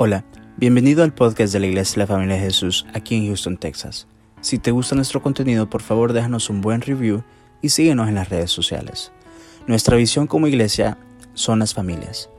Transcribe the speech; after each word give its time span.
Hola, 0.00 0.24
bienvenido 0.56 1.02
al 1.02 1.12
podcast 1.12 1.52
de 1.52 1.58
la 1.58 1.66
Iglesia 1.66 1.94
de 1.94 1.98
la 1.98 2.06
Familia 2.06 2.36
de 2.36 2.42
Jesús 2.42 2.86
aquí 2.94 3.16
en 3.16 3.26
Houston, 3.26 3.56
Texas. 3.56 4.06
Si 4.40 4.60
te 4.60 4.70
gusta 4.70 4.94
nuestro 4.94 5.20
contenido, 5.20 5.68
por 5.68 5.82
favor 5.82 6.12
déjanos 6.12 6.50
un 6.50 6.60
buen 6.60 6.82
review 6.82 7.24
y 7.62 7.70
síguenos 7.70 8.06
en 8.06 8.14
las 8.14 8.28
redes 8.28 8.52
sociales. 8.52 9.10
Nuestra 9.66 9.96
visión 9.96 10.28
como 10.28 10.46
iglesia 10.46 10.98
son 11.34 11.58
las 11.58 11.74
familias. 11.74 12.30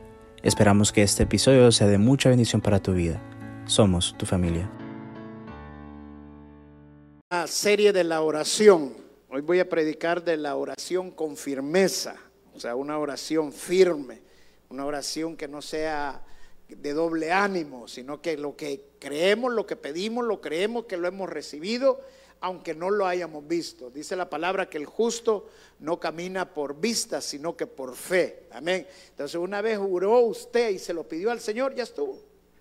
Esperamos 0.41 0.93
que 0.93 1.03
este 1.03 1.23
episodio 1.23 1.69
sea 1.73 1.87
de 1.87 1.97
mucha 1.97 2.29
bendición 2.29 2.61
para 2.61 2.81
tu 2.81 2.93
vida. 2.93 3.21
Somos 3.65 4.15
tu 4.17 4.25
familia. 4.25 4.71
La 7.29 7.45
serie 7.45 7.91
de 7.91 8.05
la 8.05 8.21
oración. 8.21 8.93
Hoy 9.27 9.41
voy 9.41 9.59
a 9.59 9.67
predicar 9.67 10.23
de 10.23 10.37
la 10.37 10.55
oración 10.55 11.11
con 11.11 11.35
firmeza, 11.35 12.15
o 12.55 12.59
sea, 12.61 12.77
una 12.77 12.97
oración 12.97 13.51
firme, 13.51 14.21
una 14.69 14.85
oración 14.85 15.35
que 15.35 15.49
no 15.49 15.61
sea 15.61 16.23
de 16.69 16.93
doble 16.93 17.31
ánimo, 17.31 17.87
sino 17.87 18.21
que 18.21 18.37
lo 18.37 18.55
que 18.55 18.85
creemos, 18.99 19.53
lo 19.53 19.65
que 19.65 19.75
pedimos, 19.75 20.25
lo 20.25 20.39
creemos 20.39 20.85
que 20.85 20.97
lo 20.97 21.07
hemos 21.07 21.29
recibido, 21.29 22.01
aunque 22.41 22.73
no 22.73 22.89
lo 22.89 23.05
hayamos 23.05 23.47
visto. 23.47 23.89
Dice 23.89 24.15
la 24.15 24.29
palabra 24.29 24.69
que 24.69 24.77
el 24.77 24.85
justo 24.85 25.49
no 25.79 25.99
camina 25.99 26.53
por 26.53 26.79
vista, 26.79 27.21
sino 27.21 27.57
que 27.57 27.67
por 27.67 27.95
fe. 27.95 28.47
Amén. 28.51 28.87
Entonces, 29.09 29.35
una 29.35 29.61
vez 29.61 29.77
juró 29.77 30.19
usted 30.21 30.69
y 30.69 30.79
se 30.79 30.93
lo 30.93 31.07
pidió 31.07 31.31
al 31.31 31.39
Señor, 31.39 31.75
ya 31.75 31.83
estuvo. 31.83 32.19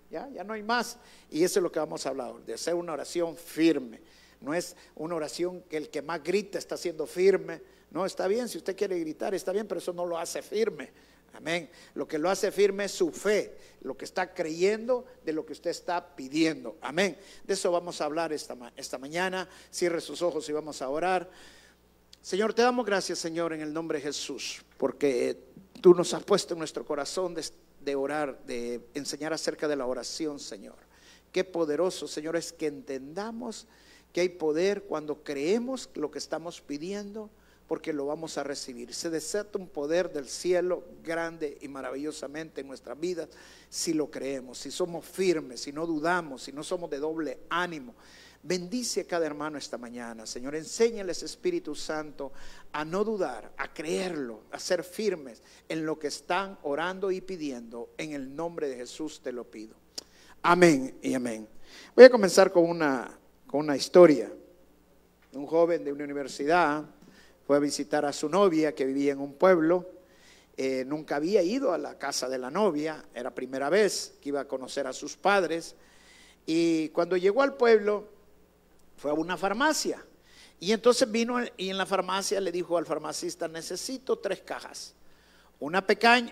Ya, 0.09 0.27
ya 0.29 0.43
no 0.43 0.53
hay 0.53 0.63
más. 0.63 0.97
Y 1.29 1.43
eso 1.43 1.59
es 1.59 1.63
lo 1.63 1.71
que 1.71 1.79
vamos 1.79 2.05
a 2.05 2.09
hablar, 2.09 2.33
de 2.45 2.55
hacer 2.55 2.73
una 2.73 2.93
oración 2.93 3.37
firme. 3.37 4.01
No 4.41 4.53
es 4.53 4.75
una 4.95 5.15
oración 5.15 5.61
que 5.69 5.77
el 5.77 5.89
que 5.89 6.01
más 6.01 6.23
grita 6.23 6.57
está 6.57 6.77
siendo 6.77 7.05
firme. 7.05 7.61
No, 7.91 8.05
está 8.05 8.27
bien, 8.27 8.47
si 8.47 8.57
usted 8.57 8.75
quiere 8.75 8.99
gritar, 8.99 9.33
está 9.33 9.51
bien, 9.51 9.67
pero 9.67 9.79
eso 9.79 9.93
no 9.93 10.05
lo 10.05 10.17
hace 10.17 10.41
firme. 10.41 10.91
Amén. 11.33 11.69
Lo 11.93 12.07
que 12.07 12.17
lo 12.17 12.29
hace 12.29 12.51
firme 12.51 12.85
es 12.85 12.91
su 12.91 13.11
fe, 13.11 13.57
lo 13.81 13.95
que 13.95 14.05
está 14.05 14.33
creyendo 14.33 15.05
de 15.23 15.33
lo 15.33 15.45
que 15.45 15.53
usted 15.53 15.69
está 15.69 16.15
pidiendo. 16.15 16.77
Amén. 16.81 17.17
De 17.43 17.53
eso 17.53 17.71
vamos 17.71 18.01
a 18.01 18.05
hablar 18.05 18.33
esta, 18.33 18.55
esta 18.75 18.97
mañana. 18.97 19.47
Cierre 19.71 20.01
sus 20.01 20.21
ojos 20.21 20.47
y 20.49 20.51
vamos 20.51 20.81
a 20.81 20.89
orar. 20.89 21.29
Señor, 22.21 22.53
te 22.53 22.61
damos 22.61 22.85
gracias, 22.85 23.19
Señor, 23.19 23.53
en 23.53 23.61
el 23.61 23.73
nombre 23.73 23.99
de 23.99 24.03
Jesús, 24.03 24.63
porque 24.77 25.37
tú 25.81 25.93
nos 25.93 26.13
has 26.13 26.23
puesto 26.23 26.53
en 26.53 26.59
nuestro 26.59 26.85
corazón 26.85 27.33
de, 27.33 27.45
de 27.81 27.95
orar, 27.95 28.43
de 28.45 28.81
enseñar 28.93 29.31
acerca 29.31 29.67
de 29.67 29.75
la 29.75 29.85
oración, 29.85 30.39
Señor. 30.39 30.75
Qué 31.31 31.43
poderoso, 31.43 32.07
Señor, 32.07 32.35
es 32.35 32.51
que 32.51 32.67
entendamos 32.67 33.67
que 34.11 34.21
hay 34.21 34.29
poder 34.29 34.83
cuando 34.83 35.23
creemos 35.23 35.89
lo 35.93 36.11
que 36.11 36.17
estamos 36.17 36.61
pidiendo, 36.61 37.29
porque 37.69 37.93
lo 37.93 38.07
vamos 38.07 38.39
a 38.39 38.43
recibir. 38.43 38.95
Se 38.95 39.11
desata 39.11 39.59
un 39.59 39.69
poder 39.69 40.11
del 40.11 40.27
cielo 40.27 40.83
grande 41.03 41.55
y 41.61 41.67
maravillosamente 41.67 42.61
en 42.61 42.67
nuestras 42.67 42.99
vidas 42.99 43.29
si 43.69 43.93
lo 43.93 44.09
creemos, 44.09 44.57
si 44.57 44.71
somos 44.71 45.05
firmes, 45.05 45.61
si 45.61 45.71
no 45.71 45.85
dudamos, 45.85 46.41
si 46.41 46.51
no 46.51 46.63
somos 46.63 46.89
de 46.89 46.97
doble 46.97 47.41
ánimo. 47.47 47.93
Bendice 48.41 49.01
a 49.01 49.03
cada 49.03 49.27
hermano 49.27 49.59
esta 49.59 49.77
mañana, 49.77 50.25
Señor. 50.25 50.55
Enséñales, 50.55 51.21
Espíritu 51.21 51.75
Santo, 51.75 52.33
a 52.71 52.83
no 52.83 53.03
dudar, 53.03 53.53
a 53.55 53.71
creerlo, 53.71 54.41
a 54.51 54.57
ser 54.57 54.83
firmes 54.83 55.43
en 55.67 55.85
lo 55.85 55.99
que 55.99 56.07
están 56.07 56.57
orando 56.63 57.11
y 57.11 57.21
pidiendo. 57.21 57.91
En 57.99 58.13
el 58.13 58.35
nombre 58.35 58.67
de 58.67 58.77
Jesús 58.77 59.21
te 59.21 59.31
lo 59.31 59.43
pido. 59.43 59.75
Amén 60.41 60.97
y 61.03 61.13
amén. 61.13 61.47
Voy 61.95 62.05
a 62.05 62.09
comenzar 62.09 62.51
con 62.51 62.67
una 62.67 63.15
con 63.45 63.59
una 63.59 63.77
historia. 63.77 64.31
Un 65.33 65.45
joven 65.45 65.83
de 65.83 65.91
una 65.91 66.05
universidad 66.05 66.83
fue 67.49 67.57
a 67.57 67.61
visitar 67.61 68.05
a 68.05 68.13
su 68.13 68.29
novia 68.29 68.75
que 68.75 68.85
vivía 68.85 69.11
en 69.11 69.19
un 69.19 69.33
pueblo. 69.33 69.89
Eh, 70.55 70.83
nunca 70.85 71.15
había 71.15 71.41
ido 71.41 71.73
a 71.73 71.79
la 71.79 71.97
casa 71.97 72.29
de 72.29 72.37
la 72.37 72.51
novia, 72.51 73.03
era 73.15 73.33
primera 73.33 73.71
vez 73.71 74.13
que 74.21 74.29
iba 74.29 74.41
a 74.41 74.47
conocer 74.47 74.85
a 74.85 74.93
sus 74.93 75.17
padres. 75.17 75.75
Y 76.45 76.89
cuando 76.89 77.17
llegó 77.17 77.41
al 77.41 77.55
pueblo, 77.55 78.07
fue 78.97 79.09
a 79.09 79.15
una 79.15 79.35
farmacia. 79.35 80.05
Y 80.59 80.73
entonces 80.73 81.09
vino 81.09 81.39
y 81.57 81.71
en 81.71 81.79
la 81.79 81.87
farmacia 81.87 82.39
le 82.39 82.51
dijo 82.51 82.77
al 82.77 82.85
farmacista, 82.85 83.47
necesito 83.47 84.19
tres 84.19 84.41
cajas. 84.41 84.93
Una, 85.59 85.83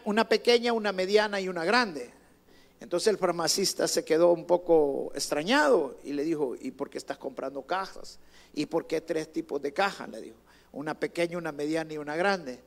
una 0.06 0.30
pequeña, 0.30 0.72
una 0.72 0.92
mediana 0.92 1.42
y 1.42 1.50
una 1.50 1.66
grande. 1.66 2.14
Entonces 2.80 3.08
el 3.08 3.18
farmacista 3.18 3.88
se 3.88 4.06
quedó 4.06 4.34
un 4.34 4.46
poco 4.46 5.12
extrañado 5.16 5.98
y 6.04 6.14
le 6.14 6.24
dijo, 6.24 6.56
¿y 6.56 6.70
por 6.70 6.92
qué 6.92 7.00
estás 7.00 7.18
comprando 7.18 7.64
cajas? 7.64 8.20
¿Y 8.54 8.68
por 8.68 8.86
qué 8.86 9.02
tres 9.02 9.34
tipos 9.34 9.60
de 9.60 9.74
cajas? 9.74 10.08
Le 10.10 10.22
dijo, 10.22 10.38
una 10.78 11.00
pequeña, 11.00 11.40
una 11.40 11.52
mediana 11.52 11.94
y 11.94 11.98
una 11.98 12.16
grande. 12.16 12.60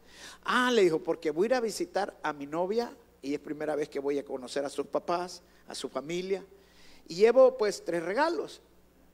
Ah, 0.44 0.70
le 0.72 0.82
dijo, 0.82 0.98
porque 0.98 1.30
voy 1.30 1.44
a 1.44 1.46
ir 1.46 1.54
a 1.54 1.60
visitar 1.60 2.18
a 2.24 2.32
mi 2.32 2.44
novia 2.44 2.92
y 3.22 3.34
es 3.34 3.40
primera 3.40 3.76
vez 3.76 3.88
que 3.88 4.00
voy 4.00 4.18
a 4.18 4.24
conocer 4.24 4.64
a 4.64 4.68
sus 4.68 4.86
papás, 4.86 5.42
a 5.68 5.76
su 5.76 5.88
familia. 5.88 6.44
Y 7.06 7.14
llevo 7.14 7.56
pues 7.56 7.84
tres 7.84 8.02
regalos. 8.02 8.60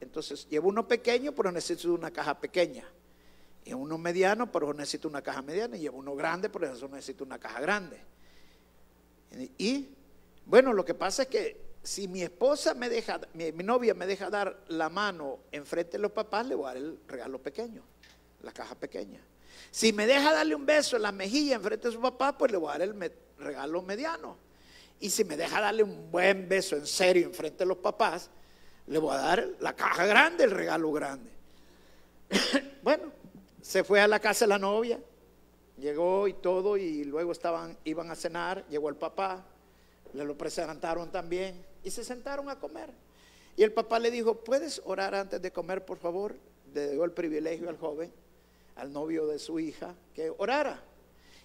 Entonces 0.01 0.49
llevo 0.49 0.71
uno 0.71 0.89
pequeño, 0.89 1.33
pero 1.33 1.53
necesito 1.53 1.93
una 1.93 2.11
caja 2.11 2.41
pequeña. 2.41 2.85
Y 3.67 3.75
uno 3.75 3.99
mediano, 3.99 4.51
pero 4.51 4.73
necesito 4.73 5.09
una 5.09 5.21
caja 5.21 5.43
mediana. 5.43 5.77
Y 5.77 5.81
llevo 5.81 5.99
uno 5.99 6.17
grande, 6.17 6.49
pero 6.49 6.73
eso 6.73 6.89
necesito 6.89 7.23
una 7.23 7.39
caja 7.39 7.61
grande. 7.61 8.01
Y 9.59 9.89
bueno, 10.47 10.73
lo 10.73 10.87
que 10.87 10.95
pasa 10.95 11.25
es 11.25 11.29
que 11.29 11.67
si 11.83 12.09
mi 12.09 12.23
esposa 12.23 12.75
me 12.75 12.89
deja, 12.89 13.21
mi, 13.35 13.53
novia 13.63 13.95
me 13.95 14.07
deja 14.07 14.31
dar 14.31 14.59
la 14.69 14.89
mano 14.89 15.39
enfrente 15.53 15.93
de 15.93 15.99
los 15.99 16.13
papás, 16.13 16.47
le 16.47 16.55
voy 16.55 16.65
a 16.65 16.69
dar 16.69 16.77
el 16.79 16.99
regalo 17.07 17.41
pequeño, 17.41 17.83
la 18.43 18.53
caja 18.53 18.75
pequeña. 18.75 19.21
Si 19.71 19.93
me 19.93 20.07
deja 20.07 20.33
darle 20.33 20.55
un 20.55 20.67
beso 20.67 20.97
en 20.97 21.03
la 21.03 21.13
mejilla 21.13 21.57
enfrente 21.57 21.89
de 21.89 21.95
su 21.95 22.01
papá, 22.01 22.37
pues 22.37 22.51
le 22.51 22.59
voy 22.59 22.71
a 22.71 22.79
dar 22.79 22.83
el 22.83 23.13
regalo 23.39 23.83
mediano. 23.83 24.37
Y 25.01 25.11
si 25.11 25.25
me 25.25 25.37
deja 25.37 25.61
darle 25.61 25.83
un 25.83 26.11
buen 26.11 26.49
beso 26.49 26.77
en 26.77 26.87
serio 26.87 27.27
enfrente 27.27 27.59
de 27.59 27.67
los 27.67 27.79
papás, 27.79 28.31
le 28.87 28.99
voy 28.99 29.15
a 29.15 29.19
dar 29.19 29.49
la 29.61 29.75
caja 29.75 30.07
grande, 30.07 30.45
el 30.45 30.51
regalo 30.51 30.93
grande. 30.93 31.31
bueno, 32.83 33.13
se 33.61 33.85
fue 33.85 34.01
a 34.01 34.09
la 34.09 34.21
casa 34.21 34.45
de 34.45 34.51
la 34.51 34.59
novia, 34.59 34.99
llegó 35.77 36.29
y 36.29 36.35
todo, 36.35 36.77
y 36.77 37.05
luego 37.05 37.33
estaban, 37.33 37.77
iban 37.85 38.11
a 38.11 38.15
cenar, 38.15 38.65
llegó 38.69 38.89
el 38.89 38.97
papá, 38.97 39.45
le 40.13 40.25
lo 40.25 40.39
presentaron 40.39 41.11
también 41.11 41.65
y 41.83 41.91
se 41.91 42.05
sentaron 42.05 42.49
a 42.49 42.59
comer. 42.59 42.91
Y 43.57 43.63
el 43.63 43.73
papá 43.73 43.99
le 43.99 44.11
dijo, 44.11 44.37
¿puedes 44.37 44.81
orar 44.85 45.15
antes 45.15 45.41
de 45.41 45.51
comer, 45.51 45.85
por 45.85 45.99
favor? 45.99 46.37
Le 46.73 46.93
dio 46.93 47.05
el 47.05 47.13
privilegio 47.13 47.69
al 47.69 47.79
joven, 47.79 48.13
al 48.77 48.93
novio 48.93 49.27
de 49.27 49.39
su 49.39 49.59
hija, 49.59 49.95
que 50.15 50.31
orara. 50.39 50.83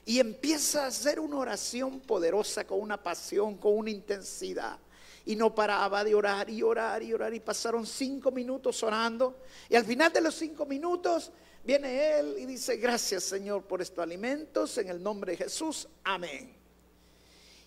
Y 0.05 0.19
empieza 0.19 0.85
a 0.85 0.87
hacer 0.87 1.19
una 1.19 1.37
oración 1.37 1.99
poderosa, 2.01 2.65
con 2.65 2.79
una 2.79 3.01
pasión, 3.01 3.57
con 3.57 3.77
una 3.77 3.89
intensidad. 3.89 4.79
Y 5.25 5.35
no 5.35 5.53
paraba 5.53 6.03
de 6.03 6.15
orar 6.15 6.49
y 6.49 6.63
orar 6.63 7.03
y 7.03 7.13
orar. 7.13 7.33
Y 7.33 7.39
pasaron 7.39 7.85
cinco 7.85 8.31
minutos 8.31 8.81
orando. 8.83 9.37
Y 9.69 9.75
al 9.75 9.85
final 9.85 10.11
de 10.11 10.21
los 10.21 10.35
cinco 10.35 10.65
minutos 10.65 11.31
viene 11.63 12.19
él 12.19 12.35
y 12.39 12.45
dice, 12.45 12.77
gracias 12.77 13.23
Señor 13.23 13.63
por 13.63 13.81
estos 13.81 14.03
alimentos. 14.03 14.77
En 14.79 14.89
el 14.89 15.01
nombre 15.01 15.33
de 15.33 15.37
Jesús. 15.37 15.87
Amén. 16.03 16.55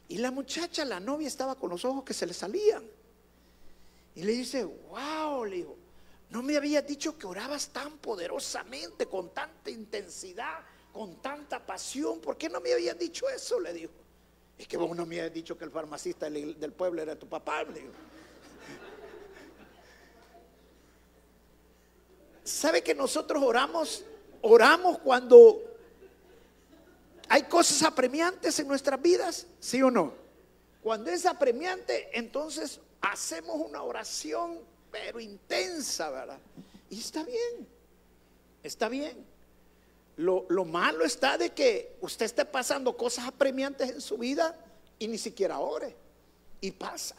Y 0.09 0.19
la 0.19 0.31
muchacha, 0.31 0.85
la 0.85 1.01
novia, 1.01 1.29
estaba 1.29 1.55
con 1.55 1.71
los 1.71 1.85
ojos 1.85 2.05
que 2.05 2.13
se 2.13 2.27
le 2.27 2.35
salían. 2.35 2.85
Y 4.17 4.23
le 4.23 4.33
dice, 4.33 4.65
wow, 4.65 5.45
le 5.45 5.67
no 6.35 6.43
me 6.43 6.57
habías 6.57 6.85
dicho 6.85 7.17
que 7.17 7.29
orabas 7.29 7.69
tan 7.69 7.99
poderosamente, 7.99 9.07
con 9.07 9.33
tanta 9.33 9.71
intensidad, 9.71 10.59
con 10.93 11.23
tanta 11.23 11.65
pasión. 11.65 12.21
¿Por 12.21 12.37
qué 12.37 12.49
no 12.49 12.61
me 12.61 12.73
habías 12.73 12.99
dicho 12.99 13.29
eso? 13.29 13.61
Le 13.61 13.73
dijo. 13.73 13.93
Es 14.59 14.67
que 14.67 14.77
vos 14.77 14.97
no 14.97 15.07
me 15.07 15.21
habías 15.21 15.33
dicho 15.33 15.57
que 15.57 15.65
el 15.65 15.71
farmacista 15.71 16.29
del 16.29 16.73
pueblo 16.73 17.01
era 17.03 17.17
tu 17.17 17.29
papá. 17.29 17.63
Le 17.63 17.75
dijo. 17.75 17.93
¿Sabe 22.43 22.83
que 22.83 22.97
nosotros 22.97 23.41
oramos? 23.41 24.05
Oramos 24.43 24.99
cuando 24.99 25.63
hay 27.29 27.45
cosas 27.45 27.81
apremiantes 27.85 28.59
en 28.59 28.67
nuestras 28.67 29.01
vidas, 29.01 29.47
¿sí 29.61 29.81
o 29.83 29.91
no? 29.93 30.13
Cuando 30.83 31.13
es 31.13 31.27
apremiante, 31.27 32.11
entonces 32.13 32.81
hacemos 33.01 33.55
una 33.55 33.85
oración, 33.85 34.74
pero 34.95 35.19
intensa, 35.19 36.09
¿verdad? 36.09 36.39
Y 36.89 37.01
está 37.01 37.25
bien, 37.25 37.67
está 38.63 38.89
bien. 38.89 39.27
Lo, 40.17 40.47
lo, 40.49 40.65
malo 40.65 41.05
está 41.05 41.37
de 41.37 41.51
que 41.51 41.97
usted 42.01 42.27
esté 42.27 42.45
pasando 42.45 42.97
cosas 42.97 43.27
apremiantes 43.27 43.91
en 43.91 44.01
su 44.01 44.17
vida 44.17 44.57
y 45.01 45.09
ni 45.09 45.19
siquiera 45.19 45.59
ore. 45.59 45.97
Y 46.61 46.71
pasa. 46.71 47.17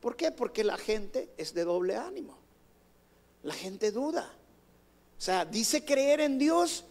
¿Por 0.00 0.16
qué? 0.16 0.32
Porque 0.32 0.64
la 0.64 0.76
gente 0.76 1.30
es 1.36 1.54
de 1.54 1.62
doble 1.62 1.94
ánimo. 1.94 2.36
La 3.44 3.54
gente 3.54 3.92
duda. 3.92 4.28
O 5.16 5.20
sea, 5.20 5.44
dice 5.44 5.84
creer 5.84 6.20
en 6.20 6.36
Dios, 6.36 6.84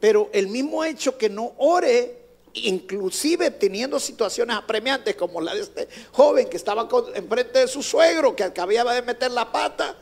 pero 0.00 0.30
el 0.32 0.48
mismo 0.48 0.82
hecho 0.82 1.18
que 1.18 1.28
no 1.28 1.52
ore, 1.58 2.25
inclusive 2.64 3.50
teniendo 3.52 4.00
situaciones 4.00 4.56
apremiantes 4.56 5.14
como 5.14 5.40
la 5.40 5.54
de 5.54 5.60
este 5.62 5.88
joven 6.12 6.48
que 6.48 6.56
estaba 6.56 6.88
enfrente 7.14 7.60
de 7.60 7.68
su 7.68 7.82
suegro, 7.82 8.34
que 8.34 8.44
acababa 8.44 8.94
de 8.94 9.02
meter 9.02 9.30
la 9.30 9.50
pata 9.50 9.96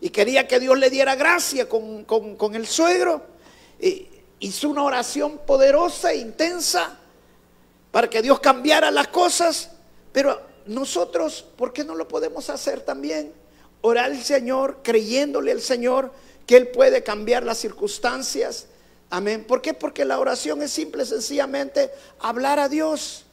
y 0.00 0.10
quería 0.10 0.48
que 0.48 0.58
Dios 0.58 0.78
le 0.78 0.90
diera 0.90 1.14
gracia 1.14 1.68
con, 1.68 2.54
el 2.54 2.66
suegro, 2.66 3.22
hizo 4.40 4.68
una 4.68 4.82
oración 4.82 5.40
poderosa 5.46 6.12
e 6.12 6.16
intensa 6.16 6.98
para 7.90 8.08
que 8.08 8.22
Dios 8.22 8.40
cambiara 8.40 8.90
las 8.90 9.08
cosas, 9.08 9.70
pero 10.12 10.40
nosotros, 10.66 11.44
¿por 11.56 11.72
qué 11.72 11.84
no 11.84 11.94
lo 11.94 12.08
podemos 12.08 12.50
hacer 12.50 12.80
también? 12.80 13.32
Orar 13.82 14.06
al 14.06 14.22
Señor, 14.22 14.78
creyéndole 14.82 15.52
al 15.52 15.60
Señor 15.60 16.12
que 16.46 16.56
Él 16.56 16.68
puede 16.68 17.02
cambiar 17.02 17.44
las 17.44 17.58
circunstancias. 17.58 18.66
Amén. 19.14 19.44
¿Por 19.44 19.60
qué? 19.60 19.74
Porque 19.74 20.06
la 20.06 20.18
oración 20.18 20.62
es 20.62 20.70
simple, 20.70 21.04
sencillamente 21.04 21.90
hablar 22.18 22.58
a 22.58 22.70
Dios, 22.70 23.26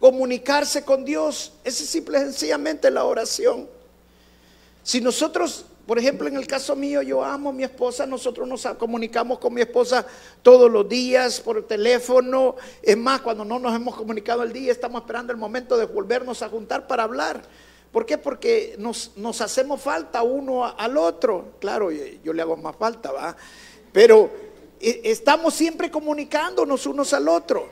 comunicarse 0.00 0.84
con 0.84 1.04
Dios. 1.04 1.52
Esa 1.62 1.84
es 1.84 1.88
simple, 1.88 2.18
sencillamente 2.18 2.90
la 2.90 3.04
oración. 3.04 3.68
Si 4.82 5.00
nosotros 5.00 5.66
por 5.86 6.00
ejemplo, 6.00 6.26
en 6.26 6.36
el 6.36 6.48
caso 6.48 6.74
mío, 6.74 7.00
yo 7.02 7.24
amo 7.24 7.50
a 7.50 7.52
mi 7.52 7.62
esposa, 7.62 8.06
nosotros 8.06 8.46
nos 8.46 8.64
comunicamos 8.76 9.38
con 9.38 9.54
mi 9.54 9.60
esposa 9.60 10.04
todos 10.42 10.68
los 10.68 10.88
días 10.88 11.40
por 11.40 11.64
teléfono. 11.64 12.56
Es 12.82 12.96
más, 12.96 13.20
cuando 13.20 13.44
no 13.44 13.60
nos 13.60 13.74
hemos 13.74 13.94
comunicado 13.94 14.42
el 14.42 14.52
día, 14.52 14.72
estamos 14.72 15.02
esperando 15.02 15.32
el 15.32 15.38
momento 15.38 15.76
de 15.76 15.86
volvernos 15.86 16.42
a 16.42 16.48
juntar 16.48 16.88
para 16.88 17.04
hablar. 17.04 17.42
¿Por 17.92 18.04
qué? 18.04 18.18
Porque 18.18 18.74
nos, 18.78 19.12
hacemos 19.40 19.80
falta 19.80 20.22
uno 20.22 20.64
al 20.64 20.96
otro. 20.96 21.54
Claro, 21.60 21.90
yo 21.90 22.32
le 22.32 22.42
hago 22.42 22.56
más 22.56 22.74
falta, 22.76 23.12
¿va? 23.12 23.36
Pero 23.92 24.49
estamos 24.80 25.54
siempre 25.54 25.90
comunicándonos 25.90 26.86
unos 26.86 27.12
al 27.12 27.28
otro. 27.28 27.70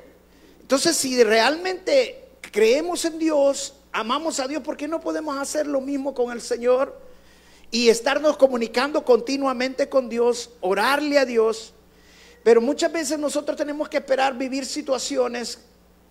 Entonces, 0.61 0.97
si 0.97 1.23
realmente 1.25 2.29
creemos 2.53 3.05
en 3.05 3.19
Dios, 3.19 3.75
amamos 3.93 4.39
a 4.41 4.47
Dios, 4.47 4.63
¿por 4.63 4.77
qué 4.77 4.87
no 4.87 5.01
podemos 5.01 5.37
hacer 5.39 5.67
lo 5.67 5.81
mismo 5.81 6.15
con 6.15 6.31
el 6.31 6.41
Señor? 6.41 7.09
y 7.71 7.89
estarnos 7.89 8.37
comunicando 8.37 9.05
continuamente 9.05 9.89
con 9.89 10.09
Dios, 10.09 10.51
orarle 10.61 11.19
a 11.19 11.25
Dios. 11.25 11.75
Pero 12.43 12.61
muchas 12.61 12.91
veces 12.91 13.19
nosotros 13.19 13.57
tenemos 13.57 13.89
que 13.89 13.99
esperar 13.99 14.37
vivir 14.37 14.65
situaciones 14.65 15.59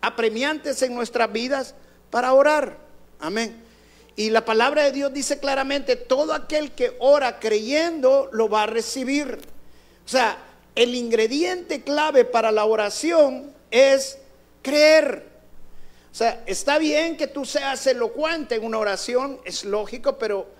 apremiantes 0.02 0.82
en 0.84 0.94
nuestras 0.94 1.32
vidas 1.32 1.74
para 2.12 2.34
orar. 2.34 2.78
Amén. 3.20 3.64
Y 4.16 4.30
la 4.30 4.46
palabra 4.46 4.84
de 4.84 4.92
Dios 4.92 5.14
dice 5.14 5.40
claramente, 5.40 5.96
todo 5.96 6.34
aquel 6.34 6.72
que 6.72 6.96
ora 7.00 7.40
creyendo 7.40 8.30
lo 8.32 8.50
va 8.50 8.64
a 8.64 8.68
recibir. 8.68 9.40
O 10.06 10.10
sea, 10.10 10.38
el 10.78 10.96
ingrediente 10.96 11.82
clave 11.82 12.24
para 12.24 12.52
la 12.52 12.66
oración 12.66 13.54
es 13.70 14.18
creer. 14.62 15.26
O 16.12 16.16
sea, 16.16 16.44
está 16.46 16.78
bien 16.78 17.18
que 17.18 17.28
tú 17.28 17.46
seas 17.46 17.86
elocuente 17.88 18.56
en 18.56 18.64
una 18.64 18.78
oración, 18.78 19.40
es 19.44 19.66
lógico, 19.66 20.18
pero 20.18 20.58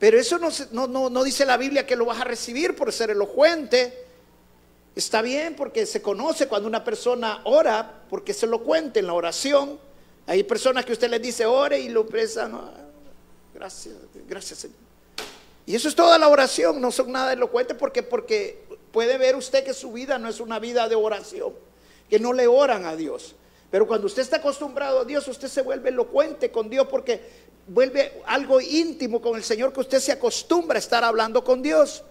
pero 0.00 0.18
eso 0.18 0.38
no, 0.72 0.86
no, 1.10 1.24
dice 1.24 1.44
la 1.44 1.58
Biblia 1.58 1.86
que 1.86 1.94
lo 1.94 2.06
vas 2.06 2.22
a 2.22 2.24
recibir 2.24 2.74
por 2.74 2.90
ser 2.90 3.10
elocuente. 3.10 4.06
Está 4.96 5.20
bien 5.20 5.54
porque 5.54 5.84
se 5.84 6.00
conoce 6.00 6.48
cuando 6.48 6.66
una 6.66 6.82
persona 6.82 7.42
ora, 7.44 8.04
porque 8.08 8.32
es 8.32 8.42
elocuente 8.42 9.00
en 9.00 9.06
la 9.06 9.12
oración. 9.12 9.78
Hay 10.26 10.42
personas 10.44 10.86
que 10.86 10.92
usted 10.92 11.10
les 11.10 11.20
dice 11.20 11.44
ore 11.44 11.78
y 11.80 11.90
lo 11.90 12.00
expresan. 12.00 12.58
gracias, 13.52 13.94
gracias 14.26 14.60
Señor. 14.60 14.78
Y 15.66 15.74
eso 15.74 15.86
es 15.86 15.94
toda 15.94 16.18
la 16.18 16.28
oración, 16.28 16.80
no 16.80 16.90
son 16.90 17.12
nada 17.12 17.34
elocuentes 17.34 17.76
porque, 17.76 18.02
porque 18.02 18.64
puede 18.92 19.18
ver 19.18 19.36
usted 19.36 19.64
que 19.64 19.74
su 19.74 19.92
vida 19.92 20.18
no 20.18 20.28
es 20.28 20.40
una 20.40 20.58
vida 20.58 20.88
de 20.88 20.96
oración, 20.96 21.54
que 22.08 22.18
no 22.18 22.32
le 22.32 22.46
oran 22.46 22.84
a 22.84 22.96
Dios. 22.96 23.34
Pero 23.70 23.86
cuando 23.86 24.06
usted 24.06 24.22
está 24.22 24.38
acostumbrado 24.38 25.00
a 25.00 25.04
Dios, 25.04 25.28
usted 25.28 25.48
se 25.48 25.62
vuelve 25.62 25.90
elocuente 25.90 26.50
con 26.50 26.68
Dios 26.68 26.86
porque 26.90 27.20
vuelve 27.68 28.20
algo 28.26 28.60
íntimo 28.60 29.22
con 29.22 29.36
el 29.36 29.44
Señor 29.44 29.72
que 29.72 29.80
usted 29.80 30.00
se 30.00 30.12
acostumbra 30.12 30.76
a 30.76 30.80
estar 30.80 31.04
hablando 31.04 31.44
con 31.44 31.62
Dios. 31.62 32.02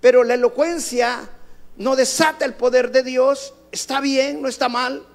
Pero 0.00 0.24
la 0.24 0.34
elocuencia 0.34 1.30
no 1.76 1.94
desata 1.94 2.44
el 2.44 2.54
poder 2.54 2.90
de 2.90 3.02
Dios, 3.02 3.54
está 3.70 4.00
bien, 4.00 4.42
no 4.42 4.48
está 4.48 4.68
mal. 4.68 5.06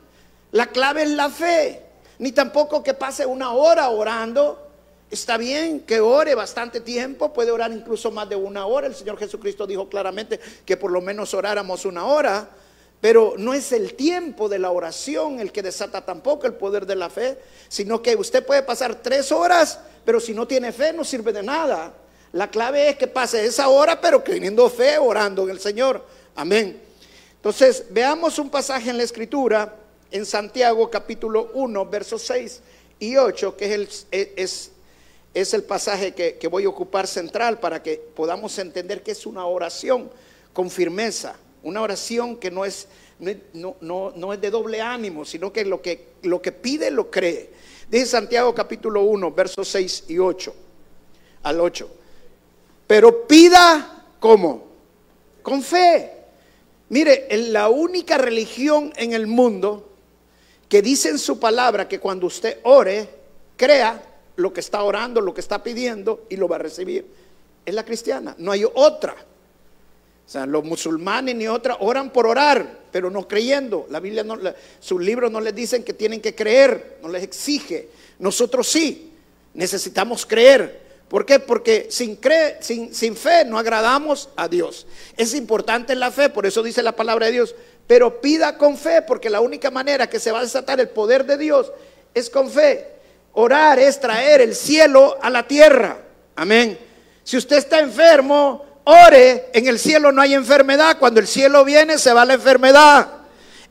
La 0.51 0.67
clave 0.67 1.03
es 1.03 1.09
la 1.09 1.29
fe, 1.29 1.85
ni 2.19 2.31
tampoco 2.31 2.83
que 2.83 2.93
pase 2.93 3.25
una 3.25 3.51
hora 3.51 3.89
orando. 3.89 4.70
Está 5.11 5.37
bien 5.37 5.81
que 5.81 5.99
ore 5.99 6.35
bastante 6.35 6.79
tiempo, 6.79 7.33
puede 7.33 7.51
orar 7.51 7.71
incluso 7.71 8.11
más 8.11 8.29
de 8.29 8.37
una 8.37 8.65
hora. 8.65 8.87
El 8.87 8.95
Señor 8.95 9.17
Jesucristo 9.17 9.67
dijo 9.67 9.89
claramente 9.89 10.39
que 10.65 10.77
por 10.77 10.89
lo 10.89 11.01
menos 11.01 11.33
oráramos 11.33 11.83
una 11.85 12.05
hora. 12.05 12.49
Pero 13.01 13.33
no 13.37 13.53
es 13.53 13.71
el 13.71 13.95
tiempo 13.95 14.47
de 14.47 14.59
la 14.59 14.71
oración 14.71 15.39
el 15.39 15.51
que 15.51 15.63
desata 15.63 16.05
tampoco 16.05 16.47
el 16.47 16.53
poder 16.53 16.85
de 16.85 16.95
la 16.95 17.09
fe, 17.09 17.37
sino 17.67 18.01
que 18.01 18.15
usted 18.15 18.45
puede 18.45 18.61
pasar 18.61 19.01
tres 19.01 19.31
horas, 19.31 19.79
pero 20.05 20.19
si 20.19 20.33
no 20.33 20.47
tiene 20.47 20.71
fe 20.71 20.93
no 20.93 21.03
sirve 21.03 21.33
de 21.33 21.43
nada. 21.43 21.93
La 22.31 22.49
clave 22.49 22.89
es 22.89 22.97
que 22.97 23.07
pase 23.07 23.43
esa 23.43 23.67
hora, 23.67 23.99
pero 23.99 24.21
teniendo 24.21 24.69
fe, 24.69 24.97
orando 24.97 25.43
en 25.43 25.49
el 25.49 25.59
Señor. 25.59 26.05
Amén. 26.35 26.79
Entonces, 27.35 27.85
veamos 27.89 28.39
un 28.39 28.49
pasaje 28.49 28.91
en 28.91 28.97
la 28.97 29.03
Escritura, 29.03 29.75
en 30.11 30.25
Santiago 30.25 30.89
capítulo 30.89 31.49
1, 31.55 31.85
versos 31.87 32.21
6 32.21 32.61
y 32.99 33.17
8, 33.17 33.57
que 33.57 33.65
es 33.65 33.71
el, 33.71 33.89
es, 34.37 34.71
es 35.33 35.53
el 35.53 35.63
pasaje 35.63 36.13
que, 36.13 36.47
voy 36.47 36.65
a 36.65 36.69
ocupar 36.69 37.07
central 37.07 37.59
para 37.59 37.81
que 37.81 37.97
podamos 37.97 38.57
entender 38.59 39.01
que 39.01 39.11
es 39.11 39.25
una 39.25 39.45
oración 39.45 40.09
con 40.53 40.69
firmeza. 40.69 41.35
Una 41.63 41.81
oración 41.81 42.35
que 42.37 42.51
no 42.51 42.65
es, 42.65 42.87
no, 43.53 43.77
no, 43.81 44.33
es 44.33 44.41
de 44.41 44.49
doble 44.49 44.81
ánimo, 44.81 45.23
sino 45.23 45.53
que 45.53 45.63
lo, 45.63 45.81
que 45.81 46.07
lo 46.23 46.41
que 46.41 46.51
pide 46.51 46.91
lo 46.91 47.09
cree. 47.09 47.49
Dice 47.89 48.07
Santiago 48.07 48.53
capítulo 48.53 49.03
1, 49.03 49.31
versos 49.31 49.67
6 49.69 50.05
y 50.09 50.17
8 50.17 50.53
al 51.43 51.61
8. 51.61 51.89
Pero 52.87 53.25
pida 53.25 54.05
como? 54.19 54.67
Con 55.41 55.61
fe. 55.61 56.11
Mire, 56.89 57.27
en 57.29 57.53
la 57.53 57.69
única 57.69 58.17
religión 58.17 58.91
en 58.97 59.13
el 59.13 59.27
mundo 59.27 59.87
que 60.67 60.81
dice 60.81 61.09
en 61.09 61.19
su 61.19 61.39
palabra 61.39 61.87
que 61.87 61.99
cuando 61.99 62.27
usted 62.27 62.59
ore, 62.63 63.07
crea 63.55 64.10
lo 64.35 64.53
que 64.53 64.59
está 64.59 64.83
orando, 64.83 65.21
lo 65.21 65.33
que 65.33 65.41
está 65.41 65.63
pidiendo 65.63 66.25
y 66.29 66.37
lo 66.37 66.47
va 66.47 66.57
a 66.57 66.59
recibir. 66.59 67.05
Es 67.65 67.73
la 67.73 67.85
cristiana, 67.85 68.35
no 68.37 68.51
hay 68.51 68.65
otra. 68.65 69.15
O 70.25 70.29
sea, 70.31 70.45
los 70.45 70.63
musulmanes 70.63 71.35
ni 71.35 71.47
otra 71.47 71.77
oran 71.81 72.11
por 72.11 72.25
orar, 72.25 72.79
pero 72.91 73.09
no 73.09 73.27
creyendo. 73.27 73.85
La 73.89 73.99
Biblia, 73.99 74.23
no, 74.23 74.37
sus 74.79 75.01
libros 75.01 75.29
no 75.31 75.41
les 75.41 75.53
dicen 75.53 75.83
que 75.83 75.93
tienen 75.93 76.21
que 76.21 76.33
creer, 76.33 76.99
no 77.01 77.09
les 77.09 77.23
exige. 77.23 77.89
Nosotros 78.19 78.67
sí, 78.67 79.11
necesitamos 79.53 80.25
creer. 80.25 80.79
¿Por 81.09 81.25
qué? 81.25 81.39
Porque 81.39 81.87
sin, 81.89 82.17
sin, 82.61 82.95
sin 82.95 83.17
fe 83.17 83.43
no 83.43 83.57
agradamos 83.57 84.29
a 84.37 84.47
Dios. 84.47 84.87
Es 85.17 85.33
importante 85.33 85.93
la 85.95 86.09
fe, 86.11 86.29
por 86.29 86.45
eso 86.45 86.63
dice 86.63 86.81
la 86.81 86.95
palabra 86.95 87.25
de 87.25 87.33
Dios. 87.33 87.53
Pero 87.85 88.21
pida 88.21 88.57
con 88.57 88.77
fe, 88.77 89.01
porque 89.01 89.29
la 89.29 89.41
única 89.41 89.69
manera 89.69 90.09
que 90.09 90.21
se 90.21 90.31
va 90.31 90.39
a 90.39 90.43
desatar 90.43 90.79
el 90.79 90.87
poder 90.87 91.25
de 91.25 91.37
Dios 91.37 91.73
es 92.13 92.29
con 92.29 92.49
fe. 92.49 93.00
Orar 93.33 93.79
es 93.79 93.99
traer 93.99 94.41
el 94.41 94.55
cielo 94.55 95.17
a 95.21 95.29
la 95.29 95.47
tierra. 95.47 95.97
Amén. 96.35 96.77
Si 97.23 97.37
usted 97.37 97.57
está 97.57 97.79
enfermo, 97.79 98.65
ore, 98.83 99.49
en 99.53 99.67
el 99.67 99.79
cielo 99.79 100.11
no 100.11 100.21
hay 100.21 100.33
enfermedad, 100.33 100.97
cuando 100.99 101.19
el 101.19 101.27
cielo 101.27 101.63
viene 101.63 101.97
se 101.97 102.13
va 102.13 102.25
la 102.25 102.33
enfermedad. 102.33 103.07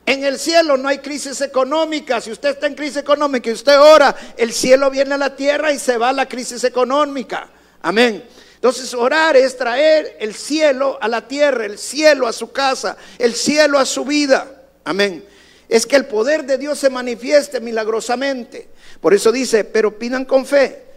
En 0.05 0.23
el 0.23 0.39
cielo 0.39 0.77
no 0.77 0.87
hay 0.87 0.97
crisis 0.97 1.41
económica. 1.41 2.19
Si 2.21 2.31
usted 2.31 2.49
está 2.49 2.67
en 2.67 2.75
crisis 2.75 2.97
económica 2.97 3.49
y 3.49 3.53
usted 3.53 3.79
ora, 3.79 4.15
el 4.35 4.51
cielo 4.51 4.89
viene 4.89 5.13
a 5.13 5.17
la 5.17 5.35
tierra 5.35 5.71
y 5.71 5.79
se 5.79 5.97
va 5.97 6.11
la 6.11 6.27
crisis 6.27 6.63
económica. 6.63 7.49
Amén. 7.81 8.23
Entonces 8.55 8.93
orar 8.93 9.35
es 9.37 9.57
traer 9.57 10.17
el 10.19 10.33
cielo 10.33 10.97
a 11.01 11.07
la 11.07 11.27
tierra, 11.27 11.65
el 11.65 11.77
cielo 11.77 12.27
a 12.27 12.33
su 12.33 12.51
casa, 12.51 12.97
el 13.17 13.35
cielo 13.35 13.77
a 13.77 13.85
su 13.85 14.05
vida. 14.05 14.63
Amén. 14.83 15.23
Es 15.71 15.87
que 15.87 15.95
el 15.95 16.05
poder 16.05 16.43
de 16.43 16.59
Dios 16.59 16.77
se 16.77 16.91
manifieste 16.91 17.59
milagrosamente. 17.61 18.67
Por 18.99 19.15
eso 19.15 19.31
dice, 19.31 19.63
pero 19.63 19.97
pidan 19.97 20.25
con 20.25 20.45
fe 20.45 20.91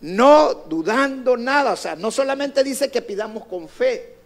no 0.00 0.54
dudando 0.54 1.36
nada. 1.36 1.72
O 1.72 1.76
sea, 1.76 1.96
no 1.96 2.10
solamente 2.10 2.62
dice 2.62 2.90
que 2.90 3.02
pidamos 3.02 3.46
con 3.46 3.68
fe, 3.68 4.16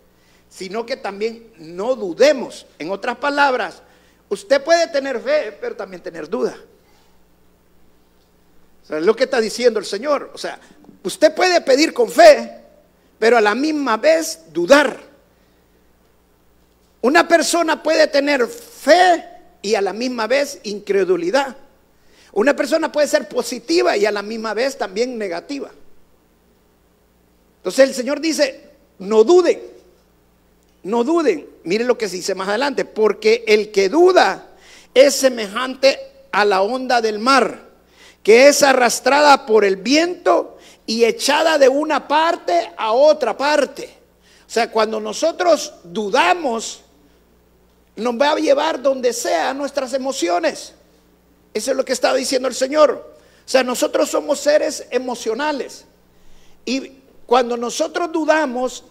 sino 0.49 0.85
que 0.85 0.97
también 0.97 1.53
no 1.59 1.95
dudemos. 1.95 2.67
En 2.79 2.91
otras 2.91 3.17
palabras, 3.17 3.83
usted 4.29 4.63
puede 4.63 4.89
tener 4.89 5.21
fe, 5.21 5.57
pero 5.61 5.77
también 5.77 6.03
tener 6.03 6.29
duda. 6.29 6.57
O 8.83 8.87
sea, 8.87 8.99
es 8.99 9.07
lo 9.07 9.15
que 9.15 9.25
está 9.25 9.41
diciendo 9.41 9.79
el 9.79 9.87
Señor. 9.87 10.31
O 10.35 10.39
sea, 10.39 10.59
usted 11.03 11.35
puede 11.35 11.61
pedir 11.61 11.95
con 11.95 12.11
fe, 12.11 12.61
pero 13.19 13.39
a 13.39 13.41
la 13.41 13.55
misma 13.55 13.97
vez 13.97 14.41
dudar. 14.53 15.13
Una 17.01 17.27
persona 17.27 17.83
puede 17.83 18.07
tener 18.07 18.47
fe 18.47 19.32
y 19.63 19.77
a 19.77 19.81
la 19.81 19.93
misma 19.93 20.27
vez 20.27 20.61
incredulidad. 20.65 21.57
Una 22.33 22.55
persona 22.57 22.91
puede 22.91 23.07
ser 23.07 23.29
positiva 23.29 23.97
y 23.97 24.05
a 24.05 24.11
la 24.11 24.23
misma 24.23 24.53
vez 24.55 24.77
también 24.77 25.17
negativa. 25.17 25.71
Entonces 27.59 27.89
el 27.89 27.95
Señor 27.95 28.21
dice, 28.21 28.71
no 28.99 29.23
duden, 29.23 29.61
no 30.83 31.05
duden. 31.05 31.47
Miren 31.65 31.87
lo 31.87 31.97
que 31.97 32.09
se 32.09 32.17
dice 32.17 32.35
más 32.35 32.49
adelante, 32.49 32.85
porque 32.85 33.45
el 33.47 33.71
que 33.71 33.89
duda 33.89 34.49
es 34.95 35.15
semejante 35.15 35.99
a 36.33 36.45
la 36.45 36.63
onda 36.63 37.01
del 37.01 37.19
mar, 37.19 37.69
que 38.23 38.49
es 38.49 38.63
arrastrada 38.63 39.47
por 39.47 39.65
el 39.65 39.77
viento 39.77 40.59
y 40.87 41.05
echada 41.05 41.59
de 41.59 41.69
una 41.69 42.09
parte 42.09 42.73
a 42.77 42.93
otra 42.93 43.37
parte. 43.37 43.95
O 44.47 44.51
sea, 44.51 44.71
cuando 44.71 45.01
nosotros 45.01 45.73
dudamos, 45.85 46.82
nos 47.97 48.15
va 48.15 48.33
a 48.33 48.37
llevar 48.37 48.81
donde 48.81 49.13
sea 49.13 49.53
nuestras 49.55 49.93
emociones. 49.93 50.75
Eso 51.53 51.71
es 51.71 51.77
lo 51.77 51.85
que 51.85 51.93
estaba 51.93 52.17
diciendo 52.17 52.49
el 52.49 52.55
Señor. 52.55 53.17
O 53.45 53.49
sea, 53.49 53.63
nosotros 53.63 54.11
somos 54.11 54.41
seres 54.41 54.87
emocionales. 54.91 55.85
Y 56.65 56.93
cuando 57.27 57.57
nosotros 57.57 58.11
dudamos, 58.13 58.85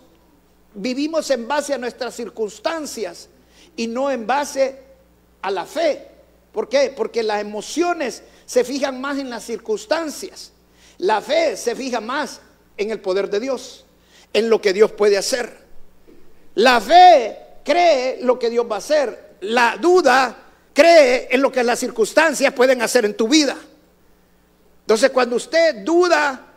vivimos 0.74 1.30
en 1.32 1.48
base 1.48 1.74
a 1.74 1.78
nuestras 1.78 2.16
circunstancias 2.16 3.30
y 3.76 3.88
no 3.88 4.12
en 4.12 4.28
base 4.28 4.80
a 5.42 5.50
la 5.52 5.66
fe. 5.66 6.08
¿Por 6.52 6.68
qué? 6.70 6.94
Porque 6.96 7.24
las 7.24 7.42
emociones 7.42 8.24
se 8.46 8.64
fijan 8.64 9.00
más 9.00 9.18
en 9.18 9.30
las 9.30 9.44
circunstancias. 9.44 10.52
La 10.98 11.22
fe 11.22 11.56
se 11.58 11.76
fija 11.76 12.02
más 12.02 12.42
en 12.78 12.92
el 12.92 13.00
poder 13.00 13.30
de 13.30 13.40
Dios, 13.40 13.86
en 14.34 14.50
lo 14.50 14.62
que 14.62 14.74
Dios 14.74 14.92
puede 14.92 15.18
hacer. 15.18 15.66
La 16.56 16.82
fe 16.82 17.40
cree 17.64 18.20
lo 18.22 18.38
que 18.38 18.50
Dios 18.50 18.66
va 18.70 18.76
a 18.76 18.80
hacer. 18.80 19.38
La 19.42 19.78
duda 19.80 20.36
cree 20.74 21.28
en 21.32 21.42
lo 21.42 21.52
que 21.52 21.64
las 21.64 21.80
circunstancias 21.80 22.54
pueden 22.54 22.82
hacer 22.82 23.06
en 23.06 23.16
tu 23.16 23.28
vida. 23.28 23.58
Entonces 24.82 25.10
cuando 25.12 25.36
usted 25.36 25.84
duda, 25.84 26.48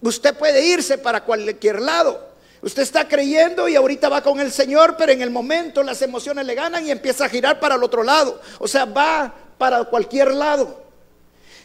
usted 0.00 0.36
puede 0.36 0.64
irse 0.64 0.98
para 0.98 1.24
cualquier 1.24 1.80
lado. 1.80 2.28
Usted 2.60 2.82
está 2.82 3.06
creyendo 3.06 3.68
y 3.68 3.76
ahorita 3.76 4.08
va 4.08 4.22
con 4.22 4.40
el 4.40 4.50
Señor, 4.50 4.96
pero 4.98 5.12
en 5.12 5.22
el 5.22 5.30
momento 5.30 5.82
las 5.82 6.02
emociones 6.02 6.44
le 6.44 6.54
ganan 6.54 6.84
y 6.84 6.90
empieza 6.90 7.26
a 7.26 7.28
girar 7.28 7.60
para 7.60 7.76
el 7.76 7.82
otro 7.84 8.02
lado. 8.02 8.40
O 8.58 8.66
sea, 8.66 8.84
va 8.84 9.32
para 9.56 9.84
cualquier 9.84 10.34
lado. 10.34 10.82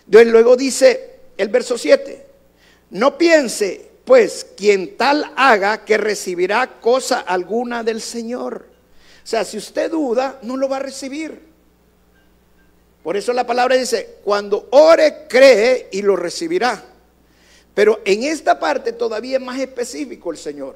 Luego 0.08 0.56
dice 0.56 1.22
el 1.38 1.48
verso 1.48 1.78
7, 1.78 2.28
no 2.92 3.18
piense 3.18 3.90
pues 4.06 4.46
quien 4.58 4.98
tal 4.98 5.32
haga 5.36 5.86
que 5.86 5.98
recibirá 5.98 6.80
cosa 6.80 7.22
alguna 7.22 7.84
del 7.84 8.02
Señor. 8.02 8.73
Sea, 9.24 9.46
si 9.46 9.58
usted 9.58 9.90
duda, 9.90 10.40
no 10.42 10.58
lo 10.58 10.68
va 10.68 10.78
a 10.78 10.82
recibir. 10.82 11.40
Por 13.04 13.18
eso 13.18 13.34
la 13.34 13.46
palabra 13.46 13.76
dice, 13.76 14.18
cuando 14.24 14.68
ore, 14.72 15.26
cree 15.28 15.90
y 15.92 16.02
lo 16.02 16.16
recibirá. 16.16 16.84
Pero 17.74 18.02
en 18.06 18.24
esta 18.24 18.60
parte 18.60 18.94
todavía 18.94 19.38
es 19.38 19.44
más 19.44 19.60
específico 19.60 20.32
el 20.32 20.38
Señor. 20.38 20.76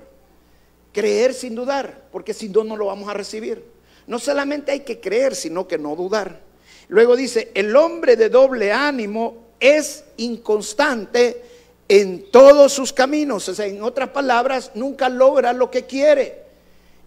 Creer 0.91 1.33
sin 1.33 1.55
dudar, 1.55 2.07
porque 2.11 2.33
sin 2.33 2.51
duda 2.51 2.65
no 2.65 2.77
lo 2.77 2.87
vamos 2.87 3.07
a 3.09 3.13
recibir. 3.13 3.63
No 4.07 4.19
solamente 4.19 4.71
hay 4.71 4.81
que 4.81 4.99
creer, 4.99 5.35
sino 5.35 5.67
que 5.67 5.77
no 5.77 5.95
dudar. 5.95 6.41
Luego 6.89 7.15
dice, 7.15 7.51
el 7.53 7.75
hombre 7.75 8.15
de 8.15 8.29
doble 8.29 8.71
ánimo 8.71 9.47
es 9.59 10.05
inconstante 10.17 11.43
en 11.87 12.31
todos 12.31 12.73
sus 12.73 12.93
caminos. 12.93 13.47
O 13.49 13.55
sea, 13.55 13.65
en 13.67 13.83
otras 13.83 14.09
palabras, 14.09 14.71
nunca 14.73 15.09
logra 15.09 15.53
lo 15.53 15.69
que 15.69 15.85
quiere. 15.85 16.46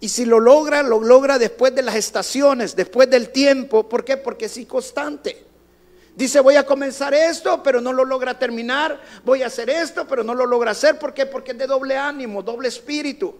Y 0.00 0.08
si 0.08 0.24
lo 0.24 0.40
logra, 0.40 0.82
lo 0.82 1.00
logra 1.00 1.38
después 1.38 1.74
de 1.74 1.82
las 1.82 1.94
estaciones, 1.94 2.74
después 2.74 3.10
del 3.10 3.28
tiempo. 3.28 3.88
¿Por 3.88 4.04
qué? 4.04 4.16
Porque 4.16 4.46
es 4.46 4.56
inconstante. 4.56 5.44
Dice, 6.16 6.40
voy 6.40 6.56
a 6.56 6.64
comenzar 6.64 7.14
esto, 7.14 7.62
pero 7.62 7.80
no 7.80 7.92
lo 7.92 8.04
logra 8.04 8.38
terminar. 8.38 9.00
Voy 9.24 9.42
a 9.42 9.46
hacer 9.46 9.68
esto, 9.70 10.06
pero 10.06 10.24
no 10.24 10.34
lo 10.34 10.46
logra 10.46 10.72
hacer. 10.72 10.98
¿Por 10.98 11.12
qué? 11.12 11.26
Porque 11.26 11.52
es 11.52 11.58
de 11.58 11.66
doble 11.66 11.96
ánimo, 11.96 12.42
doble 12.42 12.68
espíritu. 12.68 13.34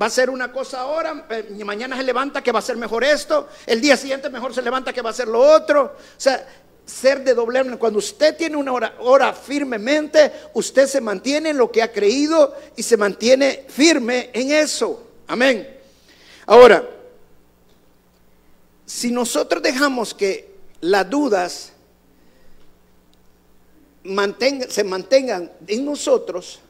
Va 0.00 0.06
a 0.06 0.10
ser 0.10 0.28
una 0.28 0.50
cosa 0.50 0.80
ahora, 0.80 1.26
eh, 1.30 1.54
mañana 1.64 1.96
se 1.96 2.02
levanta 2.02 2.42
que 2.42 2.50
va 2.50 2.58
a 2.58 2.62
ser 2.62 2.76
mejor 2.76 3.04
esto, 3.04 3.48
el 3.64 3.80
día 3.80 3.96
siguiente 3.96 4.28
mejor 4.28 4.52
se 4.52 4.60
levanta 4.60 4.92
que 4.92 5.02
va 5.02 5.10
a 5.10 5.14
ser 5.14 5.28
lo 5.28 5.38
otro. 5.38 5.84
O 5.84 6.20
sea, 6.20 6.44
ser 6.84 7.22
de 7.22 7.32
doble 7.32 7.60
ánimo. 7.60 7.78
Cuando 7.78 8.00
usted 8.00 8.36
tiene 8.36 8.56
una 8.56 8.72
hora, 8.72 8.94
hora 9.00 9.32
firmemente, 9.32 10.32
usted 10.54 10.86
se 10.86 11.00
mantiene 11.00 11.50
en 11.50 11.58
lo 11.58 11.70
que 11.70 11.82
ha 11.82 11.92
creído 11.92 12.56
y 12.74 12.82
se 12.82 12.96
mantiene 12.96 13.66
firme 13.68 14.30
en 14.32 14.50
eso. 14.50 15.06
Amén. 15.26 15.73
Ahora, 16.46 16.88
si 18.84 19.10
nosotros 19.10 19.62
dejamos 19.62 20.12
que 20.14 20.54
las 20.80 21.08
dudas 21.08 21.72
se 24.68 24.84
mantengan 24.84 25.50
en 25.66 25.84
nosotros, 25.84 26.60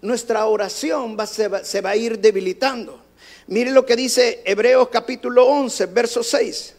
nuestra 0.00 0.46
oración 0.46 1.16
se, 1.26 1.48
va, 1.48 1.62
se 1.62 1.80
va 1.80 1.90
a 1.90 1.96
ir 1.96 2.18
debilitando. 2.18 2.98
Mire 3.48 3.70
lo 3.70 3.84
que 3.84 3.96
dice 3.96 4.42
Hebreos 4.44 4.88
capítulo 4.88 5.46
11, 5.46 5.86
verso 5.86 6.22
6. 6.22 6.74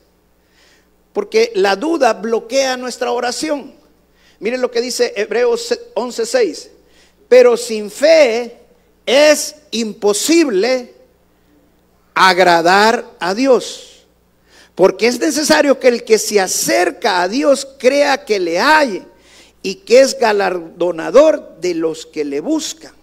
Porque 1.13 1.51
la 1.55 1.75
duda 1.75 2.13
bloquea 2.13 2.77
nuestra 2.77 3.11
oración. 3.11 3.73
Mire 4.39 4.57
lo 4.57 4.71
que 4.71 4.81
dice 4.81 5.13
Hebreos 5.15 5.77
11, 5.93 6.25
6. 6.25 6.71
Pero 7.27 7.55
sin 7.57 7.91
fe 7.91 8.57
es 9.05 9.55
imposible 9.71 11.00
agradar 12.13 13.05
a 13.19 13.33
Dios. 13.33 14.05
Porque 14.75 15.07
es 15.07 15.19
necesario 15.19 15.79
que 15.79 15.89
el 15.89 16.03
que 16.03 16.17
se 16.17 16.39
acerca 16.39 17.21
a 17.21 17.27
Dios 17.27 17.67
crea 17.77 18.25
que 18.25 18.39
le 18.39 18.59
hay 18.59 19.05
y 19.61 19.75
que 19.75 20.01
es 20.01 20.17
galardonador 20.17 21.57
de 21.59 21.75
los 21.75 22.05
que 22.05 22.25
le 22.25 22.39
buscan. 22.39 22.93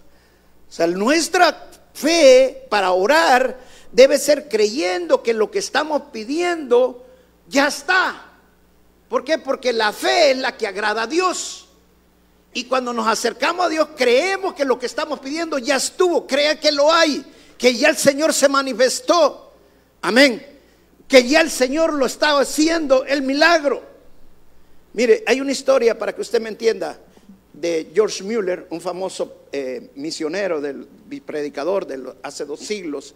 O 0.68 0.72
sea, 0.72 0.86
nuestra 0.86 1.68
fe 1.94 2.66
para 2.68 2.92
orar 2.92 3.58
debe 3.92 4.18
ser 4.18 4.48
creyendo 4.48 5.22
que 5.22 5.34
lo 5.34 5.50
que 5.50 5.58
estamos 5.58 6.02
pidiendo 6.12 7.06
ya 7.48 7.68
está. 7.68 8.24
¿Por 9.08 9.24
qué? 9.24 9.38
Porque 9.38 9.72
la 9.72 9.92
fe 9.92 10.32
es 10.32 10.38
la 10.38 10.56
que 10.56 10.66
agrada 10.66 11.02
a 11.02 11.06
Dios. 11.06 11.68
Y 12.52 12.64
cuando 12.64 12.92
nos 12.92 13.06
acercamos 13.06 13.66
a 13.66 13.68
Dios, 13.68 13.88
creemos 13.96 14.54
que 14.54 14.64
lo 14.64 14.78
que 14.78 14.86
estamos 14.86 15.20
pidiendo 15.20 15.58
ya 15.58 15.76
estuvo. 15.76 16.26
Crea 16.26 16.58
que 16.58 16.72
lo 16.72 16.92
hay, 16.92 17.24
que 17.58 17.74
ya 17.74 17.90
el 17.90 17.96
Señor 17.96 18.32
se 18.32 18.48
manifestó. 18.48 19.52
Amén. 20.02 20.46
Que 21.08 21.28
ya 21.28 21.40
el 21.40 21.50
Señor 21.50 21.92
lo 21.92 22.06
estaba 22.06 22.42
haciendo, 22.42 23.04
el 23.04 23.22
milagro. 23.22 23.82
Mire, 24.92 25.24
hay 25.26 25.40
una 25.40 25.52
historia 25.52 25.98
para 25.98 26.14
que 26.14 26.20
usted 26.20 26.40
me 26.40 26.48
entienda 26.48 26.98
de 27.52 27.90
George 27.92 28.22
Mueller, 28.22 28.66
un 28.70 28.80
famoso 28.80 29.46
eh, 29.50 29.90
misionero, 29.96 30.60
del 30.60 30.86
predicador 31.26 31.86
de 31.86 32.12
hace 32.22 32.44
dos 32.44 32.60
siglos. 32.60 33.14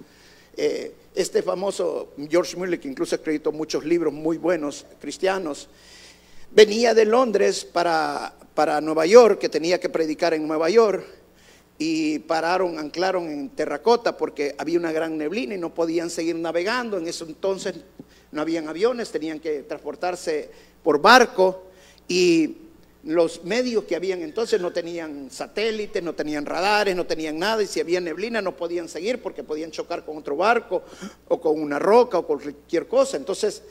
Eh, 0.57 0.93
este 1.15 1.43
famoso 1.43 2.13
George 2.29 2.57
Mueller, 2.57 2.81
que 2.81 2.89
incluso 2.89 3.15
escrito 3.15 3.53
muchos 3.53 3.85
libros 3.85 4.13
muy 4.13 4.39
buenos 4.39 4.85
cristianos, 5.01 5.69
venía 6.51 6.95
de 6.95 7.05
Londres 7.05 7.65
para, 7.65 8.35
para 8.55 8.81
Nueva 8.81 9.07
York, 9.07 9.39
que 9.39 9.49
tenía 9.49 9.79
que 9.79 9.89
predicar 9.89 10.35
en 10.35 10.47
Nueva 10.47 10.69
York, 10.69 11.07
y 11.79 12.21
pararon, 12.21 12.79
anclaron 12.79 13.29
en 13.29 13.49
Terracota 13.51 14.17
porque 14.17 14.55
había 14.59 14.79
una 14.79 14.93
gran 14.93 15.19
neblina 15.19 15.55
y 15.55 15.59
no 15.59 15.75
podían 15.75 16.11
seguir 16.11 16.37
navegando. 16.37 16.99
En 16.99 17.09
ese 17.09 17.25
entonces 17.25 17.75
no 18.31 18.41
habían 18.41 18.69
aviones, 18.69 19.11
tenían 19.11 19.41
que 19.41 19.63
transportarse 19.63 20.51
por 20.83 21.01
barco 21.01 21.65
y 22.09 22.57
los 23.05 23.43
medios 23.45 23.85
que 23.85 23.97
habían 23.97 24.23
entonces 24.23 24.61
no 24.61 24.73
tenían 24.73 25.29
satélites, 25.31 26.03
no 26.03 26.15
tenían 26.15 26.47
radares, 26.47 26.95
no 26.95 27.05
tenían 27.05 27.39
nada 27.39 27.63
y 27.63 27.67
si 27.67 27.81
había 27.81 28.01
neblina 28.01 28.41
no 28.41 28.57
podían 28.57 28.89
seguir 28.89 29.21
porque 29.21 29.43
podían 29.43 29.73
chocar 29.73 30.05
con 30.05 30.17
otro 30.17 30.37
barco 30.37 30.85
o 31.29 31.41
con 31.41 31.61
una 31.61 31.79
roca 31.79 32.19
o 32.19 32.27
cualquier 32.27 32.87
cosa. 32.87 33.17
Entonces 33.17 33.63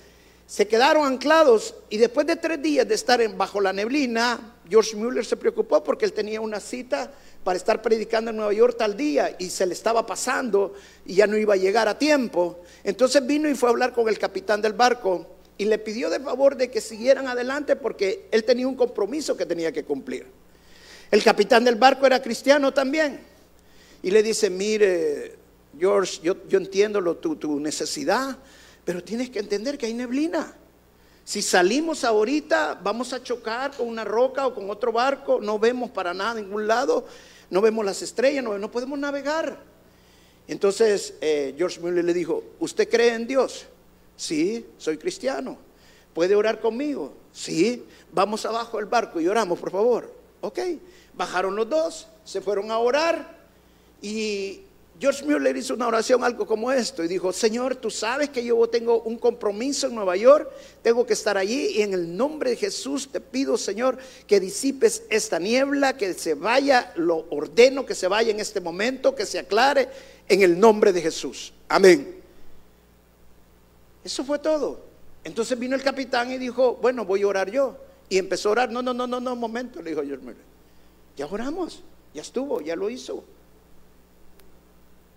se 0.45 0.67
quedaron 0.67 1.05
anclados 1.05 1.75
y 1.89 1.97
después 1.97 2.27
de 2.27 2.35
tres 2.35 2.61
días 2.61 2.85
de 2.85 2.95
estar 2.95 3.25
bajo 3.37 3.61
la 3.61 3.71
neblina, 3.71 4.57
George 4.69 4.97
Mueller 4.97 5.25
se 5.25 5.37
preocupó 5.37 5.81
porque 5.81 6.03
él 6.03 6.11
tenía 6.11 6.41
una 6.41 6.59
cita 6.59 7.11
para 7.43 7.57
estar 7.57 7.81
predicando 7.81 8.31
en 8.31 8.37
Nueva 8.37 8.53
York 8.53 8.75
tal 8.77 8.95
día 8.95 9.35
y 9.39 9.49
se 9.49 9.65
le 9.65 9.73
estaba 9.73 10.05
pasando 10.05 10.73
y 11.05 11.15
ya 11.15 11.27
no 11.27 11.37
iba 11.37 11.55
a 11.55 11.57
llegar 11.57 11.87
a 11.87 11.97
tiempo. 11.97 12.61
Entonces 12.83 13.25
vino 13.25 13.49
y 13.49 13.55
fue 13.55 13.69
a 13.69 13.71
hablar 13.71 13.93
con 13.93 14.07
el 14.07 14.19
capitán 14.19 14.61
del 14.61 14.73
barco 14.73 15.27
y 15.57 15.65
le 15.65 15.77
pidió 15.79 16.09
de 16.09 16.19
favor 16.19 16.55
de 16.55 16.69
que 16.69 16.81
siguieran 16.81 17.27
adelante 17.27 17.75
porque 17.75 18.27
él 18.31 18.43
tenía 18.43 18.67
un 18.67 18.75
compromiso 18.75 19.35
que 19.35 19.45
tenía 19.45 19.71
que 19.71 19.83
cumplir. 19.83 20.27
El 21.09 21.23
capitán 21.23 21.63
del 21.63 21.75
barco 21.75 22.05
era 22.05 22.21
cristiano 22.21 22.73
también. 22.73 23.19
Y 24.03 24.11
le 24.11 24.23
dice, 24.23 24.49
mire, 24.49 25.35
George, 25.77 26.19
yo, 26.23 26.35
entiendo 26.51 27.01
lo, 27.01 27.17
tu, 27.17 27.35
tu 27.35 27.59
necesidad, 27.59 28.37
pero 28.85 29.03
tienes 29.03 29.29
que 29.29 29.39
entender 29.39 29.77
que 29.77 29.87
hay 29.87 29.93
neblina. 29.93 30.55
Si 31.31 31.41
salimos 31.41 32.03
ahorita, 32.03 32.77
vamos 32.83 33.13
a 33.13 33.23
chocar 33.23 33.71
con 33.71 33.87
una 33.87 34.03
roca 34.03 34.45
o 34.45 34.53
con 34.53 34.69
otro 34.69 34.91
barco, 34.91 35.39
no 35.41 35.57
vemos 35.57 35.89
para 35.89 36.13
nada 36.13 36.33
ningún 36.33 36.67
lado, 36.67 37.05
no 37.49 37.61
vemos 37.61 37.85
las 37.85 38.01
estrellas, 38.01 38.43
no, 38.43 38.59
no 38.59 38.69
podemos 38.69 38.99
navegar. 38.99 39.57
Entonces 40.49 41.13
eh, 41.21 41.55
George 41.57 41.79
Mueller 41.79 42.03
le 42.03 42.13
dijo, 42.13 42.43
¿usted 42.59 42.89
cree 42.89 43.13
en 43.13 43.27
Dios? 43.27 43.65
Sí, 44.17 44.65
soy 44.77 44.97
cristiano. 44.97 45.57
¿Puede 46.13 46.35
orar 46.35 46.59
conmigo? 46.59 47.13
Sí, 47.31 47.85
vamos 48.11 48.45
abajo 48.45 48.75
del 48.75 48.87
barco 48.87 49.21
y 49.21 49.27
oramos, 49.29 49.57
por 49.57 49.71
favor. 49.71 50.13
Ok, 50.41 50.59
bajaron 51.13 51.55
los 51.55 51.69
dos, 51.69 52.07
se 52.25 52.41
fueron 52.41 52.71
a 52.71 52.77
orar 52.77 53.37
y 54.01 54.63
George 55.01 55.25
Mueller 55.25 55.57
hizo 55.57 55.73
una 55.73 55.87
oración 55.87 56.23
algo 56.23 56.45
como 56.45 56.71
esto 56.71 57.03
y 57.03 57.07
dijo, 57.07 57.33
Señor, 57.33 57.75
tú 57.75 57.89
sabes 57.89 58.29
que 58.29 58.45
yo 58.45 58.67
tengo 58.69 59.01
un 59.01 59.17
compromiso 59.17 59.87
en 59.87 59.95
Nueva 59.95 60.15
York, 60.15 60.47
tengo 60.83 61.07
que 61.07 61.13
estar 61.13 61.39
allí 61.39 61.69
y 61.75 61.81
en 61.81 61.95
el 61.95 62.15
nombre 62.15 62.51
de 62.51 62.55
Jesús 62.55 63.11
te 63.11 63.19
pido, 63.19 63.57
Señor, 63.57 63.97
que 64.27 64.39
disipes 64.39 65.01
esta 65.09 65.39
niebla, 65.39 65.97
que 65.97 66.13
se 66.13 66.35
vaya, 66.35 66.93
lo 66.97 67.25
ordeno 67.31 67.83
que 67.83 67.95
se 67.95 68.07
vaya 68.07 68.29
en 68.29 68.39
este 68.39 68.61
momento, 68.61 69.15
que 69.15 69.25
se 69.25 69.39
aclare 69.39 69.89
en 70.29 70.43
el 70.43 70.59
nombre 70.59 70.93
de 70.93 71.01
Jesús. 71.01 71.51
Amén. 71.67 72.21
Eso 74.03 74.23
fue 74.23 74.37
todo. 74.37 74.85
Entonces 75.23 75.57
vino 75.57 75.75
el 75.75 75.81
capitán 75.81 76.31
y 76.31 76.37
dijo, 76.37 76.77
bueno, 76.79 77.05
voy 77.05 77.23
a 77.23 77.27
orar 77.27 77.49
yo. 77.49 77.75
Y 78.07 78.19
empezó 78.19 78.49
a 78.49 78.51
orar. 78.51 78.71
No, 78.71 78.83
no, 78.83 78.93
no, 78.93 79.07
no, 79.07 79.19
no, 79.19 79.33
un 79.33 79.39
momento, 79.39 79.81
le 79.81 79.89
dijo 79.89 80.03
George 80.03 80.23
Muller. 80.23 80.43
Ya 81.17 81.25
oramos, 81.25 81.81
ya 82.13 82.21
estuvo, 82.21 82.61
ya 82.61 82.75
lo 82.75 82.87
hizo. 82.87 83.23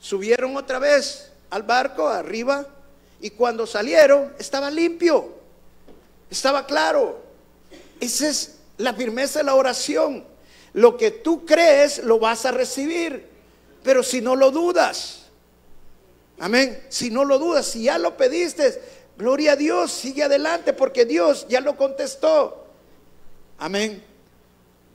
Subieron 0.05 0.55
otra 0.55 0.79
vez 0.79 1.31
al 1.49 1.63
barco 1.63 2.07
arriba 2.07 2.67
y 3.23 3.31
cuando 3.31 3.67
salieron 3.67 4.35
estaba 4.39 4.71
limpio, 4.71 5.35
estaba 6.31 6.67
claro. 6.67 7.23
Esa 7.99 8.29
es 8.29 8.57
la 8.77 8.93
firmeza 8.93 9.39
de 9.39 9.47
la 9.47 9.55
oración. 9.55 10.23
Lo 10.75 10.99
que 10.99 11.11
tú 11.11 11.47
crees 11.47 12.05
lo 12.05 12.19
vas 12.19 12.45
a 12.45 12.51
recibir, 12.51 13.27
pero 13.83 14.03
si 14.03 14.21
no 14.21 14.37
lo 14.37 14.51
dudas, 14.51 15.23
amén, 16.39 16.85
si 16.91 17.11
no 17.11 17.25
lo 17.25 17.39
dudas, 17.39 17.65
si 17.65 17.85
ya 17.85 17.97
lo 17.97 18.15
pediste, 18.15 18.83
gloria 19.17 19.53
a 19.53 19.57
Dios, 19.57 19.91
sigue 19.91 20.25
adelante 20.25 20.75
porque 20.75 21.07
Dios 21.07 21.47
ya 21.49 21.63
lo 21.63 21.79
contestó. 21.79 22.67
Amén. 23.57 24.05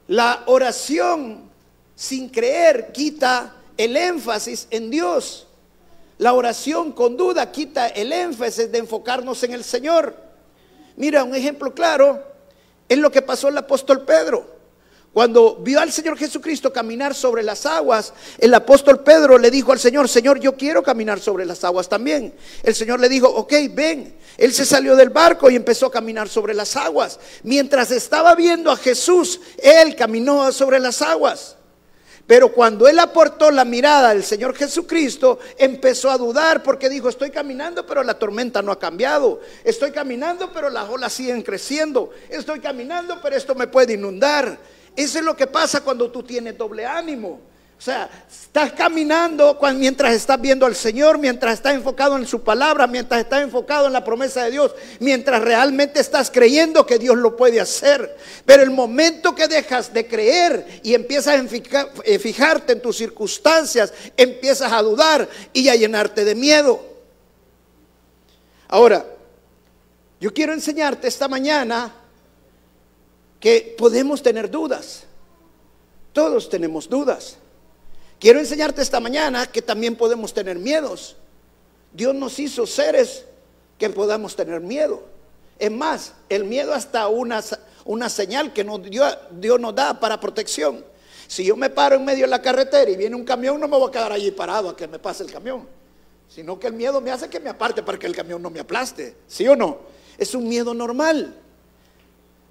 La 0.08 0.44
oración 0.46 1.50
sin 1.96 2.30
creer 2.30 2.92
quita 2.92 3.56
el 3.80 3.96
énfasis 3.96 4.68
en 4.72 4.92
Dios. 4.92 5.48
La 6.18 6.34
oración 6.34 6.92
con 6.92 7.16
duda 7.16 7.50
quita 7.50 7.88
el 7.88 8.12
énfasis 8.12 8.70
de 8.70 8.78
enfocarnos 8.78 9.42
en 9.44 9.54
el 9.54 9.64
Señor. 9.64 10.14
Mira, 10.98 11.24
un 11.24 11.34
ejemplo 11.34 11.74
claro 11.74 12.22
es 12.90 12.98
lo 12.98 13.10
que 13.10 13.22
pasó 13.22 13.48
el 13.48 13.58
apóstol 13.58 14.04
Pedro. 14.04 14.60
Cuando 15.14 15.56
vio 15.56 15.80
al 15.80 15.94
Señor 15.94 16.18
Jesucristo 16.18 16.74
caminar 16.74 17.16
sobre 17.16 17.42
las 17.42 17.66
aguas, 17.66 18.14
el 18.38 18.54
apóstol 18.54 19.00
Pedro 19.00 19.38
le 19.38 19.50
dijo 19.50 19.72
al 19.72 19.80
Señor, 19.80 20.10
Señor, 20.10 20.42
yo 20.42 20.58
quiero 20.58 20.84
caminar 20.84 21.22
sobre 21.22 21.46
las 21.46 21.64
aguas 21.64 21.88
también. 21.88 22.36
El 22.64 22.76
Señor 22.76 23.00
le 23.00 23.08
dijo, 23.08 23.30
ok, 23.30 23.54
ven. 23.72 24.14
Él 24.38 24.54
se 24.54 24.66
salió 24.66 24.98
del 24.98 25.10
barco 25.10 25.50
y 25.50 25.56
empezó 25.56 25.86
a 25.86 25.92
caminar 25.92 26.28
sobre 26.28 26.54
las 26.54 26.76
aguas. 26.76 27.18
Mientras 27.44 27.92
estaba 27.92 28.36
viendo 28.36 28.72
a 28.72 28.76
Jesús, 28.76 29.40
él 29.58 29.96
caminó 29.96 30.52
sobre 30.52 30.80
las 30.80 31.02
aguas. 31.02 31.56
Pero 32.30 32.54
cuando 32.54 32.88
él 32.88 33.00
aportó 33.00 33.50
la 33.50 33.66
mirada 33.66 34.12
al 34.12 34.24
Señor 34.24 34.56
Jesucristo, 34.56 35.40
empezó 35.58 36.12
a 36.12 36.18
dudar 36.20 36.62
porque 36.62 36.88
dijo, 36.88 37.10
estoy 37.10 37.32
caminando, 37.32 37.88
pero 37.88 38.04
la 38.04 38.20
tormenta 38.20 38.62
no 38.62 38.72
ha 38.72 38.78
cambiado. 38.78 39.42
Estoy 39.64 39.90
caminando, 39.90 40.54
pero 40.54 40.70
las 40.70 40.88
olas 40.88 41.12
siguen 41.12 41.42
creciendo. 41.42 42.12
Estoy 42.30 42.60
caminando, 42.60 43.20
pero 43.20 43.36
esto 43.36 43.56
me 43.56 43.66
puede 43.66 43.94
inundar. 43.94 44.60
Eso 44.96 45.18
es 45.18 45.26
lo 45.26 45.36
que 45.36 45.48
pasa 45.48 45.82
cuando 45.84 46.12
tú 46.12 46.22
tienes 46.22 46.56
doble 46.56 46.86
ánimo. 46.86 47.40
O 47.80 47.82
sea, 47.82 48.10
estás 48.30 48.74
caminando 48.74 49.58
mientras 49.74 50.14
estás 50.14 50.40
viendo 50.42 50.66
al 50.66 50.76
Señor, 50.76 51.18
mientras 51.18 51.54
estás 51.54 51.76
enfocado 51.76 52.18
en 52.18 52.28
su 52.28 52.42
palabra, 52.44 52.88
mientras 52.88 53.22
estás 53.22 53.42
enfocado 53.42 53.88
en 53.88 53.94
la 53.94 54.04
promesa 54.04 54.44
de 54.44 54.52
Dios, 54.52 54.76
mientras 55.00 55.42
realmente 55.42 56.02
estás 56.02 56.30
creyendo 56.30 56.86
que 56.86 57.00
Dios 57.00 57.16
lo 57.16 57.38
puede 57.38 57.62
hacer. 57.62 58.18
Pero 58.46 58.64
el 58.64 58.72
momento 58.72 59.34
que 59.34 59.48
dejas 59.48 59.94
de 59.94 60.06
creer 60.06 60.82
y 60.84 60.94
empiezas 60.94 61.40
a 61.40 61.56
eh, 62.04 62.20
fijarte 62.20 62.74
en 62.74 62.82
tus 62.82 62.98
circunstancias, 62.98 63.94
empiezas 64.18 64.74
a 64.74 64.82
dudar 64.82 65.30
y 65.54 65.70
a 65.70 65.76
llenarte 65.78 66.26
de 66.26 66.36
miedo. 66.36 66.84
Ahora, 68.68 69.06
yo 70.20 70.34
quiero 70.34 70.52
enseñarte 70.52 71.08
esta 71.08 71.30
mañana 71.30 71.94
que 73.40 73.74
podemos 73.78 74.22
tener 74.22 74.52
dudas. 74.52 75.06
Todos 76.12 76.50
tenemos 76.50 76.90
dudas. 76.90 77.39
Quiero 78.20 78.40
enseñarte 78.40 78.82
esta 78.82 79.00
mañana 79.00 79.48
que 79.48 79.62
también 79.62 79.96
podemos 79.96 80.34
tener 80.34 80.60
miedos. 80.60 81.16
Dios 81.94 82.14
nos 82.14 82.38
hizo 82.38 82.68
seres 82.68 83.26
que 83.78 83.90
podamos 83.90 84.36
tener 84.36 84.60
miedo. 84.60 85.02
Es 85.58 85.72
más, 85.72 86.14
el 86.28 86.44
miedo 86.44 86.74
hasta 86.74 87.08
una, 87.08 87.42
una 87.86 88.10
señal 88.10 88.52
que 88.54 88.64
nos 88.64 88.84
dio, 88.84 89.06
Dios 89.32 89.60
nos 89.60 89.74
da 89.74 90.00
para 90.00 90.20
protección. 90.20 90.84
Si 91.28 91.46
yo 91.46 91.56
me 91.56 91.70
paro 91.70 91.96
en 91.96 92.04
medio 92.06 92.26
de 92.26 92.30
la 92.30 92.42
carretera 92.42 92.90
y 92.90 92.98
viene 92.98 93.16
un 93.16 93.24
camión, 93.24 93.60
no 93.60 93.68
me 93.68 93.78
voy 93.78 93.88
a 93.88 93.92
quedar 93.92 94.12
allí 94.12 94.32
parado 94.32 94.70
a 94.70 94.76
que 94.76 94.88
me 94.88 95.00
pase 95.00 95.24
el 95.24 95.32
camión. 95.32 95.68
Sino 96.28 96.60
que 96.60 96.68
el 96.68 96.74
miedo 96.74 97.00
me 97.02 97.12
hace 97.12 97.30
que 97.30 97.40
me 97.40 97.50
aparte 97.50 97.84
para 97.84 97.98
que 97.98 98.08
el 98.08 98.16
camión 98.16 98.42
no 98.42 98.50
me 98.50 98.60
aplaste. 98.60 99.16
¿Sí 99.28 99.48
o 99.48 99.56
no? 99.56 99.80
Es 100.18 100.36
un 100.36 100.48
miedo 100.48 100.74
normal. 100.74 101.36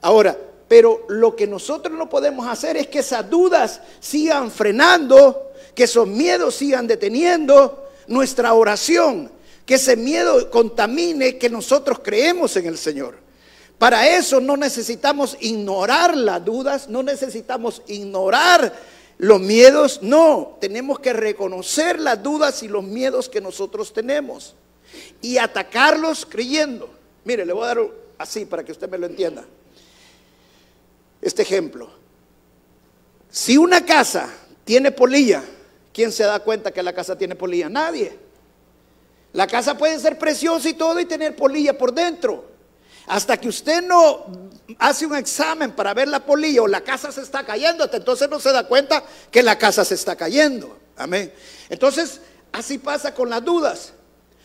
Ahora, 0.00 0.36
pero 0.68 1.04
lo 1.08 1.34
que 1.34 1.46
nosotros 1.46 1.96
no 1.96 2.08
podemos 2.08 2.46
hacer 2.46 2.76
es 2.76 2.86
que 2.88 3.00
esas 3.00 3.28
dudas 3.28 3.80
sigan 4.00 4.50
frenando, 4.50 5.47
que 5.74 5.84
esos 5.84 6.06
miedos 6.06 6.56
sigan 6.56 6.86
deteniendo 6.86 7.88
nuestra 8.06 8.54
oración, 8.54 9.30
que 9.64 9.74
ese 9.74 9.96
miedo 9.96 10.50
contamine 10.50 11.38
que 11.38 11.50
nosotros 11.50 12.00
creemos 12.02 12.56
en 12.56 12.66
el 12.66 12.78
Señor. 12.78 13.16
Para 13.78 14.08
eso 14.08 14.40
no 14.40 14.56
necesitamos 14.56 15.36
ignorar 15.40 16.16
las 16.16 16.44
dudas, 16.44 16.88
no 16.88 17.02
necesitamos 17.02 17.82
ignorar 17.86 18.74
los 19.18 19.40
miedos, 19.40 20.00
no, 20.02 20.56
tenemos 20.60 20.98
que 20.98 21.12
reconocer 21.12 22.00
las 22.00 22.22
dudas 22.22 22.62
y 22.62 22.68
los 22.68 22.82
miedos 22.82 23.28
que 23.28 23.40
nosotros 23.40 23.92
tenemos 23.92 24.54
y 25.20 25.38
atacarlos 25.38 26.26
creyendo. 26.26 26.90
Mire, 27.24 27.44
le 27.44 27.52
voy 27.52 27.64
a 27.64 27.66
dar 27.66 27.78
así 28.16 28.44
para 28.44 28.64
que 28.64 28.72
usted 28.72 28.88
me 28.88 28.98
lo 28.98 29.06
entienda 29.06 29.44
este 31.20 31.42
ejemplo. 31.42 31.90
Si 33.30 33.56
una 33.56 33.84
casa 33.84 34.28
tiene 34.68 34.92
polilla, 34.92 35.42
¿quién 35.94 36.12
se 36.12 36.24
da 36.24 36.40
cuenta 36.40 36.70
que 36.70 36.82
la 36.82 36.92
casa 36.92 37.16
tiene 37.16 37.34
polilla? 37.34 37.70
Nadie. 37.70 38.14
La 39.32 39.46
casa 39.46 39.78
puede 39.78 39.98
ser 39.98 40.18
preciosa 40.18 40.68
y 40.68 40.74
todo 40.74 41.00
y 41.00 41.06
tener 41.06 41.34
polilla 41.34 41.78
por 41.78 41.90
dentro. 41.90 42.44
Hasta 43.06 43.38
que 43.38 43.48
usted 43.48 43.82
no 43.82 44.26
hace 44.78 45.06
un 45.06 45.16
examen 45.16 45.72
para 45.72 45.94
ver 45.94 46.08
la 46.08 46.22
polilla 46.22 46.60
o 46.60 46.66
la 46.66 46.82
casa 46.82 47.10
se 47.10 47.22
está 47.22 47.46
cayendo, 47.46 47.88
entonces 47.90 48.28
no 48.28 48.38
se 48.38 48.52
da 48.52 48.68
cuenta 48.68 49.02
que 49.30 49.42
la 49.42 49.56
casa 49.56 49.86
se 49.86 49.94
está 49.94 50.16
cayendo. 50.16 50.78
Amén. 50.98 51.32
Entonces, 51.70 52.20
así 52.52 52.76
pasa 52.76 53.14
con 53.14 53.30
las 53.30 53.42
dudas. 53.42 53.94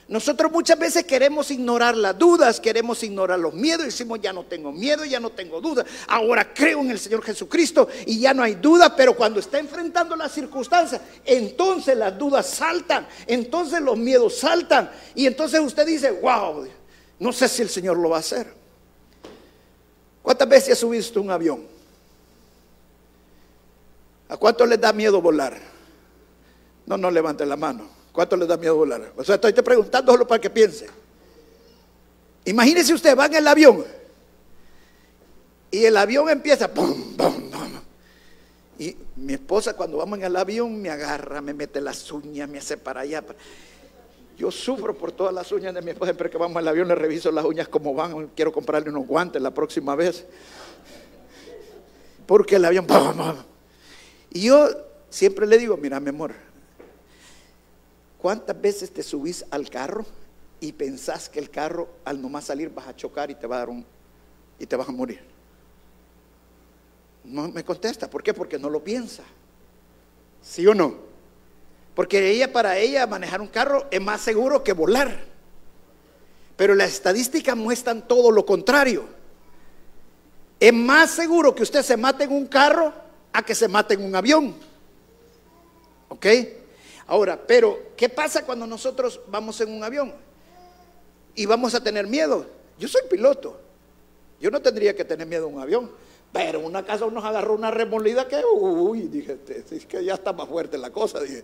Nosotros 0.07 0.51
muchas 0.51 0.77
veces 0.77 1.05
queremos 1.05 1.49
ignorar 1.49 1.95
las 1.95 2.17
dudas, 2.17 2.59
queremos 2.59 3.01
ignorar 3.03 3.39
los 3.39 3.53
miedos, 3.53 3.85
decimos 3.85 4.19
ya 4.21 4.33
no 4.33 4.43
tengo 4.43 4.71
miedo, 4.71 5.05
ya 5.05 5.19
no 5.19 5.29
tengo 5.29 5.61
duda, 5.61 5.85
ahora 6.07 6.53
creo 6.53 6.81
en 6.81 6.91
el 6.91 6.99
Señor 6.99 7.23
Jesucristo 7.23 7.87
y 8.05 8.19
ya 8.19 8.33
no 8.33 8.43
hay 8.43 8.55
duda, 8.55 8.93
pero 8.95 9.15
cuando 9.15 9.39
está 9.39 9.59
enfrentando 9.59 10.15
las 10.17 10.33
circunstancias, 10.33 11.01
entonces 11.23 11.95
las 11.97 12.17
dudas 12.17 12.47
saltan, 12.47 13.07
entonces 13.27 13.79
los 13.79 13.97
miedos 13.97 14.37
saltan 14.37 14.91
y 15.15 15.25
entonces 15.25 15.61
usted 15.61 15.85
dice, 15.85 16.11
wow, 16.11 16.67
no 17.19 17.31
sé 17.31 17.47
si 17.47 17.61
el 17.61 17.69
Señor 17.69 17.97
lo 17.97 18.09
va 18.09 18.17
a 18.17 18.19
hacer. 18.19 18.53
¿Cuántas 20.21 20.49
veces 20.49 20.73
ha 20.73 20.75
subido 20.75 21.21
un 21.21 21.31
avión? 21.31 21.65
¿A 24.27 24.35
cuánto 24.35 24.65
les 24.65 24.81
da 24.81 24.91
miedo 24.91 25.21
volar? 25.21 25.57
No, 26.85 26.97
no 26.97 27.09
levante 27.09 27.45
la 27.45 27.55
mano. 27.55 28.02
¿Cuánto 28.13 28.37
les 28.37 28.47
da 28.47 28.55
miedo 28.55 28.75
volar? 28.77 29.11
O 29.17 29.23
sea, 29.23 29.35
estoy 29.35 29.51
preguntando 29.53 30.13
solo 30.13 30.25
para 30.25 30.39
que 30.39 30.49
piense. 30.49 30.87
Imagínese 32.45 32.93
usted, 32.93 33.17
va 33.17 33.25
en 33.25 33.35
el 33.35 33.47
avión 33.47 33.83
y 35.73 35.85
el 35.85 35.97
avión 35.97 36.29
empieza, 36.29 36.71
¡pum! 36.71 36.93
Y 38.77 38.95
mi 39.15 39.33
esposa 39.33 39.75
cuando 39.75 39.97
vamos 39.97 40.19
en 40.19 40.25
el 40.25 40.35
avión 40.35 40.79
me 40.79 40.91
agarra, 40.91 41.41
me 41.41 41.51
mete 41.51 41.81
las 41.81 42.11
uñas, 42.11 42.47
me 42.47 42.59
hace 42.59 42.77
para 42.77 43.01
allá. 43.01 43.23
Yo 44.37 44.51
sufro 44.51 44.95
por 44.95 45.11
todas 45.11 45.33
las 45.33 45.51
uñas 45.51 45.73
de 45.73 45.81
mi 45.81 45.89
esposa, 45.89 46.13
pero 46.13 46.29
que 46.29 46.37
vamos 46.37 46.57
al 46.57 46.67
avión 46.67 46.87
le 46.87 46.93
reviso 46.93 47.31
las 47.31 47.43
uñas 47.43 47.67
como 47.67 47.95
van. 47.95 48.27
Quiero 48.35 48.51
comprarle 48.51 48.91
unos 48.91 49.07
guantes 49.07 49.41
la 49.41 49.51
próxima 49.51 49.95
vez. 49.95 50.25
Porque 52.27 52.57
el 52.57 52.65
avión... 52.65 52.85
Y 54.29 54.41
yo 54.41 54.69
siempre 55.09 55.47
le 55.47 55.57
digo, 55.57 55.75
mira 55.75 55.99
mi 55.99 56.09
amor, 56.09 56.33
¿Cuántas 58.23 58.61
veces 58.61 58.93
te 58.93 59.03
subís 59.03 59.43
al 59.51 59.69
carro 59.69 60.05
y 60.61 60.71
pensás 60.71 61.27
que 61.27 61.39
el 61.39 61.49
carro 61.49 61.89
al 62.05 62.21
nomás 62.21 62.45
salir 62.45 62.69
vas 62.69 62.87
a 62.87 62.95
chocar 62.95 63.29
y 63.29 63.35
te 63.35 63.45
va 63.45 63.57
a 63.57 63.59
dar 63.59 63.69
un 63.69 63.85
y 64.57 64.65
te 64.65 64.77
vas 64.77 64.87
a 64.87 64.93
morir? 64.93 65.19
No 67.25 67.49
me 67.49 67.65
contesta, 67.65 68.09
¿por 68.09 68.23
qué? 68.23 68.33
Porque 68.33 68.57
no 68.57 68.69
lo 68.69 68.81
piensa. 68.81 69.23
¿Sí 70.41 70.65
o 70.65 70.73
no? 70.73 70.95
Porque 71.95 72.29
ella 72.29 72.53
para 72.53 72.77
ella 72.77 73.05
manejar 73.07 73.41
un 73.41 73.49
carro 73.49 73.87
es 73.91 73.99
más 73.99 74.21
seguro 74.21 74.63
que 74.63 74.71
volar. 74.71 75.25
Pero 76.55 76.75
las 76.75 76.93
estadísticas 76.93 77.57
muestran 77.57 78.07
todo 78.07 78.31
lo 78.31 78.45
contrario. 78.45 79.03
Es 80.61 80.71
más 80.71 81.11
seguro 81.11 81.53
que 81.53 81.63
usted 81.63 81.81
se 81.81 81.97
mate 81.97 82.23
en 82.23 82.31
un 82.31 82.47
carro 82.47 82.93
a 83.33 83.43
que 83.43 83.53
se 83.53 83.67
mate 83.67 83.95
en 83.95 84.05
un 84.05 84.15
avión. 84.15 84.55
¿Ok? 86.07 86.25
Ahora, 87.07 87.39
pero, 87.45 87.91
¿qué 87.97 88.09
pasa 88.09 88.45
cuando 88.45 88.65
nosotros 88.65 89.19
vamos 89.27 89.59
en 89.61 89.71
un 89.71 89.83
avión? 89.83 90.13
Y 91.35 91.45
vamos 91.45 91.75
a 91.75 91.83
tener 91.83 92.07
miedo. 92.07 92.45
Yo 92.77 92.87
soy 92.87 93.01
piloto. 93.09 93.59
Yo 94.39 94.49
no 94.51 94.61
tendría 94.61 94.95
que 94.95 95.03
tener 95.05 95.27
miedo 95.27 95.45
a 95.45 95.47
un 95.47 95.59
avión. 95.59 95.91
Pero 96.31 96.59
una 96.59 96.83
casa 96.83 97.05
nos 97.07 97.23
agarró 97.23 97.53
una 97.53 97.71
remolida 97.71 98.27
que, 98.27 98.41
uy, 98.43 99.01
dije, 99.03 99.37
es 99.71 99.85
que 99.85 100.03
ya 100.03 100.15
está 100.15 100.33
más 100.33 100.47
fuerte 100.47 100.77
la 100.77 100.91
cosa, 100.91 101.19
dije. 101.19 101.43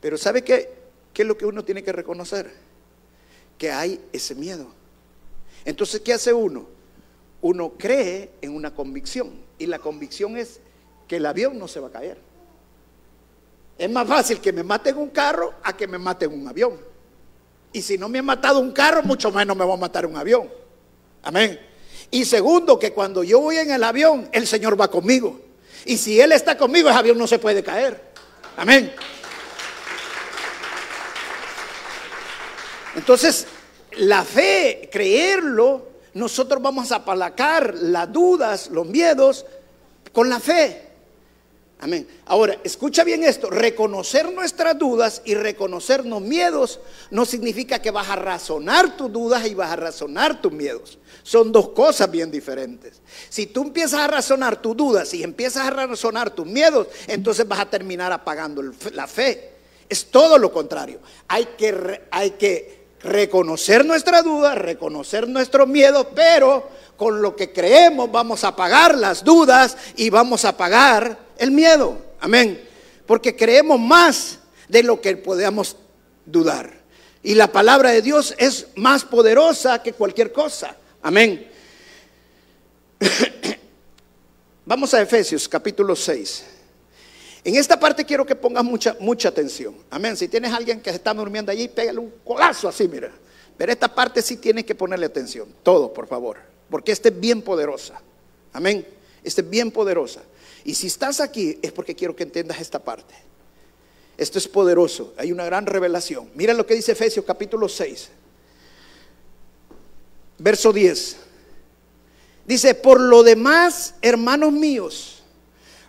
Pero 0.00 0.18
¿sabe 0.18 0.42
qué? 0.42 0.70
¿Qué 1.12 1.22
es 1.22 1.28
lo 1.28 1.38
que 1.38 1.46
uno 1.46 1.64
tiene 1.64 1.82
que 1.82 1.92
reconocer? 1.92 2.50
Que 3.56 3.70
hay 3.70 4.00
ese 4.12 4.34
miedo. 4.34 4.66
Entonces, 5.64 6.00
¿qué 6.00 6.12
hace 6.12 6.32
uno? 6.32 6.74
uno 7.44 7.74
cree 7.76 8.30
en 8.40 8.56
una 8.56 8.74
convicción 8.74 9.34
y 9.58 9.66
la 9.66 9.78
convicción 9.78 10.38
es 10.38 10.60
que 11.06 11.16
el 11.16 11.26
avión 11.26 11.58
no 11.58 11.68
se 11.68 11.78
va 11.78 11.88
a 11.88 11.90
caer. 11.90 12.16
Es 13.76 13.90
más 13.90 14.06
fácil 14.06 14.40
que 14.40 14.52
me 14.52 14.62
maten 14.62 14.96
un 14.96 15.10
carro 15.10 15.54
a 15.62 15.76
que 15.76 15.86
me 15.86 15.98
maten 15.98 16.32
un 16.32 16.46
avión. 16.46 16.78
Y 17.72 17.82
si 17.82 17.98
no 17.98 18.08
me 18.08 18.20
han 18.20 18.24
matado 18.24 18.60
un 18.60 18.70
carro, 18.70 19.02
mucho 19.02 19.32
menos 19.32 19.56
me 19.56 19.64
va 19.64 19.74
a 19.74 19.76
matar 19.76 20.06
un 20.06 20.16
avión. 20.16 20.48
Amén. 21.22 21.60
Y 22.10 22.24
segundo, 22.24 22.78
que 22.78 22.92
cuando 22.92 23.24
yo 23.24 23.40
voy 23.40 23.56
en 23.56 23.72
el 23.72 23.82
avión, 23.82 24.28
el 24.30 24.46
Señor 24.46 24.80
va 24.80 24.88
conmigo. 24.88 25.40
Y 25.84 25.96
si 25.96 26.20
Él 26.20 26.30
está 26.32 26.56
conmigo, 26.56 26.88
el 26.88 26.94
avión 26.94 27.18
no 27.18 27.26
se 27.26 27.40
puede 27.40 27.64
caer. 27.64 28.00
Amén. 28.56 28.94
Entonces, 32.94 33.48
la 33.96 34.22
fe, 34.22 34.88
creerlo, 34.92 35.88
nosotros 36.14 36.62
vamos 36.62 36.92
a 36.92 36.96
apalacar 36.96 37.74
las 37.74 38.12
dudas, 38.12 38.70
los 38.70 38.86
miedos, 38.86 39.44
con 40.12 40.30
la 40.30 40.38
fe. 40.38 40.83
Amén. 41.80 42.06
Ahora, 42.26 42.58
escucha 42.64 43.04
bien 43.04 43.24
esto, 43.24 43.50
reconocer 43.50 44.32
nuestras 44.32 44.78
dudas 44.78 45.22
y 45.24 45.34
reconocernos 45.34 46.22
miedos 46.22 46.80
no 47.10 47.26
significa 47.26 47.82
que 47.82 47.90
vas 47.90 48.08
a 48.08 48.16
razonar 48.16 48.96
tus 48.96 49.12
dudas 49.12 49.44
y 49.46 49.54
vas 49.54 49.70
a 49.70 49.76
razonar 49.76 50.40
tus 50.40 50.52
miedos. 50.52 50.98
Son 51.22 51.52
dos 51.52 51.70
cosas 51.70 52.10
bien 52.10 52.30
diferentes. 52.30 53.02
Si 53.28 53.46
tú 53.46 53.62
empiezas 53.62 54.00
a 54.00 54.06
razonar 54.06 54.62
tus 54.62 54.76
dudas 54.76 55.12
y 55.14 55.22
empiezas 55.22 55.66
a 55.66 55.70
razonar 55.70 56.30
tus 56.30 56.46
miedos, 56.46 56.86
entonces 57.06 57.46
vas 57.46 57.60
a 57.60 57.70
terminar 57.70 58.12
apagando 58.12 58.62
la 58.92 59.06
fe. 59.06 59.52
Es 59.88 60.06
todo 60.06 60.38
lo 60.38 60.52
contrario. 60.52 61.00
Hay 61.28 61.44
que, 61.58 62.02
hay 62.10 62.30
que 62.32 62.84
reconocer 63.00 63.84
nuestra 63.84 64.22
duda, 64.22 64.54
reconocer 64.54 65.28
nuestro 65.28 65.66
miedo, 65.66 66.10
pero 66.14 66.68
con 66.96 67.22
lo 67.22 67.34
que 67.34 67.52
creemos 67.52 68.10
vamos 68.10 68.44
a 68.44 68.54
pagar 68.54 68.96
las 68.96 69.24
dudas 69.24 69.76
y 69.96 70.10
vamos 70.10 70.44
a 70.44 70.56
pagar 70.56 71.18
el 71.38 71.50
miedo. 71.50 71.98
Amén. 72.20 72.62
Porque 73.06 73.36
creemos 73.36 73.78
más 73.78 74.38
de 74.68 74.82
lo 74.82 75.00
que 75.00 75.16
podemos 75.16 75.76
dudar. 76.24 76.72
Y 77.22 77.34
la 77.34 77.50
palabra 77.50 77.90
de 77.90 78.02
Dios 78.02 78.34
es 78.38 78.68
más 78.76 79.04
poderosa 79.04 79.82
que 79.82 79.92
cualquier 79.92 80.32
cosa. 80.32 80.76
Amén. 81.02 81.50
Vamos 84.66 84.94
a 84.94 85.02
Efesios 85.02 85.48
capítulo 85.48 85.94
6. 85.94 86.44
En 87.44 87.56
esta 87.56 87.78
parte 87.78 88.04
quiero 88.04 88.24
que 88.24 88.34
pongas 88.34 88.64
mucha, 88.64 88.96
mucha 89.00 89.28
atención. 89.28 89.76
Amén. 89.90 90.16
Si 90.16 90.28
tienes 90.28 90.50
a 90.52 90.56
alguien 90.56 90.80
que 90.80 90.90
se 90.90 90.96
está 90.96 91.12
durmiendo 91.12 91.52
allí, 91.52 91.68
pégale 91.68 91.98
un 91.98 92.12
colazo 92.24 92.68
así, 92.68 92.88
mira. 92.88 93.12
Pero 93.56 93.70
esta 93.72 93.94
parte 93.94 94.22
sí 94.22 94.38
tienes 94.38 94.64
que 94.64 94.74
ponerle 94.74 95.06
atención. 95.06 95.48
Todo, 95.62 95.92
por 95.92 96.06
favor. 96.06 96.53
Porque 96.74 96.90
esta 96.90 97.08
es 97.08 97.20
bien 97.20 97.40
poderosa. 97.40 98.02
Amén. 98.52 98.84
Esta 99.22 99.42
es 99.42 99.48
bien 99.48 99.70
poderosa. 99.70 100.22
Y 100.64 100.74
si 100.74 100.88
estás 100.88 101.20
aquí 101.20 101.56
es 101.62 101.70
porque 101.70 101.94
quiero 101.94 102.16
que 102.16 102.24
entiendas 102.24 102.60
esta 102.60 102.80
parte. 102.80 103.14
Esto 104.16 104.38
es 104.38 104.48
poderoso. 104.48 105.14
Hay 105.16 105.30
una 105.30 105.44
gran 105.44 105.66
revelación. 105.66 106.28
Mira 106.34 106.52
lo 106.52 106.66
que 106.66 106.74
dice 106.74 106.90
Efesios 106.90 107.24
capítulo 107.24 107.68
6. 107.68 108.08
Verso 110.38 110.72
10. 110.72 111.16
Dice, 112.44 112.74
por 112.74 112.98
lo 112.98 113.22
demás, 113.22 113.94
hermanos 114.02 114.52
míos 114.52 115.22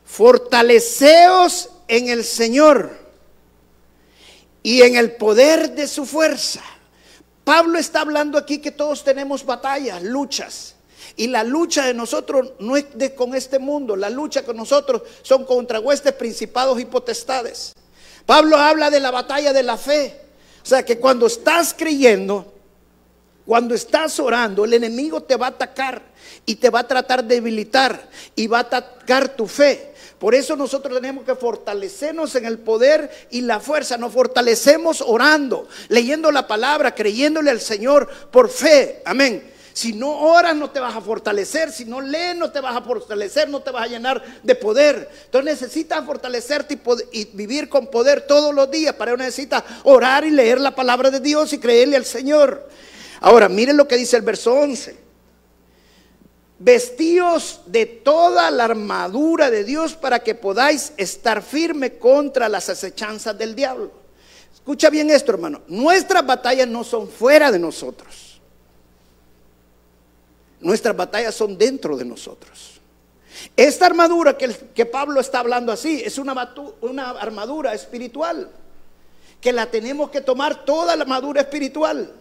fortaleceos 0.06 1.72
en 1.88 2.10
el 2.10 2.24
Señor 2.24 2.92
y 4.62 4.84
en 4.84 4.98
el 4.98 5.14
poder 5.14 5.74
de 5.74 5.88
su 5.88 6.06
fuerza. 6.06 6.62
Pablo 7.44 7.80
está 7.80 8.02
hablando 8.02 8.38
aquí 8.38 8.60
que 8.60 8.72
todos 8.72 9.04
tenemos 9.04 9.44
batallas, 9.44 10.04
luchas. 10.04 10.75
Y 11.16 11.28
la 11.28 11.44
lucha 11.44 11.86
de 11.86 11.94
nosotros 11.94 12.54
no 12.60 12.78
es 12.78 12.86
de, 12.94 13.16
con 13.16 13.36
este 13.36 13.60
mundo, 13.60 13.96
la 13.96 14.10
lucha 14.10 14.44
con 14.44 14.58
nosotros 14.58 15.02
son 15.22 15.46
contra 15.46 15.80
huestes, 15.80 16.14
principados 16.14 16.80
y 16.80 16.86
potestades. 16.86 17.74
Pablo 18.26 18.58
habla 18.58 18.90
de 18.90 19.00
la 19.00 19.12
batalla 19.12 19.54
de 19.54 19.64
la 19.64 19.78
fe. 19.78 20.22
O 20.64 20.68
sea 20.68 20.84
que 20.84 20.98
cuando 20.98 21.28
estás 21.28 21.76
creyendo, 21.78 22.54
cuando 23.46 23.76
estás 23.76 24.20
orando, 24.20 24.66
el 24.66 24.74
enemigo 24.74 25.22
te 25.22 25.36
va 25.36 25.48
a 25.48 25.50
atacar 25.50 26.02
y 26.46 26.56
te 26.56 26.72
va 26.72 26.80
a 26.80 26.88
tratar 26.88 27.24
de 27.24 27.36
debilitar 27.36 28.10
y 28.36 28.48
va 28.48 28.58
a 28.58 28.62
atacar 28.62 29.36
tu 29.36 29.46
fe. 29.48 29.94
Por 30.18 30.34
eso 30.34 30.56
nosotros 30.56 31.00
tenemos 31.00 31.24
que 31.24 31.36
fortalecernos 31.36 32.34
en 32.36 32.46
el 32.46 32.58
poder 32.58 33.28
y 33.30 33.42
la 33.42 33.60
fuerza. 33.60 33.98
Nos 33.98 34.14
fortalecemos 34.14 35.04
orando, 35.06 35.68
leyendo 35.90 36.32
la 36.32 36.48
palabra, 36.48 36.96
creyéndole 36.96 37.52
al 37.52 37.62
Señor 37.62 38.10
por 38.32 38.50
fe. 38.50 39.04
Amén. 39.06 39.54
Si 39.76 39.92
no 39.92 40.10
oras 40.10 40.56
no 40.56 40.70
te 40.70 40.80
vas 40.80 40.96
a 40.96 41.02
fortalecer, 41.02 41.70
si 41.70 41.84
no 41.84 42.00
lees 42.00 42.34
no 42.34 42.50
te 42.50 42.62
vas 42.62 42.78
a 42.78 42.82
fortalecer, 42.82 43.50
no 43.50 43.60
te 43.60 43.72
vas 43.72 43.84
a 43.84 43.88
llenar 43.88 44.24
de 44.42 44.56
poder. 44.56 45.10
Entonces 45.26 45.52
necesitas 45.52 46.06
fortalecerte 46.06 46.80
y, 47.12 47.26
vivir 47.34 47.68
con 47.68 47.88
poder 47.88 48.22
todos 48.22 48.56
los 48.56 48.72
días. 48.72 48.96
Para 48.96 49.12
eso 49.12 49.18
necesitas 49.18 49.66
orar 49.84 50.24
y 50.24 50.32
leer 50.32 50.62
la 50.62 50.74
palabra 50.74 51.12
de 51.12 51.20
Dios 51.20 51.52
y 51.52 51.58
creerle 51.58 51.98
al 51.98 52.06
Señor. 52.06 52.70
Ahora, 53.20 53.50
miren 53.50 53.76
lo 53.76 53.86
que 53.86 53.98
dice 53.98 54.16
el 54.16 54.22
verso 54.22 54.54
11 54.54 55.04
vestíos 56.58 57.60
de 57.66 57.86
toda 57.86 58.50
la 58.52 58.64
armadura 58.64 59.52
de 59.52 59.66
Dios 59.66 59.94
para 59.96 60.20
que 60.20 60.36
podáis 60.36 60.94
estar 60.96 61.42
firme 61.42 61.98
contra 61.98 62.48
las 62.48 62.70
acechanzas 62.70 63.38
del 63.38 63.56
diablo. 63.56 63.92
Escucha 64.54 64.90
bien 64.90 65.10
esto, 65.10 65.34
hermano. 65.34 65.64
Nuestras 65.68 66.26
batallas 66.26 66.70
no 66.70 66.86
son 66.86 67.10
fuera 67.10 67.52
de 67.52 67.60
nosotros. 67.60 68.25
Nuestras 70.60 70.96
batallas 70.96 71.36
son 71.36 71.58
dentro 71.58 71.98
de 71.98 72.06
nosotros. 72.06 72.82
Esta 73.56 73.86
armadura 73.86 74.38
que, 74.38 74.86
Pablo 74.86 75.20
está 75.20 75.40
hablando 75.40 75.72
así 75.72 76.02
es 76.04 76.18
una, 76.18 76.54
una 76.82 77.12
armadura 77.12 77.74
espiritual 77.74 78.50
que 79.42 79.54
la 79.54 79.70
tenemos 79.70 80.10
que 80.10 80.22
tomar 80.22 80.66
toda 80.66 80.96
la 80.96 81.04
armadura 81.04 81.42
espiritual. 81.42 82.12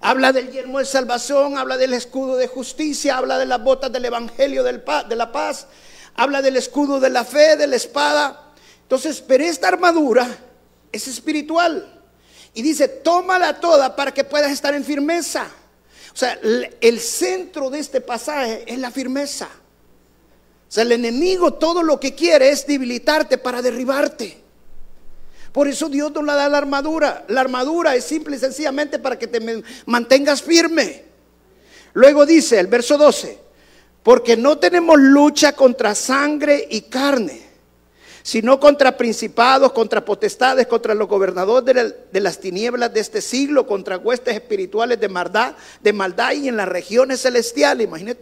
Habla 0.00 0.32
del 0.32 0.52
yermo 0.52 0.78
de 0.78 0.84
salvación, 0.84 1.58
habla 1.58 1.76
del 1.76 1.94
escudo 1.94 2.36
de 2.36 2.46
justicia, 2.46 3.16
habla 3.16 3.38
de 3.38 3.46
las 3.46 3.62
botas 3.62 3.90
del 3.90 4.04
evangelio 4.04 4.62
de 4.62 5.16
la 5.16 5.32
paz, 5.32 5.66
habla 6.14 6.40
del 6.40 6.56
escudo 6.56 7.00
de 7.00 7.10
la 7.10 7.24
fe, 7.24 7.56
de 7.56 7.66
la 7.66 7.74
espada. 7.74 8.52
Entonces, 8.82 9.20
pero 9.26 9.42
esta 9.42 9.68
armadura 9.68 10.28
es 10.92 11.08
espiritual. 11.08 12.00
Y 12.54 12.62
dice, 12.62 12.86
tómala 12.88 13.60
toda 13.60 13.96
para 13.96 14.14
que 14.14 14.24
puedas 14.24 14.52
estar 14.52 14.74
en 14.74 14.84
firmeza. 14.84 15.48
O 16.18 16.20
sea, 16.20 16.36
el 16.80 16.98
centro 16.98 17.70
de 17.70 17.78
este 17.78 18.00
pasaje 18.00 18.64
es 18.66 18.76
la 18.80 18.90
firmeza. 18.90 19.48
O 20.68 20.72
sea, 20.72 20.82
el 20.82 20.90
enemigo 20.90 21.54
todo 21.54 21.80
lo 21.84 22.00
que 22.00 22.16
quiere 22.16 22.50
es 22.50 22.66
debilitarte 22.66 23.38
para 23.38 23.62
derribarte. 23.62 24.36
Por 25.52 25.68
eso 25.68 25.88
Dios 25.88 26.10
nos 26.12 26.24
la 26.24 26.34
da 26.34 26.48
la 26.48 26.58
armadura. 26.58 27.24
La 27.28 27.42
armadura 27.42 27.94
es 27.94 28.02
simple 28.02 28.34
y 28.34 28.40
sencillamente 28.40 28.98
para 28.98 29.16
que 29.16 29.28
te 29.28 29.62
mantengas 29.86 30.42
firme. 30.42 31.04
Luego 31.94 32.26
dice 32.26 32.58
el 32.58 32.66
verso 32.66 32.98
12, 32.98 33.38
porque 34.02 34.36
no 34.36 34.58
tenemos 34.58 34.98
lucha 34.98 35.52
contra 35.52 35.94
sangre 35.94 36.66
y 36.68 36.80
carne, 36.80 37.47
sino 38.28 38.60
contra 38.60 38.94
principados, 38.94 39.72
contra 39.72 40.04
potestades, 40.04 40.66
contra 40.66 40.94
los 40.94 41.08
gobernadores 41.08 41.94
de, 42.12 42.20
las 42.20 42.38
tinieblas 42.38 42.92
de 42.92 43.00
este 43.00 43.22
siglo, 43.22 43.66
contra 43.66 43.96
huestes 43.96 44.34
espirituales 44.34 45.00
de 45.00 45.08
maldad, 45.08 45.54
de 45.80 45.94
maldad 45.94 46.32
y 46.32 46.46
en 46.46 46.58
las 46.58 46.68
regiones 46.68 47.22
celestiales. 47.22 47.86
Imagínate 47.86 48.20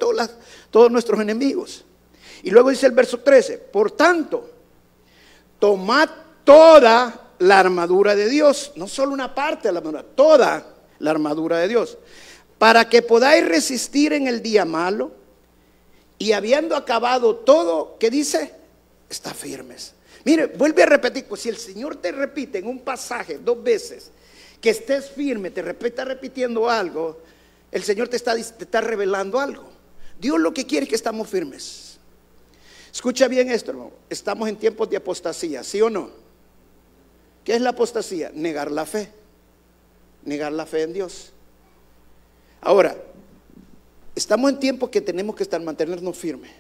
todos 0.71 0.93
nuestros 0.93 1.19
enemigos. 1.19 1.85
Y 2.45 2.53
luego 2.53 2.71
dice 2.71 2.87
el 2.87 2.93
verso 2.93 3.19
13, 3.19 3.59
por 3.59 3.91
tanto, 3.91 4.49
tomad 5.59 6.09
toda 6.45 7.33
la 7.41 7.59
armadura 7.59 8.15
de 8.15 8.29
Dios, 8.29 8.75
no 8.77 8.87
solo 8.87 9.13
una 9.13 9.35
parte 9.35 9.67
de 9.67 9.73
la 9.73 9.81
armadura, 9.81 10.05
toda 10.15 10.73
la 11.01 11.11
armadura 11.11 11.59
de 11.59 11.67
Dios, 11.67 11.99
para 12.59 12.89
que 12.89 13.03
podáis 13.03 13.45
resistir 13.45 14.13
en 14.13 14.29
el 14.29 14.41
día 14.41 14.65
malo 14.65 15.11
y 16.17 16.31
habiendo 16.31 16.77
acabado 16.77 17.35
todo, 17.35 17.97
¿qué 17.99 18.09
dice? 18.09 18.55
Está 19.11 19.35
firmes. 19.35 19.96
Mire, 20.27 20.49
vuelve 20.49 20.83
a 20.83 20.87
repetir, 20.87 21.25
pues 21.27 21.43
si 21.43 21.49
el 21.49 21.57
Señor 21.57 21.95
te 21.95 22.11
repite 22.11 22.59
en 22.59 22.67
un 22.67 22.81
pasaje 22.81 23.39
dos 23.39 23.63
veces 23.63 24.11
que 24.61 24.71
estés 24.71 25.09
firme, 25.09 25.53
te 25.53 25.63
repita 25.63 26.05
repitiendo 26.05 26.69
algo, 26.69 27.23
el 27.71 27.85
Señor 27.85 28.09
te 28.09 28.17
está, 28.17 28.35
te 28.35 28.65
está 28.65 28.81
revelando 28.81 29.39
algo. 29.39 29.69
Dios 30.19 30.41
lo 30.41 30.53
que 30.53 30.67
quiere 30.67 30.83
es 30.83 30.89
que 30.91 30.97
estamos 30.97 31.29
firmes. 31.29 32.01
Escucha 32.93 33.29
bien 33.29 33.53
esto, 33.53 33.71
hermano. 33.71 33.93
Estamos 34.11 34.49
en 34.49 34.57
tiempos 34.57 34.91
de 34.91 34.97
apostasía, 34.97 35.63
¿sí 35.63 35.81
o 35.81 35.89
no? 35.89 36.11
¿Qué 37.45 37.55
es 37.55 37.61
la 37.61 37.71
apostasía? 37.71 38.33
Negar 38.35 38.73
la 38.73 38.85
fe. 38.85 39.13
Negar 40.25 40.51
la 40.51 40.67
fe 40.67 40.83
en 40.83 40.93
Dios. 40.93 41.33
Ahora, 42.63 42.97
estamos 44.17 44.51
en 44.51 44.59
tiempo 44.59 44.91
que 44.91 45.01
tenemos 45.01 45.37
que 45.37 45.45
estar 45.45 45.61
mantenernos 45.61 46.17
firmes. 46.19 46.51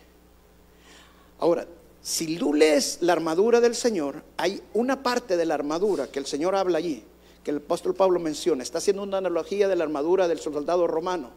Ahora, 1.41 1.67
si 2.07 2.37
tú 2.37 2.55
lees 2.55 2.99
la 3.01 3.15
armadura 3.15 3.61
del 3.61 3.75
Señor, 3.75 4.23
hay 4.37 4.63
una 4.75 5.03
parte 5.03 5.37
de 5.37 5.45
la 5.45 5.55
armadura 5.55 6.07
que 6.07 6.21
el 6.21 6.27
Señor 6.27 6.55
habla 6.55 6.79
allí, 6.79 7.03
que 7.43 7.51
el 7.51 7.57
apóstol 7.57 7.97
Pablo 7.97 8.21
menciona, 8.21 8.63
está 8.63 8.79
haciendo 8.79 9.03
una 9.03 9.19
analogía 9.19 9.67
de 9.67 9.75
la 9.75 9.83
armadura 9.83 10.29
del 10.29 10.39
soldado 10.39 10.87
romano. 10.87 11.31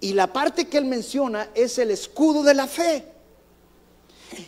Y 0.00 0.14
la 0.14 0.32
parte 0.32 0.68
que 0.68 0.78
él 0.78 0.86
menciona 0.86 1.50
es 1.54 1.76
el 1.76 1.90
escudo 1.90 2.42
de 2.42 2.54
la 2.54 2.66
fe. 2.66 3.04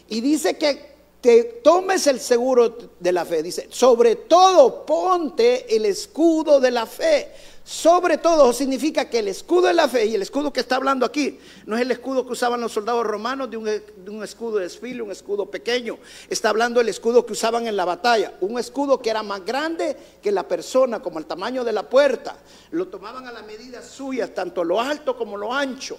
Y 0.08 0.22
dice 0.22 0.56
que 0.56 0.90
te 1.20 1.44
tomes 1.62 2.06
el 2.06 2.18
seguro 2.18 2.78
de 2.98 3.12
la 3.12 3.26
fe. 3.26 3.42
Dice, 3.42 3.68
sobre 3.70 4.16
todo 4.16 4.86
ponte 4.86 5.76
el 5.76 5.84
escudo 5.84 6.60
de 6.60 6.70
la 6.70 6.86
fe. 6.86 7.30
Sobre 7.64 8.18
todo 8.18 8.52
significa 8.52 9.08
que 9.08 9.20
el 9.20 9.28
escudo 9.28 9.68
de 9.68 9.74
la 9.74 9.88
fe, 9.88 10.06
y 10.06 10.16
el 10.16 10.22
escudo 10.22 10.52
que 10.52 10.58
está 10.58 10.76
hablando 10.76 11.06
aquí, 11.06 11.38
no 11.64 11.76
es 11.76 11.82
el 11.82 11.92
escudo 11.92 12.26
que 12.26 12.32
usaban 12.32 12.60
los 12.60 12.72
soldados 12.72 13.06
romanos 13.06 13.48
de 13.50 13.56
un, 13.56 14.22
escudo 14.22 14.56
de 14.56 14.64
desfile, 14.64 15.00
un 15.00 15.12
escudo 15.12 15.46
pequeño. 15.46 15.98
Está 16.28 16.48
hablando 16.48 16.80
del 16.80 16.88
escudo 16.88 17.24
que 17.24 17.34
usaban 17.34 17.68
en 17.68 17.76
la 17.76 17.84
batalla. 17.84 18.34
Un 18.40 18.58
escudo 18.58 19.00
que 19.00 19.10
era 19.10 19.22
más 19.22 19.44
grande 19.44 19.96
que 20.20 20.32
la 20.32 20.46
persona, 20.48 21.00
como 21.00 21.20
el 21.20 21.26
tamaño 21.26 21.62
de 21.62 21.72
la 21.72 21.88
puerta. 21.88 22.36
Lo 22.72 22.88
tomaban 22.88 23.28
a 23.28 23.32
la 23.32 23.42
medida 23.42 23.80
suya, 23.80 24.34
tanto 24.34 24.64
lo 24.64 24.80
alto 24.80 25.16
como 25.16 25.36
lo 25.36 25.54
ancho. 25.54 25.98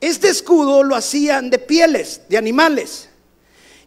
Este 0.00 0.28
escudo 0.28 0.84
lo 0.84 0.94
hacían 0.94 1.50
de 1.50 1.58
pieles, 1.58 2.22
de 2.28 2.38
animales. 2.38 3.08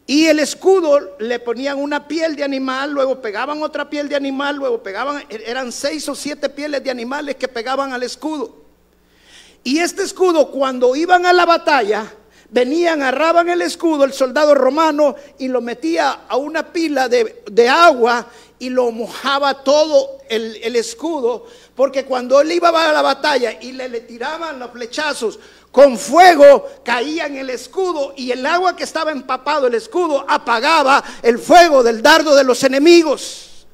Y 0.05 0.25
el 0.25 0.39
escudo 0.39 1.15
le 1.19 1.39
ponían 1.39 1.79
una 1.79 2.07
piel 2.07 2.35
de 2.35 2.43
animal, 2.43 2.91
luego 2.91 3.21
pegaban 3.21 3.63
otra 3.63 3.89
piel 3.89 4.09
de 4.09 4.15
animal, 4.15 4.57
luego 4.57 4.83
pegaban, 4.83 5.23
eran 5.29 5.71
seis 5.71 6.07
o 6.09 6.15
siete 6.15 6.49
pieles 6.49 6.83
de 6.83 6.91
animales 6.91 7.37
que 7.37 7.47
pegaban 7.47 7.93
al 7.93 8.03
escudo. 8.03 8.63
Y 9.63 9.79
este 9.79 10.03
escudo 10.03 10.51
cuando 10.51 10.93
iban 10.95 11.25
a 11.25 11.31
la 11.31 11.45
batalla, 11.45 12.11
venían, 12.49 13.01
agarraban 13.01 13.49
el 13.49 13.61
escudo, 13.61 14.03
el 14.03 14.11
soldado 14.11 14.53
romano, 14.53 15.15
y 15.39 15.47
lo 15.47 15.61
metía 15.61 16.19
a 16.27 16.35
una 16.35 16.73
pila 16.73 17.07
de, 17.07 17.69
agua 17.69 18.27
y 18.59 18.69
lo 18.69 18.91
mojaba 18.91 19.63
todo 19.63 20.19
el, 20.29 20.57
el, 20.63 20.75
escudo, 20.75 21.45
porque 21.75 22.05
cuando 22.05 22.39
él 22.41 22.51
iba 22.51 22.69
a 22.69 22.93
la 22.93 23.01
batalla 23.01 23.57
y 23.59 23.73
le, 23.73 23.89
le 23.89 24.01
tiraban 24.01 24.59
los 24.59 24.71
flechazos, 24.71 25.39
con 25.71 25.97
fuego 25.97 26.69
caía 26.83 27.25
en 27.25 27.37
el 27.37 27.49
escudo 27.49 28.13
y 28.15 28.31
el 28.31 28.45
agua 28.45 28.75
que 28.75 28.83
estaba 28.83 29.11
empapado 29.11 29.65
el 29.65 29.73
escudo 29.73 30.23
apagaba 30.27 31.03
el 31.23 31.39
fuego 31.39 31.81
del 31.81 32.01
dardo 32.01 32.35
de 32.35 32.43
los 32.43 32.63
enemigos. 32.63 33.65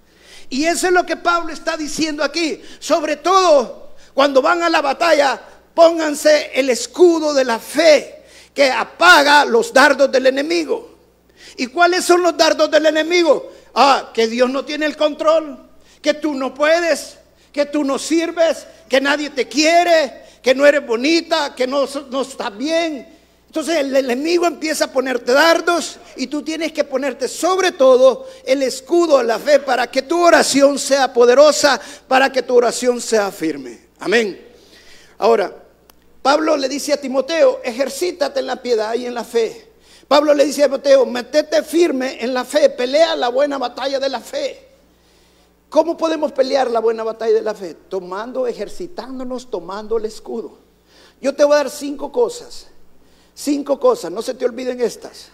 Y 0.49 0.65
eso 0.65 0.87
es 0.87 0.93
lo 0.93 1.05
que 1.05 1.17
Pablo 1.17 1.51
está 1.51 1.75
diciendo 1.77 2.23
aquí. 2.23 2.61
Sobre 2.79 3.17
todo 3.17 3.89
cuando 4.13 4.41
van 4.41 4.63
a 4.63 4.69
la 4.69 4.81
batalla, 4.81 5.39
pónganse 5.73 6.51
el 6.53 6.69
escudo 6.69 7.33
de 7.33 7.45
la 7.45 7.59
fe 7.59 8.23
que 8.53 8.71
apaga 8.71 9.45
los 9.45 9.71
dardos 9.73 10.11
del 10.11 10.27
enemigo. 10.27 10.89
¿Y 11.57 11.67
cuáles 11.67 12.05
son 12.05 12.23
los 12.23 12.35
dardos 12.37 12.71
del 12.71 12.85
enemigo? 12.85 13.51
Ah, 13.73 14.11
que 14.13 14.27
Dios 14.27 14.49
no 14.49 14.65
tiene 14.65 14.85
el 14.85 14.97
control, 14.97 15.69
que 16.01 16.13
tú 16.13 16.33
no 16.33 16.53
puedes, 16.53 17.17
que 17.51 17.65
tú 17.65 17.83
no 17.83 17.99
sirves, 17.99 18.65
que 18.87 19.01
nadie 19.01 19.29
te 19.29 19.47
quiere, 19.47 20.23
que 20.41 20.55
no 20.55 20.65
eres 20.65 20.85
bonita, 20.85 21.53
que 21.55 21.67
no, 21.67 21.85
no 22.09 22.21
estás 22.21 22.57
bien. 22.57 23.19
Entonces 23.47 23.77
el 23.77 23.95
enemigo 23.95 24.45
empieza 24.45 24.85
a 24.85 24.91
ponerte 24.91 25.33
dardos 25.33 25.97
y 26.15 26.27
tú 26.27 26.43
tienes 26.43 26.71
que 26.71 26.83
ponerte 26.83 27.27
sobre 27.27 27.71
todo 27.71 28.27
el 28.45 28.61
escudo 28.61 29.17
de 29.17 29.23
la 29.23 29.39
fe 29.39 29.59
para 29.59 29.89
que 29.89 30.03
tu 30.03 30.21
oración 30.23 30.77
sea 30.77 31.11
poderosa, 31.11 31.81
para 32.07 32.31
que 32.31 32.43
tu 32.43 32.55
oración 32.55 33.01
sea 33.01 33.31
firme. 33.31 33.79
Amén. 33.99 34.39
Ahora, 35.17 35.51
Pablo 36.21 36.57
le 36.57 36.69
dice 36.69 36.93
a 36.93 37.01
Timoteo, 37.01 37.61
ejercítate 37.63 38.39
en 38.39 38.47
la 38.47 38.61
piedad 38.61 38.93
y 38.93 39.07
en 39.07 39.15
la 39.15 39.23
fe. 39.23 39.68
Pablo 40.09 40.33
le 40.33 40.43
dice 40.43 40.63
a 40.63 40.65
Timoteo, 40.65 41.05
metete 41.05 41.61
firme 41.61 42.17
en 42.19 42.33
la 42.33 42.43
fe, 42.43 42.71
pelea 42.71 43.15
la 43.15 43.29
buena 43.29 43.59
batalla 43.59 43.99
de 43.99 44.09
la 44.09 44.19
fe. 44.19 44.67
¿Cómo 45.69 45.95
podemos 45.95 46.31
pelear 46.31 46.71
la 46.71 46.79
buena 46.79 47.03
batalla 47.03 47.35
de 47.35 47.43
la 47.43 47.53
fe? 47.53 47.75
Tomando, 47.75 48.47
ejercitándonos, 48.47 49.51
tomando 49.51 49.97
el 49.97 50.05
escudo. 50.05 50.57
Yo 51.21 51.35
te 51.35 51.43
voy 51.43 51.53
a 51.53 51.57
dar 51.57 51.69
cinco 51.69 52.11
cosas. 52.11 52.65
Cinco 53.35 53.79
cosas, 53.79 54.11
no 54.11 54.23
se 54.23 54.33
te 54.33 54.45
olviden 54.45 54.81
estas. 54.81 55.27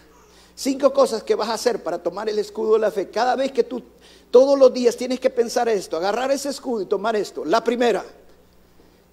Cinco 0.54 0.92
cosas 0.92 1.24
que 1.24 1.36
vas 1.36 1.48
a 1.48 1.54
hacer 1.54 1.82
para 1.82 1.98
tomar 2.04 2.28
el 2.28 2.38
escudo 2.38 2.74
de 2.74 2.80
la 2.80 2.92
fe. 2.92 3.10
Cada 3.10 3.38
vez 3.38 3.54
que 3.54 3.64
tú, 3.64 3.82
todos 4.30 4.60
los 4.60 4.74
días 4.74 4.98
tienes 4.98 5.22
que 5.22 5.30
pensar 5.30 5.70
esto, 5.70 5.96
agarrar 5.96 6.32
ese 6.32 6.50
escudo 6.50 6.82
y 6.82 6.86
tomar 6.86 7.16
esto. 7.16 7.46
La 7.46 7.64
primera, 7.64 8.04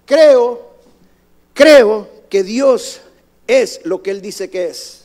creo, 0.05 0.61
creo 1.53 2.09
que 2.27 2.43
Dios 2.43 2.99
es 3.47 3.79
lo 3.85 4.03
que 4.03 4.11
Él 4.11 4.21
dice 4.21 4.49
que 4.49 4.67
es. 4.67 5.02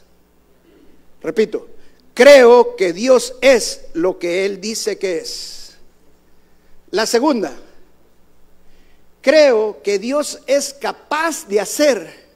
Repito, 1.20 1.68
creo 2.14 2.76
que 2.76 2.92
Dios 2.92 3.34
es 3.40 3.82
lo 3.94 4.18
que 4.18 4.46
Él 4.46 4.60
dice 4.60 4.98
que 4.98 5.18
es. 5.18 5.76
La 6.90 7.06
segunda, 7.06 7.52
creo 9.20 9.82
que 9.82 9.98
Dios 9.98 10.40
es 10.46 10.72
capaz 10.74 11.46
de 11.48 11.60
hacer 11.60 12.28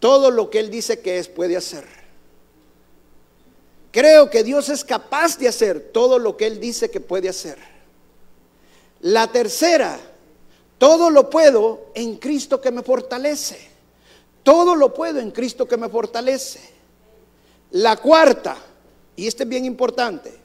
todo 0.00 0.30
lo 0.30 0.50
que 0.50 0.60
Él 0.60 0.70
dice 0.70 1.00
que 1.00 1.18
es, 1.18 1.28
puede 1.28 1.56
hacer. 1.56 1.84
Creo 3.90 4.30
que 4.30 4.44
Dios 4.44 4.68
es 4.68 4.84
capaz 4.84 5.38
de 5.38 5.48
hacer 5.48 5.80
todo 5.92 6.18
lo 6.18 6.36
que 6.36 6.46
Él 6.46 6.60
dice 6.60 6.90
que 6.90 7.00
puede 7.00 7.28
hacer. 7.28 7.58
La 9.00 9.30
tercera, 9.30 9.98
todo 10.78 11.10
lo 11.10 11.30
puedo 11.30 11.86
en 11.94 12.16
Cristo 12.16 12.60
que 12.60 12.70
me 12.70 12.82
fortalece. 12.82 13.68
Todo 14.42 14.74
lo 14.76 14.94
puedo 14.94 15.20
en 15.20 15.30
Cristo 15.30 15.66
que 15.66 15.76
me 15.76 15.88
fortalece. 15.88 16.77
La 17.72 17.96
cuarta, 17.96 18.56
y 19.16 19.26
este 19.26 19.42
es 19.42 19.48
bien 19.48 19.64
importante, 19.64 20.38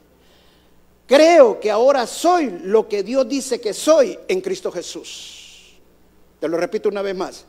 Creo 1.06 1.60
que 1.60 1.70
ahora 1.70 2.06
soy 2.06 2.60
lo 2.62 2.88
que 2.88 3.02
Dios 3.02 3.28
dice 3.28 3.60
que 3.60 3.74
soy 3.74 4.18
en 4.26 4.40
Cristo 4.40 4.72
Jesús. 4.72 5.74
Te 6.40 6.48
lo 6.48 6.56
repito 6.56 6.88
una 6.88 7.02
vez 7.02 7.14
más. 7.14 7.44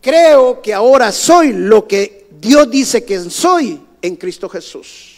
Creo 0.00 0.62
que 0.62 0.72
ahora 0.72 1.10
soy 1.10 1.52
lo 1.52 1.88
que 1.88 2.28
Dios 2.30 2.70
dice 2.70 3.04
que 3.04 3.18
soy 3.30 3.80
en 4.00 4.16
Cristo 4.16 4.48
Jesús. 4.48 5.12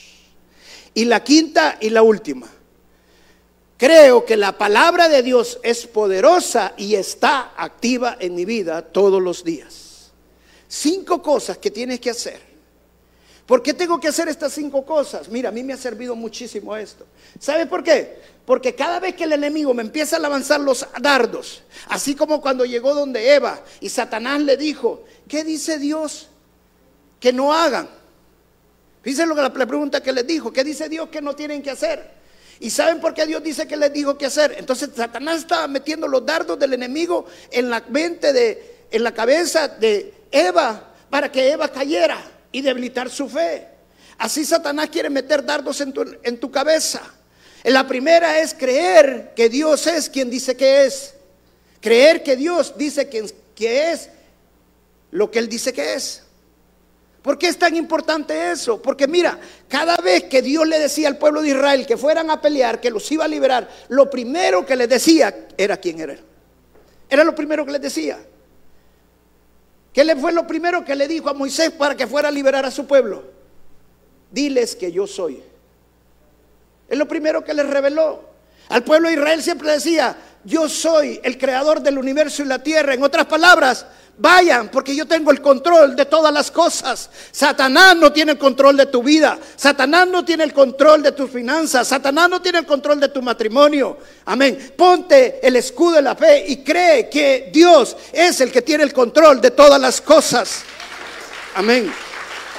Y 0.95 1.05
la 1.05 1.23
quinta 1.23 1.77
y 1.81 1.91
la 1.91 2.03
última. 2.03 2.49
Creo 3.77 4.25
que 4.25 4.39
la 4.39 4.57
palabra 4.57 5.11
de 5.11 5.23
Dios 5.23 5.61
es 5.63 5.87
poderosa 5.87 6.73
y 6.79 6.95
está 6.95 7.53
activa 7.59 8.17
en 8.19 8.35
mi 8.35 8.47
vida 8.47 8.81
todos 8.81 9.21
los 9.21 9.45
días. 9.45 10.13
Cinco 10.67 11.21
cosas 11.21 11.59
que 11.59 11.71
tienes 11.71 12.01
que 12.01 12.09
hacer 12.09 12.56
¿Por 13.47 13.63
qué 13.63 13.73
tengo 13.73 14.01
que 14.01 14.09
hacer 14.09 14.29
estas 14.29 14.53
cinco 14.53 14.85
cosas? 14.85 15.29
Mira, 15.29 15.51
a 15.51 15.53
mí 15.53 15.63
me 15.63 15.73
ha 15.73 15.77
servido 15.77 16.17
muchísimo 16.17 16.77
esto. 16.77 17.07
¿Sabe 17.39 17.67
por 17.67 17.85
qué? 17.85 18.19
Porque 18.45 18.75
cada 18.75 18.99
vez 18.99 19.15
que 19.15 19.23
el 19.23 19.33
enemigo 19.33 19.73
me 19.73 19.83
empieza 19.83 20.17
a 20.17 20.19
lanzar 20.19 20.61
los 20.61 20.87
dardos, 21.01 21.63
así 21.89 22.17
como 22.17 22.41
cuando 22.41 22.65
llegó 22.65 22.93
donde 22.93 23.35
Eva 23.35 23.63
y 23.81 23.89
Satanás 23.89 24.41
le 24.41 24.57
dijo, 24.57 25.05
¿qué 25.29 25.45
dice 25.45 25.79
Dios 25.79 26.29
que 27.21 27.33
no 27.33 27.53
hagan? 27.53 27.89
Fíjense 29.03 29.27
lo 29.27 29.37
que 29.37 29.43
la, 29.43 29.53
pregunta 29.53 30.03
que 30.03 30.13
les 30.13 30.27
dijo, 30.27 30.53
¿qué 30.53 30.65
dice 30.65 30.89
Dios 30.89 31.09
que 31.09 31.23
no 31.23 31.37
tienen 31.37 31.63
que 31.63 31.71
hacer? 31.71 32.17
¿Y 32.59 32.71
saben 32.71 33.01
por 33.01 33.15
qué 33.15 33.27
Dios 33.27 33.45
dice 33.45 33.69
que 33.69 33.77
les 33.77 33.93
dijo 33.93 34.19
qué 34.19 34.27
hacer? 34.27 34.57
Entonces 34.59 34.91
Satanás 34.97 35.39
estaba 35.39 35.69
metiendo 35.69 36.09
los 36.09 36.27
dardos 36.27 36.59
del 36.59 36.73
enemigo 36.73 37.27
en 37.53 37.71
la 37.71 37.85
mente 37.91 38.33
de, 38.33 38.87
en 38.91 39.05
la 39.05 39.15
cabeza 39.15 39.69
de 39.69 40.13
Eva 40.33 40.95
para 41.09 41.31
que 41.31 41.53
Eva 41.53 41.69
cayera 41.69 42.36
y 42.57 42.63
debilitar 42.63 43.11
su 43.11 43.29
fe. 43.29 43.69
Así 44.17 44.43
Satanás 44.43 44.89
quiere 44.89 45.11
meter 45.11 45.45
dardos 45.45 45.79
en 45.83 45.93
tu, 45.93 46.07
en 46.23 46.41
tu 46.41 46.51
cabeza. 46.51 47.03
La 47.65 47.87
primera 47.87 48.41
es 48.41 48.55
creer 48.55 49.35
que 49.37 49.51
Dios 49.51 49.87
es 49.87 50.09
quien 50.09 50.31
dice 50.31 50.57
que 50.57 50.87
es. 50.87 51.13
Creer 51.83 52.23
que 52.23 52.35
Dios 52.35 52.73
dice 52.79 53.11
que, 53.11 53.31
que 53.55 53.93
es 53.93 54.09
lo 55.11 55.31
que 55.31 55.39
Él 55.39 55.51
dice 55.51 55.75
que 55.75 55.93
es. 55.93 56.23
¿Por 57.21 57.37
qué 57.37 57.49
es 57.49 57.59
tan 57.59 57.77
importante 57.77 58.53
eso? 58.53 58.81
Porque 58.81 59.07
mira, 59.07 59.39
cada 59.69 59.99
vez 59.99 60.25
que 60.25 60.41
Dios 60.41 60.67
le 60.67 60.79
decía 60.79 61.09
al 61.09 61.19
pueblo 61.19 61.43
de 61.43 61.49
Israel 61.49 61.87
que 61.87 61.99
fueran 61.99 62.31
a 62.31 62.41
pelear, 62.41 62.81
que 62.81 62.91
los 62.91 63.13
iba 63.13 63.27
a 63.27 63.29
liberar, 63.29 63.69
lo 63.89 64.09
primero 64.09 64.65
que 64.65 64.77
les 64.77 64.89
decía 64.89 65.47
era 65.59 65.77
quién 65.77 66.01
era. 66.01 66.17
Era 67.11 67.23
lo 67.23 67.35
primero 67.35 67.67
que 67.67 67.73
les 67.73 67.83
decía. 67.83 68.19
¿Qué 69.97 70.05
le 70.05 70.15
fue 70.15 70.31
lo 70.31 70.47
primero 70.47 70.85
que 70.85 70.95
le 70.95 71.09
dijo 71.09 71.31
a 71.31 71.33
Moisés 71.33 71.71
para 71.71 71.97
que 71.97 72.07
fuera 72.07 72.29
a 72.29 72.31
liberar 72.31 72.67
a 72.67 72.71
su 72.71 72.87
pueblo? 72.87 73.25
Diles 74.31 74.77
que 74.77 74.93
yo 74.93 75.07
soy. 75.07 75.43
Es 76.87 76.99
lo 76.99 77.09
primero 77.09 77.43
que 77.43 77.55
les 77.55 77.67
reveló. 77.67 78.21
Al 78.69 78.85
pueblo 78.85 79.09
de 79.09 79.15
Israel 79.15 79.43
siempre 79.43 79.73
decía, 79.73 80.15
yo 80.45 80.69
soy 80.69 81.19
el 81.23 81.39
creador 81.39 81.81
del 81.81 81.97
universo 81.97 82.43
y 82.43 82.45
la 82.45 82.63
tierra. 82.63 82.93
En 82.93 83.03
otras 83.03 83.25
palabras, 83.25 83.87
Vayan, 84.19 84.71
porque 84.71 84.97
yo 84.97 85.07
tengo 85.07 85.31
el 85.31 85.43
control 85.43 85.95
de 85.95 86.07
todas 86.07 86.33
las 86.33 86.51
cosas. 86.51 87.11
Satanás 87.31 87.95
no 87.97 88.11
tiene 88.13 88.33
el 88.33 88.39
control 88.39 88.75
de 88.75 88.87
tu 88.87 89.03
vida. 89.03 89.39
Satanás 89.57 90.09
no 90.09 90.25
tiene 90.25 90.45
el 90.45 90.55
control 90.55 91.03
de 91.03 91.13
tus 91.13 91.31
finanzas. 91.31 91.89
Satanás 91.89 92.31
no 92.31 92.41
tiene 92.41 92.61
el 92.61 92.67
control 92.67 92.99
de 92.99 93.11
tu 93.11 93.21
matrimonio. 93.21 93.99
Amén. 94.25 94.73
Ponte 94.75 95.47
el 95.47 95.57
escudo 95.57 95.97
de 95.97 96.03
la 96.03 96.17
fe 96.17 96.47
y 96.49 96.65
cree 96.65 97.11
que 97.11 97.51
Dios 97.53 97.95
es 98.11 98.41
el 98.41 98.51
que 98.51 98.63
tiene 98.63 98.85
el 98.85 98.95
control 98.95 99.39
de 99.39 99.51
todas 99.51 99.79
las 99.79 100.01
cosas. 100.01 100.63
Amén. 101.55 101.93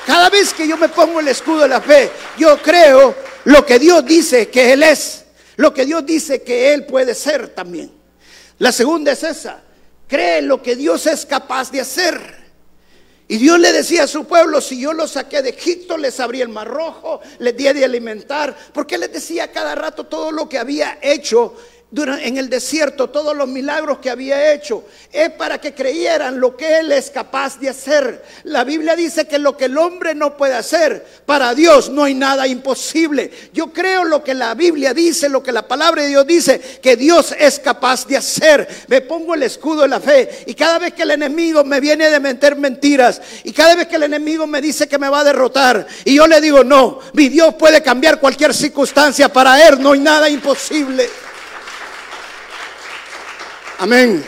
Cada 0.05 0.29
vez 0.29 0.53
que 0.53 0.67
yo 0.67 0.77
me 0.77 0.89
pongo 0.89 1.19
el 1.19 1.27
escudo 1.27 1.61
de 1.61 1.69
la 1.69 1.81
fe, 1.81 2.11
yo 2.37 2.61
creo 2.61 3.15
lo 3.45 3.65
que 3.65 3.79
Dios 3.79 4.05
dice 4.05 4.49
que 4.49 4.73
Él 4.73 4.83
es. 4.83 5.23
Lo 5.55 5.73
que 5.73 5.87
Dios 5.87 6.05
dice 6.05 6.43
que 6.43 6.71
Él 6.71 6.85
puede 6.85 7.15
ser 7.15 7.49
también. 7.49 7.91
La 8.59 8.71
segunda 8.71 9.11
es 9.11 9.23
esa 9.23 9.63
cree 10.07 10.41
lo 10.41 10.61
que 10.61 10.75
Dios 10.75 11.05
es 11.05 11.25
capaz 11.25 11.71
de 11.71 11.81
hacer. 11.81 12.47
Y 13.29 13.37
Dios 13.37 13.59
le 13.59 13.73
decía 13.73 14.03
a 14.03 14.07
su 14.07 14.25
pueblo, 14.25 14.61
si 14.61 14.79
yo 14.79 14.93
los 14.93 15.11
saqué 15.11 15.41
de 15.41 15.49
Egipto, 15.49 15.97
les 15.97 16.17
abrí 16.21 16.39
el 16.39 16.47
mar 16.47 16.67
rojo, 16.67 17.19
les 17.39 17.57
di 17.57 17.65
de 17.65 17.83
alimentar, 17.83 18.55
porque 18.73 18.97
les 18.97 19.11
decía 19.11 19.51
cada 19.51 19.75
rato 19.75 20.05
todo 20.05 20.31
lo 20.31 20.47
que 20.47 20.57
había 20.57 20.97
hecho 21.01 21.53
en 21.95 22.37
el 22.37 22.49
desierto 22.49 23.09
todos 23.09 23.35
los 23.35 23.47
milagros 23.47 23.99
que 23.99 24.09
había 24.09 24.53
hecho. 24.53 24.83
Es 25.11 25.29
para 25.31 25.59
que 25.59 25.73
creyeran 25.73 26.39
lo 26.39 26.55
que 26.57 26.79
Él 26.79 26.91
es 26.91 27.09
capaz 27.09 27.59
de 27.59 27.69
hacer. 27.69 28.23
La 28.43 28.65
Biblia 28.65 28.95
dice 28.95 29.25
que 29.25 29.39
lo 29.39 29.55
que 29.55 29.65
el 29.65 29.77
hombre 29.77 30.13
no 30.13 30.35
puede 30.35 30.53
hacer, 30.53 31.05
para 31.25 31.55
Dios 31.55 31.89
no 31.89 32.03
hay 32.03 32.13
nada 32.13 32.45
imposible. 32.45 33.31
Yo 33.53 33.71
creo 33.71 34.03
lo 34.03 34.21
que 34.21 34.33
la 34.33 34.53
Biblia 34.53 34.93
dice, 34.93 35.29
lo 35.29 35.41
que 35.41 35.53
la 35.53 35.65
palabra 35.65 36.03
de 36.03 36.09
Dios 36.09 36.27
dice, 36.27 36.59
que 36.81 36.97
Dios 36.97 37.33
es 37.39 37.59
capaz 37.59 38.05
de 38.05 38.17
hacer. 38.17 38.67
Me 38.87 39.01
pongo 39.01 39.33
el 39.33 39.43
escudo 39.43 39.83
de 39.83 39.87
la 39.87 40.01
fe 40.01 40.43
y 40.45 40.53
cada 40.55 40.79
vez 40.79 40.93
que 40.93 41.03
el 41.03 41.11
enemigo 41.11 41.63
me 41.63 41.79
viene 41.79 42.09
de 42.09 42.19
meter 42.19 42.57
mentiras 42.57 43.21
y 43.45 43.53
cada 43.53 43.75
vez 43.75 43.87
que 43.87 43.95
el 43.95 44.03
enemigo 44.03 44.45
me 44.45 44.61
dice 44.61 44.87
que 44.87 44.97
me 44.97 45.09
va 45.09 45.21
a 45.21 45.23
derrotar 45.23 45.87
y 46.03 46.15
yo 46.15 46.27
le 46.27 46.41
digo, 46.41 46.65
no, 46.65 46.99
mi 47.13 47.29
Dios 47.29 47.55
puede 47.55 47.81
cambiar 47.81 48.19
cualquier 48.19 48.53
circunstancia. 48.53 49.31
Para 49.31 49.67
Él 49.67 49.81
no 49.81 49.93
hay 49.93 49.99
nada 49.99 50.29
imposible. 50.29 51.07
Amén. 53.79 54.25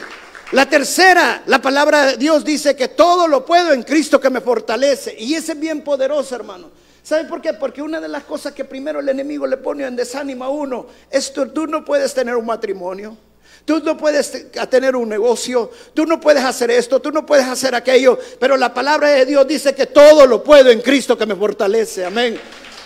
La 0.51 0.67
tercera, 0.67 1.43
la 1.45 1.61
palabra 1.61 2.05
de 2.07 2.17
Dios 2.17 2.43
dice 2.43 2.75
que 2.75 2.89
todo 2.89 3.27
lo 3.27 3.45
puedo 3.45 3.73
en 3.73 3.83
Cristo 3.83 4.19
que 4.19 4.29
me 4.29 4.41
fortalece. 4.41 5.15
Y 5.17 5.33
ese 5.33 5.53
es 5.53 5.59
bien 5.59 5.81
poderoso, 5.81 6.35
hermano. 6.35 6.69
¿Sabe 7.03 7.25
por 7.25 7.41
qué? 7.41 7.53
Porque 7.53 7.81
una 7.81 7.99
de 7.99 8.07
las 8.07 8.23
cosas 8.23 8.53
que 8.53 8.65
primero 8.65 8.99
el 8.99 9.09
enemigo 9.09 9.47
le 9.47 9.57
pone 9.57 9.85
en 9.85 9.95
desánimo 9.95 10.43
a 10.43 10.49
uno 10.49 10.87
es 11.09 11.29
que 11.29 11.45
tú 11.47 11.65
no 11.65 11.83
puedes 11.83 12.13
tener 12.13 12.35
un 12.35 12.45
matrimonio. 12.45 13.17
Tú 13.65 13.79
no 13.79 13.97
puedes 13.97 14.51
tener 14.69 14.95
un 14.95 15.09
negocio, 15.09 15.69
tú 15.93 16.05
no 16.05 16.19
puedes 16.19 16.43
hacer 16.43 16.71
esto, 16.71 16.99
tú 16.99 17.11
no 17.11 17.25
puedes 17.25 17.45
hacer 17.45 17.75
aquello, 17.75 18.17
pero 18.39 18.57
la 18.57 18.73
palabra 18.73 19.09
de 19.09 19.25
Dios 19.25 19.47
dice 19.47 19.75
que 19.75 19.85
todo 19.85 20.25
lo 20.25 20.43
puedo 20.43 20.71
en 20.71 20.81
Cristo 20.81 21.17
que 21.17 21.25
me 21.25 21.35
fortalece. 21.35 22.05
Amén. 22.05 22.39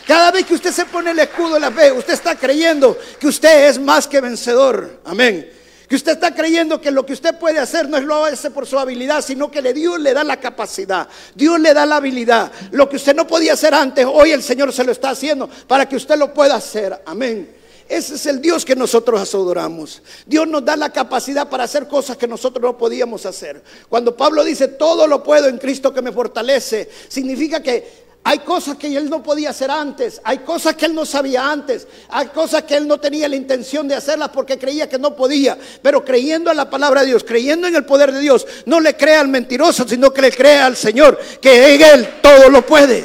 Cada 0.05 0.31
vez 0.31 0.45
que 0.45 0.55
usted 0.55 0.71
se 0.71 0.85
pone 0.85 1.11
el 1.11 1.19
escudo 1.19 1.53
de 1.53 1.61
la 1.61 1.71
fe, 1.71 1.91
usted 1.91 2.13
está 2.13 2.35
creyendo 2.35 2.97
que 3.19 3.27
usted 3.27 3.69
es 3.69 3.79
más 3.79 4.07
que 4.07 4.19
vencedor. 4.19 4.99
Amén. 5.05 5.62
Que 5.93 5.97
usted 5.97 6.13
está 6.13 6.33
creyendo 6.33 6.81
que 6.81 6.89
lo 6.89 7.05
que 7.05 7.13
usted 7.13 7.37
puede 7.37 7.59
hacer 7.59 7.87
no 7.87 7.97
es 7.97 8.03
lo 8.03 8.25
hace 8.25 8.49
por 8.49 8.65
su 8.65 8.79
habilidad, 8.79 9.23
sino 9.23 9.51
que 9.51 9.61
Dios 9.73 9.99
le 9.99 10.11
da 10.11 10.23
la 10.23 10.39
capacidad, 10.39 11.07
Dios 11.35 11.59
le 11.59 11.71
da 11.71 11.85
la 11.85 11.97
habilidad. 11.97 12.51
Lo 12.71 12.89
que 12.89 12.95
usted 12.95 13.15
no 13.15 13.27
podía 13.27 13.53
hacer 13.53 13.75
antes, 13.75 14.03
hoy 14.11 14.31
el 14.31 14.41
Señor 14.41 14.73
se 14.73 14.83
lo 14.83 14.91
está 14.91 15.11
haciendo 15.11 15.47
para 15.67 15.87
que 15.87 15.95
usted 15.95 16.17
lo 16.17 16.33
pueda 16.33 16.55
hacer. 16.55 16.99
Amén. 17.05 17.47
Ese 17.87 18.15
es 18.15 18.25
el 18.25 18.41
Dios 18.41 18.65
que 18.65 18.75
nosotros 18.75 19.21
adoramos. 19.35 20.01
Dios 20.25 20.47
nos 20.47 20.65
da 20.65 20.75
la 20.75 20.89
capacidad 20.89 21.47
para 21.47 21.65
hacer 21.65 21.87
cosas 21.87 22.17
que 22.17 22.27
nosotros 22.27 22.63
no 22.63 22.75
podíamos 22.75 23.27
hacer. 23.27 23.61
Cuando 23.87 24.17
Pablo 24.17 24.43
dice, 24.43 24.69
todo 24.69 25.05
lo 25.05 25.21
puedo 25.21 25.47
en 25.47 25.59
Cristo 25.59 25.93
que 25.93 26.01
me 26.01 26.11
fortalece, 26.11 26.89
significa 27.07 27.61
que 27.61 28.02
hay 28.25 28.39
cosas 28.39 28.77
que 28.77 28.95
él 28.95 29.09
no 29.09 29.21
podía 29.21 29.49
hacer 29.49 29.69
antes, 29.69 30.21
hay 30.23 30.39
cosas 30.39 30.75
que 30.75 30.85
él 30.85 30.95
no 30.95 31.05
sabía 31.05 31.51
antes, 31.51 31.87
hay 32.07 32.27
cosas 32.27 32.63
que 32.63 32.77
él 32.77 32.87
no 32.87 32.97
tenía 32.97 33.27
la 33.27 33.35
intención 33.35 33.85
de 33.87 33.95
hacerlas 33.95 34.29
porque 34.29 34.57
creía 34.57 34.87
que 34.87 34.97
no 34.97 35.13
podía, 35.13 35.57
pero 35.81 36.05
creyendo 36.05 36.49
en 36.49 36.55
la 36.55 36.69
palabra 36.69 37.01
de 37.01 37.07
Dios, 37.07 37.25
creyendo 37.25 37.67
en 37.67 37.75
el 37.75 37.85
poder 37.85 38.13
de 38.13 38.21
Dios, 38.21 38.47
no 38.65 38.79
le 38.79 38.95
crea 38.95 39.19
al 39.19 39.27
mentiroso, 39.27 39.85
sino 39.85 40.13
que 40.13 40.21
le 40.21 40.31
crea 40.31 40.65
al 40.65 40.77
Señor, 40.77 41.19
que 41.41 41.75
en 41.75 41.81
él 41.81 42.09
todo 42.21 42.49
lo 42.49 42.65
puede. 42.65 43.03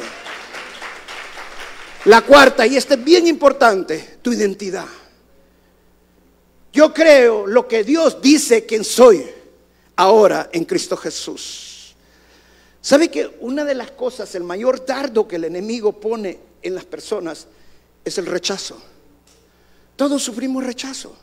La 2.05 2.21
cuarta, 2.21 2.65
y 2.65 2.77
esta 2.77 2.93
es 2.93 3.03
bien 3.03 3.27
importante, 3.27 4.19
tu 4.21 4.31
identidad. 4.31 4.87
Yo 6.71 6.93
creo 6.93 7.45
lo 7.45 7.67
que 7.67 7.83
Dios 7.83 8.21
dice 8.21 8.65
quién 8.65 8.85
soy 8.85 9.29
ahora 9.97 10.49
en 10.53 10.63
Cristo 10.63 10.95
Jesús. 10.95 11.68
¿Sabe 12.81 13.09
que 13.09 13.37
una 13.41 13.65
de 13.65 13.75
las 13.75 13.91
cosas, 13.91 14.33
el 14.35 14.43
mayor 14.43 14.85
dardo 14.85 15.27
que 15.27 15.35
el 15.35 15.43
enemigo 15.43 15.99
pone 15.99 16.39
en 16.61 16.75
las 16.75 16.85
personas 16.85 17.47
es 18.05 18.17
el 18.17 18.25
rechazo? 18.25 18.81
Todos 19.95 20.23
sufrimos 20.23 20.63
rechazo, 20.63 21.13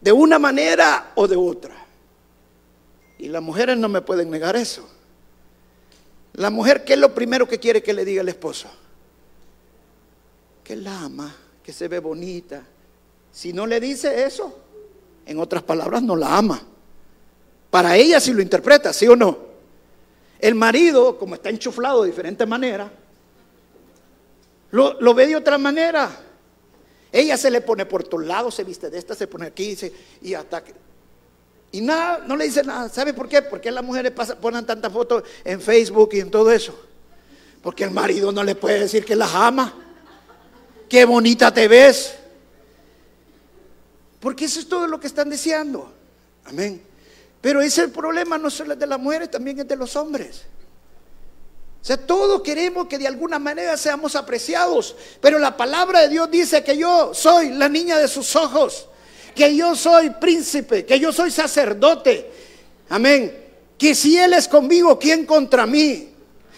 de 0.00 0.12
una 0.12 0.38
manera 0.38 1.12
o 1.14 1.26
de 1.26 1.36
otra. 1.36 1.74
Y 3.18 3.28
las 3.28 3.42
mujeres 3.42 3.78
no 3.78 3.88
me 3.88 4.02
pueden 4.02 4.30
negar 4.30 4.54
eso. 4.54 4.86
La 6.34 6.50
mujer, 6.50 6.84
¿qué 6.84 6.92
es 6.92 6.98
lo 6.98 7.14
primero 7.14 7.48
que 7.48 7.58
quiere 7.58 7.82
que 7.82 7.94
le 7.94 8.04
diga 8.04 8.20
el 8.20 8.28
esposo? 8.28 8.68
Que 10.62 10.76
la 10.76 11.00
ama, 11.00 11.34
que 11.62 11.72
se 11.72 11.88
ve 11.88 12.00
bonita. 12.00 12.62
Si 13.32 13.52
no 13.54 13.66
le 13.66 13.80
dice 13.80 14.24
eso, 14.24 14.58
en 15.24 15.38
otras 15.38 15.62
palabras, 15.62 16.02
no 16.02 16.16
la 16.16 16.36
ama. 16.36 16.60
Para 17.70 17.96
ella 17.96 18.20
si 18.20 18.32
lo 18.34 18.42
interpreta, 18.42 18.92
¿sí 18.92 19.08
o 19.08 19.16
no? 19.16 19.53
El 20.44 20.56
marido, 20.56 21.16
como 21.16 21.36
está 21.36 21.48
enchuflado 21.48 22.02
de 22.02 22.10
diferentes 22.10 22.46
maneras, 22.46 22.90
lo, 24.72 25.14
ve 25.14 25.26
de 25.26 25.36
otra 25.36 25.56
manera. 25.56 26.14
Ella 27.10 27.38
se 27.38 27.50
le 27.50 27.62
pone 27.62 27.86
por 27.86 28.04
todos 28.04 28.26
lados, 28.26 28.54
se 28.54 28.62
viste 28.62 28.90
de 28.90 28.98
esta, 28.98 29.14
se 29.14 29.26
pone 29.26 29.46
aquí 29.46 29.74
y 30.20 30.34
hasta 30.34 30.62
Y 31.72 31.80
nada, 31.80 32.24
no 32.26 32.36
le 32.36 32.44
dice 32.44 32.62
nada. 32.62 32.90
¿Sabe 32.90 33.14
por 33.14 33.26
qué? 33.26 33.40
Porque 33.40 33.70
las 33.70 33.82
mujeres 33.82 34.12
ponen 34.38 34.66
tantas 34.66 34.92
fotos 34.92 35.22
en 35.44 35.62
Facebook 35.62 36.10
y 36.12 36.20
en 36.20 36.30
todo 36.30 36.52
eso. 36.52 36.78
Porque 37.62 37.84
el 37.84 37.90
marido 37.90 38.30
no 38.30 38.44
le 38.44 38.54
puede 38.54 38.80
decir 38.80 39.02
que 39.02 39.16
las 39.16 39.34
ama. 39.34 39.72
Qué 40.90 41.06
bonita 41.06 41.54
te 41.54 41.68
ves. 41.68 42.16
Porque 44.20 44.44
eso 44.44 44.60
es 44.60 44.68
todo 44.68 44.86
lo 44.88 45.00
que 45.00 45.06
están 45.06 45.30
deseando. 45.30 45.90
Amén. 46.44 46.82
Pero 47.44 47.60
ese 47.60 47.88
problema 47.88 48.38
no 48.38 48.48
solo 48.48 48.72
es 48.72 48.78
de 48.78 48.86
las 48.86 48.98
mujeres, 48.98 49.30
también 49.30 49.58
es 49.58 49.68
de 49.68 49.76
los 49.76 49.94
hombres. 49.96 50.44
O 51.82 51.84
sea, 51.84 51.98
todos 51.98 52.40
queremos 52.40 52.88
que 52.88 52.96
de 52.96 53.06
alguna 53.06 53.38
manera 53.38 53.76
seamos 53.76 54.16
apreciados, 54.16 54.96
pero 55.20 55.38
la 55.38 55.54
palabra 55.54 56.00
de 56.00 56.08
Dios 56.08 56.30
dice 56.30 56.64
que 56.64 56.74
yo 56.74 57.12
soy 57.12 57.50
la 57.50 57.68
niña 57.68 57.98
de 57.98 58.08
sus 58.08 58.34
ojos, 58.34 58.88
que 59.34 59.54
yo 59.54 59.76
soy 59.76 60.08
príncipe, 60.08 60.86
que 60.86 60.98
yo 60.98 61.12
soy 61.12 61.30
sacerdote. 61.30 62.30
Amén. 62.88 63.44
Que 63.76 63.94
si 63.94 64.16
Él 64.16 64.32
es 64.32 64.48
conmigo, 64.48 64.98
¿quién 64.98 65.26
contra 65.26 65.66
mí? 65.66 66.13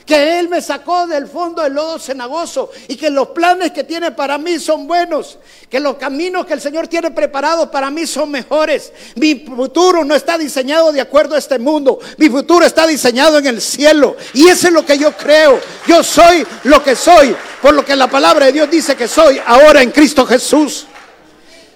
Que 0.06 0.38
Él 0.38 0.48
me 0.48 0.62
sacó 0.62 1.06
del 1.08 1.26
fondo 1.26 1.62
del 1.62 1.74
lodo 1.74 1.98
cenagoso 1.98 2.70
y 2.86 2.96
que 2.96 3.10
los 3.10 3.28
planes 3.28 3.72
que 3.72 3.82
tiene 3.82 4.12
para 4.12 4.38
mí 4.38 4.60
son 4.60 4.86
buenos, 4.86 5.38
que 5.68 5.80
los 5.80 5.96
caminos 5.96 6.46
que 6.46 6.54
el 6.54 6.60
Señor 6.60 6.86
tiene 6.86 7.10
preparados 7.10 7.68
para 7.68 7.90
mí 7.90 8.06
son 8.06 8.30
mejores. 8.30 8.92
Mi 9.16 9.34
futuro 9.34 10.04
no 10.04 10.14
está 10.14 10.38
diseñado 10.38 10.92
de 10.92 11.00
acuerdo 11.00 11.34
a 11.34 11.38
este 11.38 11.58
mundo, 11.58 11.98
mi 12.18 12.28
futuro 12.28 12.64
está 12.64 12.86
diseñado 12.86 13.38
en 13.38 13.46
el 13.48 13.60
cielo 13.60 14.16
y 14.32 14.46
eso 14.46 14.68
es 14.68 14.72
lo 14.72 14.86
que 14.86 14.96
yo 14.96 15.12
creo. 15.16 15.60
Yo 15.88 16.04
soy 16.04 16.46
lo 16.64 16.82
que 16.82 16.94
soy, 16.94 17.34
por 17.60 17.74
lo 17.74 17.84
que 17.84 17.96
la 17.96 18.08
palabra 18.08 18.46
de 18.46 18.52
Dios 18.52 18.70
dice 18.70 18.94
que 18.94 19.08
soy 19.08 19.40
ahora 19.44 19.82
en 19.82 19.90
Cristo 19.90 20.24
Jesús. 20.24 20.86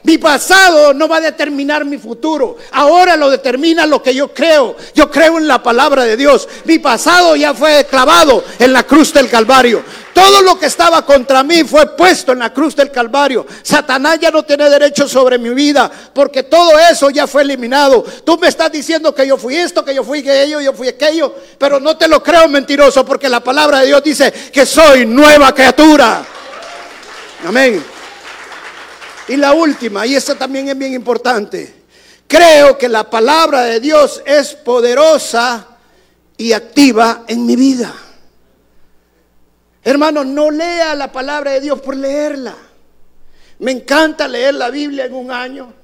Mi 0.03 0.17
pasado 0.17 0.95
no 0.95 1.09
va 1.09 1.17
a 1.17 1.21
determinar 1.21 1.85
mi 1.85 1.99
futuro. 1.99 2.57
Ahora 2.73 3.17
lo 3.17 3.29
determina 3.29 3.85
lo 3.85 4.03
que 4.03 4.15
yo 4.15 4.33
creo. 4.33 4.77
Yo 4.95 5.11
creo 5.11 5.37
en 5.37 5.47
la 5.47 5.63
palabra 5.63 6.05
de 6.05 6.17
Dios. 6.17 6.49
Mi 6.65 6.79
pasado 6.79 7.37
ya 7.37 7.53
fue 7.53 7.85
clavado 7.85 8.43
en 8.59 8.73
la 8.73 8.85
cruz 8.85 9.13
del 9.13 9.29
Calvario. 9.29 9.83
Todo 10.15 10.43
lo 10.43 10.59
que 10.59 10.67
estaba 10.67 11.05
contra 11.05 11.43
mí 11.43 11.65
fue 11.65 11.97
puesto 11.97 12.33
en 12.33 12.39
la 12.39 12.53
cruz 12.53 12.75
del 12.75 12.91
Calvario. 12.91 13.47
Satanás 13.63 14.19
ya 14.21 14.31
no 14.31 14.43
tiene 14.43 14.71
derecho 14.71 15.07
sobre 15.07 15.39
mi 15.39 15.51
vida 15.51 15.91
porque 16.15 16.45
todo 16.45 16.79
eso 16.79 17.11
ya 17.11 17.27
fue 17.27 17.43
eliminado. 17.43 18.05
Tú 18.25 18.39
me 18.39 18.49
estás 18.49 18.73
diciendo 18.73 19.15
que 19.15 19.27
yo 19.27 19.37
fui 19.37 19.57
esto, 19.57 19.85
que 19.85 19.95
yo 19.95 20.03
fui 20.03 20.21
aquello, 20.21 20.61
yo 20.61 20.73
fui 20.73 20.89
aquello, 20.89 21.35
pero 21.59 21.79
no 21.79 21.97
te 21.97 22.09
lo 22.09 22.23
creo 22.23 22.49
mentiroso 22.49 23.05
porque 23.05 23.29
la 23.29 23.41
palabra 23.41 23.81
de 23.81 23.87
Dios 23.87 24.03
dice 24.03 24.33
que 24.33 24.65
soy 24.65 25.05
nueva 25.05 25.55
criatura. 25.55 26.25
Amén. 27.47 28.00
Y 29.31 29.37
la 29.37 29.53
última, 29.53 30.05
y 30.05 30.17
esta 30.17 30.35
también 30.35 30.69
es 30.71 30.77
bien 30.77 30.93
importante, 30.93 31.73
creo 32.27 32.77
que 32.77 32.89
la 32.89 33.09
palabra 33.09 33.63
de 33.63 33.79
Dios 33.79 34.21
es 34.27 34.57
poderosa 34.57 35.69
y 36.37 36.53
activa 36.53 37.27
en 37.29 37.47
mi 37.47 37.55
vida. 37.55 37.95
Hermano, 39.85 40.25
no 40.25 40.51
lea 40.51 40.97
la 40.97 41.13
palabra 41.13 41.53
de 41.53 41.61
Dios 41.61 41.81
por 41.81 41.97
leerla. 41.97 42.57
Me 43.61 43.71
encanta 43.71 44.27
leer 44.27 44.55
la 44.55 44.69
Biblia 44.69 45.05
en 45.05 45.15
un 45.15 45.31
año. 45.31 45.75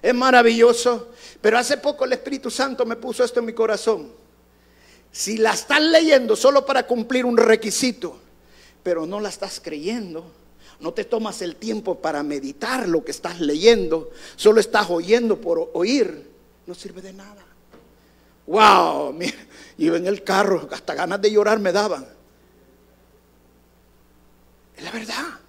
Es 0.00 0.14
maravilloso. 0.14 1.10
Pero 1.42 1.58
hace 1.58 1.76
poco 1.76 2.06
el 2.06 2.14
Espíritu 2.14 2.50
Santo 2.50 2.86
me 2.86 2.96
puso 2.96 3.22
esto 3.22 3.40
en 3.40 3.44
mi 3.44 3.52
corazón. 3.52 4.10
Si 5.12 5.36
la 5.36 5.52
estás 5.52 5.82
leyendo 5.82 6.34
solo 6.34 6.64
para 6.64 6.86
cumplir 6.86 7.26
un 7.26 7.36
requisito, 7.36 8.18
pero 8.82 9.04
no 9.04 9.20
la 9.20 9.28
estás 9.28 9.60
creyendo, 9.62 10.32
no 10.80 10.92
te 10.92 11.04
tomas 11.04 11.42
el 11.42 11.56
tiempo 11.56 11.96
para 12.00 12.22
meditar 12.22 12.88
lo 12.88 13.04
que 13.04 13.10
estás 13.10 13.40
leyendo, 13.40 14.10
solo 14.36 14.60
estás 14.60 14.88
oyendo 14.90 15.40
por 15.40 15.70
oír, 15.74 16.30
no 16.66 16.74
sirve 16.74 17.02
de 17.02 17.12
nada. 17.12 17.44
Wow, 18.46 19.12
mira, 19.12 19.36
iba 19.76 19.96
en 19.96 20.06
el 20.06 20.24
carro, 20.24 20.68
hasta 20.70 20.94
ganas 20.94 21.20
de 21.20 21.30
llorar 21.30 21.58
me 21.58 21.72
daban. 21.72 22.06
Es 24.76 24.84
la 24.84 24.90
verdad. 24.90 25.40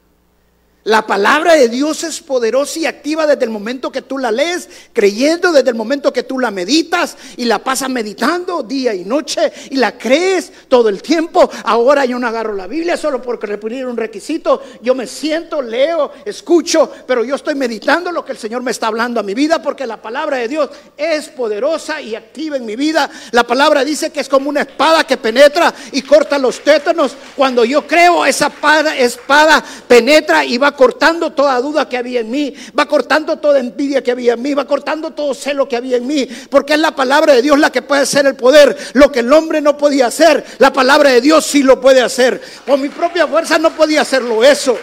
La 0.89 1.05
palabra 1.05 1.53
de 1.53 1.69
Dios 1.69 2.03
es 2.03 2.19
poderosa 2.19 2.79
y 2.79 2.87
activa 2.87 3.27
desde 3.27 3.43
el 3.43 3.51
momento 3.51 3.91
que 3.91 4.01
tú 4.01 4.17
la 4.17 4.31
lees, 4.31 4.67
creyendo, 4.91 5.51
desde 5.51 5.69
el 5.69 5.75
momento 5.75 6.11
que 6.11 6.23
tú 6.23 6.39
la 6.39 6.49
meditas 6.49 7.15
y 7.37 7.45
la 7.45 7.59
pasas 7.59 7.91
meditando 7.91 8.63
día 8.63 8.95
y 8.95 9.05
noche 9.05 9.53
y 9.69 9.75
la 9.75 9.99
crees 9.99 10.51
todo 10.67 10.89
el 10.89 11.03
tiempo. 11.03 11.47
Ahora 11.65 12.05
yo 12.05 12.17
no 12.17 12.25
agarro 12.25 12.55
la 12.55 12.65
Biblia 12.65 12.97
solo 12.97 13.21
porque 13.21 13.45
repetir 13.45 13.85
un 13.85 13.97
requisito. 13.97 14.63
Yo 14.81 14.95
me 14.95 15.05
siento, 15.05 15.61
leo, 15.61 16.11
escucho, 16.25 16.91
pero 17.05 17.23
yo 17.23 17.35
estoy 17.35 17.53
meditando 17.53 18.11
lo 18.11 18.25
que 18.25 18.31
el 18.31 18.39
Señor 18.39 18.63
me 18.63 18.71
está 18.71 18.87
hablando 18.87 19.19
a 19.19 19.23
mi 19.23 19.35
vida 19.35 19.61
porque 19.61 19.85
la 19.85 20.01
palabra 20.01 20.37
de 20.37 20.47
Dios 20.47 20.71
es 20.97 21.29
poderosa 21.29 22.01
y 22.01 22.15
activa 22.15 22.57
en 22.57 22.65
mi 22.65 22.75
vida. 22.75 23.07
La 23.29 23.43
palabra 23.43 23.85
dice 23.85 24.11
que 24.11 24.21
es 24.21 24.27
como 24.27 24.49
una 24.49 24.61
espada 24.61 25.03
que 25.03 25.17
penetra 25.17 25.71
y 25.91 26.01
corta 26.01 26.39
los 26.39 26.61
tétanos. 26.61 27.15
Cuando 27.35 27.63
yo 27.63 27.85
creo, 27.85 28.25
esa 28.25 28.51
espada, 28.97 29.63
penetra 29.87 30.43
y 30.43 30.57
va 30.57 30.78
cortando 30.79 31.33
toda 31.33 31.59
duda 31.59 31.89
que 31.89 31.97
había 31.97 32.21
en 32.21 32.31
mí, 32.31 32.53
va 32.79 32.85
cortando 32.85 33.37
toda 33.37 33.59
envidia 33.59 34.01
que 34.01 34.11
había 34.11 34.35
en 34.35 34.41
mí, 34.41 34.53
va 34.53 34.65
cortando 34.65 35.11
todo 35.11 35.33
celo 35.33 35.67
que 35.67 35.75
había 35.75 35.97
en 35.97 36.07
mí, 36.07 36.25
porque 36.49 36.71
es 36.71 36.79
la 36.79 36.95
palabra 36.95 37.33
de 37.33 37.41
Dios 37.41 37.59
la 37.59 37.69
que 37.69 37.81
puede 37.81 38.03
hacer 38.03 38.25
el 38.25 38.37
poder, 38.37 38.77
lo 38.93 39.11
que 39.11 39.19
el 39.19 39.33
hombre 39.33 39.59
no 39.59 39.77
podía 39.77 40.07
hacer, 40.07 40.41
la 40.57 40.71
palabra 40.71 41.09
de 41.11 41.19
Dios 41.19 41.45
sí 41.45 41.63
lo 41.63 41.81
puede 41.81 41.99
hacer. 41.99 42.41
Con 42.65 42.79
mi 42.79 42.87
propia 42.87 43.27
fuerza 43.27 43.59
no 43.59 43.75
podía 43.75 44.03
hacerlo 44.03 44.41
eso. 44.41 44.79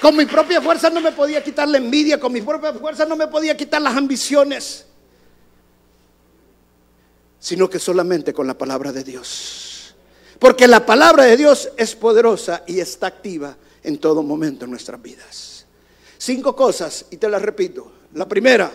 Con 0.00 0.16
mi 0.16 0.24
propia 0.24 0.62
fuerza 0.62 0.88
no 0.88 1.02
me 1.02 1.12
podía 1.12 1.44
quitar 1.44 1.68
la 1.68 1.76
envidia, 1.76 2.18
con 2.18 2.32
mi 2.32 2.40
propia 2.40 2.72
fuerza 2.72 3.04
no 3.04 3.16
me 3.16 3.26
podía 3.26 3.54
quitar 3.54 3.82
las 3.82 3.94
ambiciones, 3.94 4.86
sino 7.38 7.68
que 7.68 7.78
solamente 7.78 8.32
con 8.32 8.46
la 8.46 8.56
palabra 8.56 8.92
de 8.92 9.04
Dios. 9.04 9.94
Porque 10.38 10.66
la 10.66 10.86
palabra 10.86 11.24
de 11.24 11.36
Dios 11.36 11.68
es 11.76 11.94
poderosa 11.94 12.62
y 12.66 12.80
está 12.80 13.08
activa 13.08 13.58
en 13.86 13.98
todo 13.98 14.22
momento 14.22 14.64
en 14.64 14.72
nuestras 14.72 15.00
vidas. 15.00 15.64
Cinco 16.18 16.56
cosas, 16.56 17.06
y 17.10 17.16
te 17.18 17.28
las 17.28 17.40
repito. 17.40 17.90
La 18.14 18.26
primera, 18.26 18.70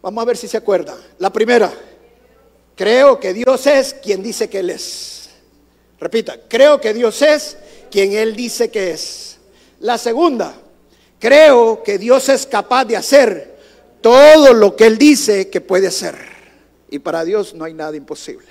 vamos 0.00 0.22
a 0.22 0.24
ver 0.24 0.36
si 0.38 0.48
se 0.48 0.56
acuerda. 0.56 0.96
La 1.18 1.30
primera, 1.30 1.70
creo 2.74 3.20
que 3.20 3.34
Dios 3.34 3.66
es 3.66 3.94
quien 3.94 4.22
dice 4.22 4.48
que 4.48 4.60
Él 4.60 4.70
es. 4.70 5.28
Repita, 6.00 6.36
creo 6.48 6.80
que 6.80 6.94
Dios 6.94 7.20
es 7.20 7.58
quien 7.90 8.12
Él 8.12 8.34
dice 8.34 8.70
que 8.70 8.92
es. 8.92 9.36
La 9.80 9.98
segunda, 9.98 10.54
creo 11.18 11.82
que 11.82 11.98
Dios 11.98 12.30
es 12.30 12.46
capaz 12.46 12.86
de 12.86 12.96
hacer 12.96 13.58
todo 14.00 14.54
lo 14.54 14.76
que 14.76 14.86
Él 14.86 14.96
dice 14.96 15.50
que 15.50 15.60
puede 15.60 15.88
hacer. 15.88 16.16
Y 16.88 17.00
para 17.00 17.22
Dios 17.22 17.52
no 17.52 17.64
hay 17.64 17.74
nada 17.74 17.96
imposible. 17.96 18.48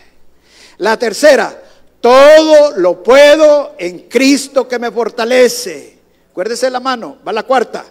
La 0.78 0.99
tercera, 0.99 1.63
todo 2.02 2.78
lo 2.78 3.04
puedo 3.04 3.76
en 3.78 4.08
Cristo 4.10 4.68
que 4.68 4.80
me 4.80 4.91
fortalece. 4.91 5.98
Acuérdese 6.32 6.70
la 6.70 6.80
mano, 6.80 7.18
va 7.28 7.34
la 7.34 7.43
cuarta. 7.43 7.86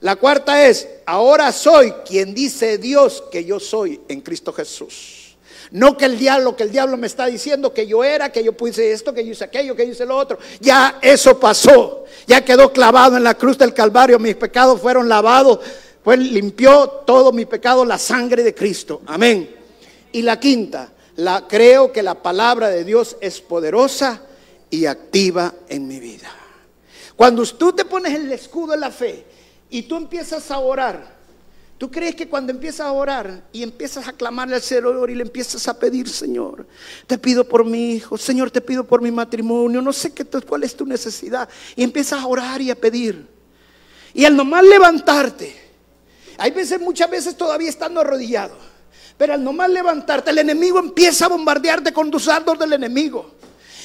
La 0.00 0.16
cuarta 0.16 0.66
es, 0.66 0.88
ahora 1.06 1.52
soy 1.52 1.92
quien 2.04 2.34
dice 2.34 2.76
Dios 2.78 3.22
que 3.30 3.44
yo 3.44 3.60
soy 3.60 4.00
en 4.08 4.20
Cristo 4.20 4.52
Jesús. 4.52 5.36
No 5.70 5.96
que 5.96 6.04
el 6.04 6.18
diablo, 6.18 6.54
que 6.54 6.64
el 6.64 6.70
diablo 6.70 6.96
me 6.96 7.06
está 7.06 7.26
diciendo 7.26 7.72
que 7.72 7.86
yo 7.86 8.04
era, 8.04 8.30
que 8.30 8.44
yo 8.44 8.52
puse 8.52 8.92
esto, 8.92 9.14
que 9.14 9.24
yo 9.24 9.32
hice 9.32 9.44
aquello, 9.44 9.74
que 9.74 9.86
yo 9.86 9.92
hice 9.92 10.04
lo 10.04 10.16
otro. 10.16 10.38
Ya 10.60 10.98
eso 11.00 11.40
pasó. 11.40 12.04
Ya 12.26 12.44
quedó 12.44 12.72
clavado 12.72 13.16
en 13.16 13.24
la 13.24 13.34
cruz 13.34 13.56
del 13.56 13.72
Calvario. 13.72 14.18
Mis 14.18 14.34
pecados 14.36 14.80
fueron 14.80 15.08
lavados. 15.08 15.60
Pues 16.02 16.18
limpió 16.18 16.88
todo 17.06 17.32
mi 17.32 17.46
pecado 17.46 17.86
la 17.86 17.98
sangre 17.98 18.42
de 18.42 18.54
Cristo. 18.54 19.00
Amén. 19.06 19.48
Y 20.12 20.20
la 20.20 20.38
quinta, 20.38 20.92
la, 21.16 21.46
creo 21.46 21.92
que 21.92 22.02
la 22.02 22.22
palabra 22.22 22.68
de 22.68 22.84
Dios 22.84 23.16
es 23.20 23.40
poderosa 23.40 24.22
y 24.70 24.86
activa 24.86 25.54
en 25.68 25.86
mi 25.86 26.00
vida. 26.00 26.30
Cuando 27.16 27.44
tú 27.44 27.72
te 27.72 27.84
pones 27.84 28.14
el 28.14 28.32
escudo 28.32 28.72
de 28.72 28.78
la 28.78 28.90
fe 28.90 29.24
y 29.68 29.82
tú 29.82 29.96
empiezas 29.96 30.50
a 30.50 30.58
orar, 30.58 31.14
¿tú 31.76 31.90
crees 31.90 32.14
que 32.14 32.28
cuando 32.28 32.52
empiezas 32.52 32.86
a 32.86 32.92
orar 32.92 33.44
y 33.52 33.62
empiezas 33.62 34.08
a 34.08 34.12
clamarle 34.12 34.56
al 34.56 34.62
Señor 34.62 35.10
y 35.10 35.14
le 35.14 35.22
empiezas 35.22 35.68
a 35.68 35.78
pedir, 35.78 36.08
Señor, 36.08 36.66
te 37.06 37.18
pido 37.18 37.46
por 37.46 37.64
mi 37.64 37.92
hijo, 37.92 38.16
Señor, 38.16 38.50
te 38.50 38.60
pido 38.60 38.84
por 38.84 39.02
mi 39.02 39.10
matrimonio, 39.10 39.82
no 39.82 39.92
sé 39.92 40.12
qué, 40.12 40.24
cuál 40.24 40.64
es 40.64 40.74
tu 40.74 40.86
necesidad, 40.86 41.48
y 41.76 41.82
empiezas 41.82 42.20
a 42.20 42.26
orar 42.26 42.60
y 42.62 42.70
a 42.70 42.74
pedir. 42.74 43.28
Y 44.14 44.24
al 44.24 44.34
nomás 44.34 44.64
levantarte, 44.64 45.54
hay 46.38 46.50
veces, 46.50 46.80
muchas 46.80 47.10
veces 47.10 47.36
todavía 47.36 47.68
estando 47.68 48.00
arrodillado, 48.00 48.56
pero 49.16 49.34
al 49.34 49.44
nomás 49.44 49.70
levantarte, 49.70 50.30
el 50.30 50.38
enemigo 50.38 50.78
empieza 50.78 51.26
a 51.26 51.28
bombardearte 51.28 51.92
con 51.92 52.10
tus 52.10 52.26
dardos 52.26 52.58
del 52.58 52.72
enemigo. 52.72 53.32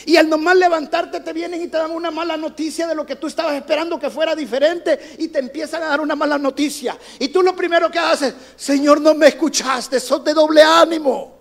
Y 0.08 0.16
al 0.16 0.30
nomás 0.30 0.56
levantarte 0.56 1.20
te 1.20 1.34
vienen 1.34 1.62
y 1.62 1.68
te 1.68 1.78
dan 1.78 1.92
una 1.92 2.10
mala 2.10 2.38
noticia 2.38 2.88
de 2.88 2.96
lo 2.96 3.06
que 3.06 3.18
tú 3.18 3.28
estabas 3.28 3.56
esperando 3.56 4.00
que 4.00 4.10
fuera 4.10 4.36
diferente 4.36 5.16
y 5.18 5.28
te 5.28 5.40
empiezan 5.40 5.84
a 5.84 5.88
dar 5.88 6.00
una 6.00 6.16
mala 6.16 6.38
noticia. 6.38 6.98
Y 7.20 7.28
tú 7.28 7.44
lo 7.44 7.54
primero 7.54 7.92
que 7.92 8.00
haces, 8.00 8.34
Señor, 8.56 9.02
no 9.02 9.14
me 9.14 9.28
escuchaste, 9.28 10.00
sos 10.00 10.24
de 10.24 10.34
doble 10.34 10.64
ánimo. 10.64 11.36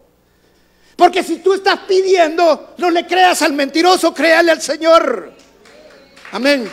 Porque 0.97 1.23
si 1.23 1.37
tú 1.37 1.53
estás 1.53 1.81
pidiendo, 1.87 2.75
no 2.79 2.91
le 2.91 3.07
creas 3.07 3.41
al 3.43 3.53
mentiroso, 3.53 4.13
créale 4.13 4.51
al 4.51 4.61
Señor. 4.61 5.33
Amén. 6.33 6.69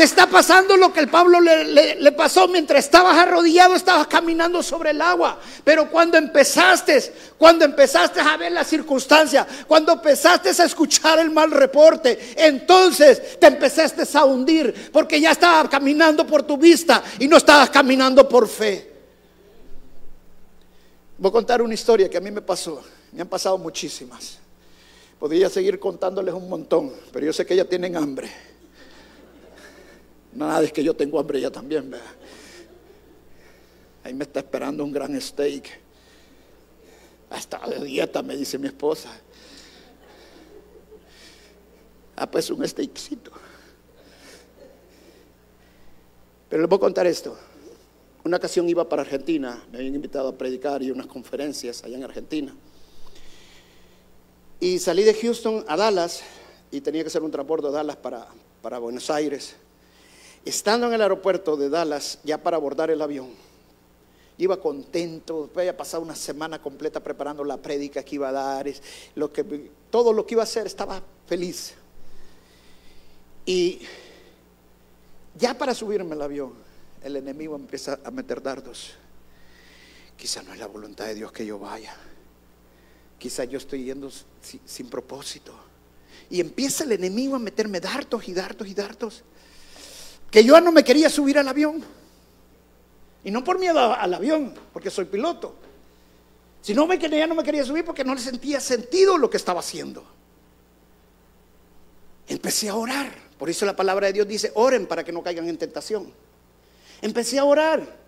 Te 0.00 0.04
está 0.04 0.26
pasando 0.26 0.78
lo 0.78 0.94
que 0.94 1.00
el 1.00 1.08
Pablo 1.08 1.42
le, 1.42 2.12
pasó 2.12 2.48
mientras 2.48 2.86
estabas 2.86 3.18
arrodillado, 3.18 3.74
estabas 3.74 4.06
caminando 4.06 4.62
sobre 4.62 4.92
el 4.92 5.02
agua. 5.02 5.38
Pero 5.62 5.90
cuando 5.90 6.16
empezaste, 6.16 7.34
cuando 7.36 7.66
empezaste 7.66 8.18
a 8.18 8.34
ver 8.38 8.50
la 8.50 8.64
circunstancia, 8.64 9.46
cuando 9.68 9.92
empezaste 9.92 10.48
a 10.48 10.64
escuchar 10.64 11.18
el 11.18 11.30
mal 11.30 11.50
reporte, 11.50 12.32
entonces 12.34 13.38
te 13.38 13.48
empezaste 13.48 14.04
a 14.16 14.24
hundir 14.24 14.88
porque 14.90 15.20
ya 15.20 15.32
estabas 15.32 15.68
caminando 15.68 16.26
por 16.26 16.44
tu 16.44 16.56
vista 16.56 17.04
y 17.18 17.28
no 17.28 17.36
estabas 17.36 17.68
caminando 17.68 18.26
por 18.26 18.48
fe. 18.48 18.90
Voy 21.18 21.28
a 21.28 21.32
contar 21.32 21.60
una 21.60 21.74
historia 21.74 22.08
que 22.08 22.16
a 22.16 22.22
mí 22.22 22.30
me 22.30 22.40
pasó. 22.40 22.82
Me 23.12 23.20
han 23.20 23.28
pasado 23.28 23.58
muchísimas. 23.58 24.38
Podría 25.18 25.50
seguir 25.50 25.78
contándoles 25.78 26.32
un 26.32 26.48
montón, 26.48 26.90
pero 27.12 27.26
yo 27.26 27.34
sé 27.34 27.44
que 27.44 27.54
ya 27.54 27.66
tienen 27.66 27.96
hambre. 27.98 28.49
Nada, 30.32 30.62
es 30.62 30.72
que 30.72 30.84
yo 30.84 30.94
tengo 30.94 31.18
hambre 31.18 31.40
ya 31.40 31.50
también, 31.50 31.92
Ahí 34.02 34.14
me 34.14 34.24
está 34.24 34.40
esperando 34.40 34.82
un 34.82 34.92
gran 34.92 35.20
steak. 35.20 35.68
Hasta 37.28 37.58
de 37.68 37.84
dieta, 37.84 38.22
me 38.22 38.36
dice 38.36 38.58
mi 38.58 38.66
esposa. 38.66 39.10
Ah, 42.16 42.30
pues 42.30 42.50
un 42.50 42.66
steakcito. 42.66 43.30
Pero 46.48 46.62
les 46.62 46.68
voy 46.68 46.76
a 46.76 46.80
contar 46.80 47.06
esto. 47.06 47.36
Una 48.24 48.38
ocasión 48.38 48.68
iba 48.68 48.88
para 48.88 49.02
Argentina, 49.02 49.62
me 49.70 49.78
habían 49.78 49.94
invitado 49.94 50.28
a 50.28 50.36
predicar 50.36 50.82
y 50.82 50.90
unas 50.90 51.06
conferencias 51.06 51.84
allá 51.84 51.96
en 51.96 52.04
Argentina. 52.04 52.54
Y 54.58 54.78
salí 54.78 55.04
de 55.04 55.14
Houston 55.14 55.64
a 55.68 55.76
Dallas 55.76 56.22
y 56.70 56.80
tenía 56.80 57.02
que 57.02 57.08
hacer 57.08 57.22
un 57.22 57.30
transporte 57.30 57.68
de 57.68 57.72
Dallas 57.72 57.96
para, 57.96 58.26
para 58.60 58.78
Buenos 58.78 59.08
Aires. 59.08 59.56
Estando 60.44 60.86
en 60.86 60.94
el 60.94 61.02
aeropuerto 61.02 61.56
de 61.56 61.68
Dallas, 61.68 62.18
ya 62.24 62.38
para 62.38 62.56
abordar 62.56 62.90
el 62.90 63.02
avión, 63.02 63.28
iba 64.38 64.58
contento, 64.58 65.50
había 65.54 65.76
pasado 65.76 66.02
una 66.02 66.16
semana 66.16 66.62
completa 66.62 67.00
preparando 67.00 67.44
la 67.44 67.58
prédica 67.58 68.02
que 68.02 68.14
iba 68.14 68.30
a 68.30 68.32
dar, 68.32 68.66
lo 69.14 69.30
que, 69.30 69.70
todo 69.90 70.14
lo 70.14 70.24
que 70.24 70.34
iba 70.34 70.42
a 70.42 70.44
hacer, 70.44 70.66
estaba 70.66 71.02
feliz. 71.26 71.74
Y 73.44 73.82
ya 75.38 75.52
para 75.52 75.74
subirme 75.74 76.14
al 76.14 76.22
avión, 76.22 76.54
el 77.02 77.16
enemigo 77.16 77.54
empieza 77.54 78.00
a 78.02 78.10
meter 78.10 78.42
dardos. 78.42 78.92
Quizá 80.16 80.42
no 80.42 80.54
es 80.54 80.58
la 80.58 80.66
voluntad 80.66 81.06
de 81.06 81.14
Dios 81.16 81.32
que 81.32 81.44
yo 81.44 81.58
vaya. 81.58 81.94
Quizá 83.18 83.44
yo 83.44 83.58
estoy 83.58 83.84
yendo 83.84 84.10
sin, 84.10 84.60
sin 84.64 84.88
propósito. 84.88 85.52
Y 86.30 86.40
empieza 86.40 86.84
el 86.84 86.92
enemigo 86.92 87.36
a 87.36 87.38
meterme 87.38 87.78
dardos 87.80 88.26
y 88.26 88.32
dardos 88.32 88.68
y 88.68 88.74
dardos 88.74 89.22
que 90.30 90.44
yo 90.44 90.60
no 90.60 90.72
me 90.72 90.84
quería 90.84 91.10
subir 91.10 91.38
al 91.38 91.48
avión. 91.48 91.82
Y 93.24 93.30
no 93.30 93.44
por 93.44 93.58
miedo 93.58 93.78
al 93.78 94.14
avión, 94.14 94.54
porque 94.72 94.90
soy 94.90 95.04
piloto. 95.04 95.54
Si 96.62 96.74
no 96.74 96.86
me 96.86 96.98
quería, 96.98 97.26
no 97.26 97.34
me 97.34 97.42
quería 97.42 97.64
subir 97.64 97.84
porque 97.84 98.04
no 98.04 98.14
le 98.14 98.20
sentía 98.20 98.60
sentido 98.60 99.18
lo 99.18 99.28
que 99.28 99.36
estaba 99.36 99.60
haciendo. 99.60 100.04
Empecé 102.28 102.68
a 102.68 102.76
orar. 102.76 103.12
Por 103.38 103.48
eso 103.48 103.64
la 103.64 103.74
palabra 103.74 104.06
de 104.08 104.12
Dios 104.12 104.28
dice, 104.28 104.52
oren 104.54 104.86
para 104.86 105.02
que 105.02 105.12
no 105.12 105.22
caigan 105.22 105.48
en 105.48 105.56
tentación. 105.56 106.12
Empecé 107.00 107.38
a 107.38 107.44
orar. 107.44 107.98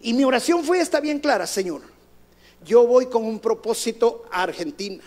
Y 0.00 0.14
mi 0.14 0.24
oración 0.24 0.64
fue 0.64 0.80
esta 0.80 1.00
bien 1.00 1.18
clara, 1.18 1.46
Señor. 1.46 1.82
Yo 2.64 2.86
voy 2.86 3.06
con 3.06 3.24
un 3.24 3.38
propósito 3.38 4.24
a 4.30 4.42
Argentina. 4.42 5.02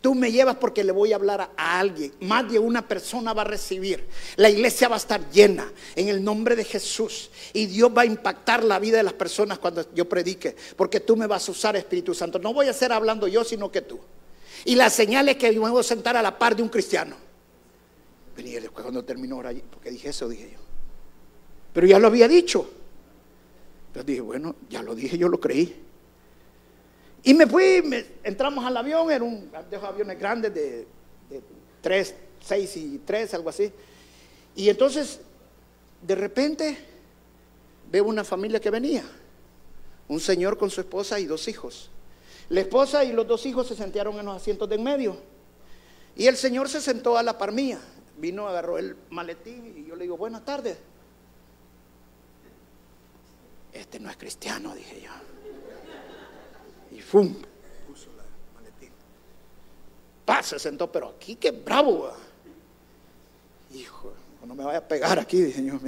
Tú 0.00 0.14
me 0.14 0.32
llevas 0.32 0.56
porque 0.56 0.84
le 0.84 0.92
voy 0.92 1.12
a 1.12 1.16
hablar 1.16 1.50
a 1.56 1.78
alguien. 1.78 2.12
Más 2.20 2.50
de 2.50 2.58
una 2.58 2.86
persona 2.86 3.32
va 3.32 3.42
a 3.42 3.46
recibir. 3.46 4.06
La 4.36 4.48
iglesia 4.48 4.88
va 4.88 4.96
a 4.96 4.98
estar 4.98 5.30
llena 5.30 5.70
en 5.96 6.08
el 6.08 6.22
nombre 6.22 6.56
de 6.56 6.64
Jesús. 6.64 7.30
Y 7.52 7.66
Dios 7.66 7.90
va 7.96 8.02
a 8.02 8.06
impactar 8.06 8.64
la 8.64 8.78
vida 8.78 8.96
de 8.96 9.02
las 9.02 9.12
personas 9.12 9.58
cuando 9.58 9.86
yo 9.94 10.08
predique. 10.08 10.56
Porque 10.76 11.00
tú 11.00 11.16
me 11.16 11.26
vas 11.26 11.48
a 11.48 11.52
usar, 11.52 11.76
Espíritu 11.76 12.14
Santo. 12.14 12.38
No 12.38 12.52
voy 12.52 12.68
a 12.68 12.72
ser 12.72 12.92
hablando 12.92 13.28
yo, 13.28 13.44
sino 13.44 13.70
que 13.70 13.82
tú. 13.82 14.00
Y 14.64 14.74
la 14.74 14.90
señal 14.90 15.28
es 15.28 15.36
que 15.36 15.50
me 15.52 15.58
voy 15.58 15.80
a 15.80 15.82
sentar 15.82 16.16
a 16.16 16.22
la 16.22 16.38
par 16.38 16.56
de 16.56 16.62
un 16.62 16.68
cristiano. 16.68 17.16
Y 18.36 18.42
después 18.42 18.82
cuando 18.82 19.04
terminó 19.04 19.36
ahora, 19.36 19.52
porque 19.70 19.90
dije 19.90 20.08
eso, 20.08 20.28
dije 20.28 20.50
yo. 20.52 20.58
Pero 21.72 21.86
ya 21.86 21.98
lo 21.98 22.06
había 22.06 22.26
dicho. 22.26 22.68
Entonces 23.88 24.06
dije, 24.06 24.20
bueno, 24.20 24.56
ya 24.68 24.82
lo 24.82 24.94
dije, 24.94 25.18
yo 25.18 25.28
lo 25.28 25.40
creí. 25.40 25.89
Y 27.22 27.34
me 27.34 27.46
fui, 27.46 27.82
entramos 28.22 28.64
al 28.64 28.76
avión, 28.76 29.10
era 29.10 29.24
un 29.24 29.50
de 29.70 29.76
aviones 29.76 30.18
grandes 30.18 30.54
de, 30.54 30.86
de 31.28 31.42
3, 31.82 32.14
6 32.40 32.76
y 32.76 32.98
3, 32.98 33.34
algo 33.34 33.50
así. 33.50 33.70
Y 34.56 34.68
entonces, 34.68 35.20
de 36.02 36.14
repente, 36.14 36.78
veo 37.90 38.04
una 38.04 38.24
familia 38.24 38.60
que 38.60 38.70
venía. 38.70 39.04
Un 40.08 40.20
señor 40.20 40.58
con 40.58 40.70
su 40.70 40.80
esposa 40.80 41.20
y 41.20 41.26
dos 41.26 41.46
hijos. 41.48 41.90
La 42.48 42.60
esposa 42.60 43.04
y 43.04 43.12
los 43.12 43.26
dos 43.28 43.46
hijos 43.46 43.68
se 43.68 43.76
sentaron 43.76 44.18
en 44.18 44.26
los 44.26 44.36
asientos 44.36 44.68
de 44.68 44.74
en 44.74 44.82
medio. 44.82 45.16
Y 46.16 46.26
el 46.26 46.36
señor 46.36 46.68
se 46.68 46.80
sentó 46.80 47.16
a 47.16 47.22
la 47.22 47.38
par 47.38 47.52
mía. 47.52 47.78
Vino, 48.16 48.48
agarró 48.48 48.76
el 48.76 48.96
maletín 49.10 49.74
y 49.78 49.88
yo 49.88 49.94
le 49.94 50.04
digo, 50.04 50.16
buenas 50.16 50.44
tardes. 50.44 50.76
Este 53.72 54.00
no 54.00 54.10
es 54.10 54.16
cristiano, 54.16 54.74
dije 54.74 55.02
yo. 55.02 55.29
Y 57.00 57.02
¡fum! 57.02 57.34
Puso 57.88 58.10
la 58.14 58.24
maletín. 58.54 58.90
Pa, 60.26 60.42
se 60.42 60.58
sentó, 60.58 60.92
pero 60.92 61.14
aquí 61.16 61.36
qué 61.36 61.50
bravo. 61.50 62.10
Hijo, 63.72 64.12
no 64.46 64.54
me 64.54 64.64
vaya 64.64 64.78
a 64.80 64.86
pegar 64.86 65.18
aquí, 65.18 65.40
dije 65.40 65.64
yo. 65.64 65.78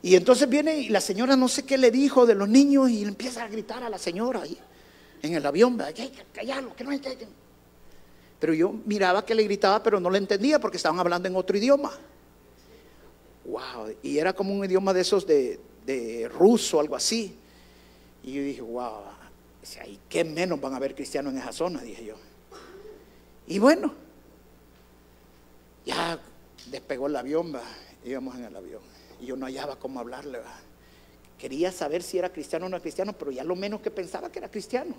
Y 0.00 0.16
entonces 0.16 0.48
viene 0.48 0.78
y 0.78 0.88
la 0.88 1.02
señora 1.02 1.36
no 1.36 1.48
sé 1.48 1.64
qué 1.66 1.76
le 1.76 1.90
dijo 1.90 2.24
de 2.24 2.34
los 2.34 2.48
niños 2.48 2.88
y 2.88 3.02
empieza 3.02 3.44
a 3.44 3.48
gritar 3.48 3.82
a 3.82 3.90
la 3.90 3.98
señora 3.98 4.40
ahí 4.40 4.58
en 5.20 5.34
el 5.34 5.44
avión, 5.44 5.78
callarlo, 6.32 6.74
que 6.74 6.84
no 6.84 6.90
hay 6.90 7.00
que... 7.00 7.28
Pero 8.38 8.54
yo 8.54 8.74
miraba 8.86 9.24
que 9.24 9.34
le 9.34 9.42
gritaba, 9.44 9.82
pero 9.82 10.00
no 10.00 10.08
le 10.08 10.18
entendía 10.18 10.58
porque 10.58 10.78
estaban 10.78 10.98
hablando 10.98 11.28
en 11.28 11.36
otro 11.36 11.56
idioma. 11.58 11.92
Wow, 13.44 13.94
y 14.02 14.18
era 14.18 14.32
como 14.32 14.54
un 14.54 14.64
idioma 14.64 14.94
de 14.94 15.00
esos 15.02 15.26
de, 15.26 15.60
de 15.84 16.28
ruso, 16.28 16.80
algo 16.80 16.96
así. 16.96 17.36
Y 18.22 18.32
yo 18.32 18.42
dije, 18.42 18.62
wow, 18.62 19.15
¿y 19.86 19.98
qué 20.08 20.24
menos 20.24 20.60
van 20.60 20.74
a 20.74 20.76
haber 20.76 20.94
cristianos 20.94 21.32
en 21.32 21.40
esa 21.40 21.52
zona? 21.52 21.80
Dije 21.82 22.04
yo. 22.04 22.14
Y 23.46 23.58
bueno, 23.58 23.94
ya 25.84 26.18
despegó 26.66 27.06
el 27.06 27.16
avión, 27.16 27.52
íbamos 28.04 28.36
en 28.36 28.44
el 28.44 28.56
avión. 28.56 28.82
Y 29.20 29.26
yo 29.26 29.36
no 29.36 29.46
hallaba 29.46 29.76
cómo 29.76 30.00
hablarle. 30.00 30.38
¿va? 30.38 30.54
Quería 31.38 31.70
saber 31.70 32.02
si 32.02 32.18
era 32.18 32.32
cristiano 32.32 32.66
o 32.66 32.68
no 32.68 32.80
cristiano, 32.80 33.12
pero 33.12 33.30
ya 33.30 33.44
lo 33.44 33.56
menos 33.56 33.80
que 33.80 33.90
pensaba 33.90 34.30
que 34.30 34.38
era 34.38 34.50
cristiano. 34.50 34.94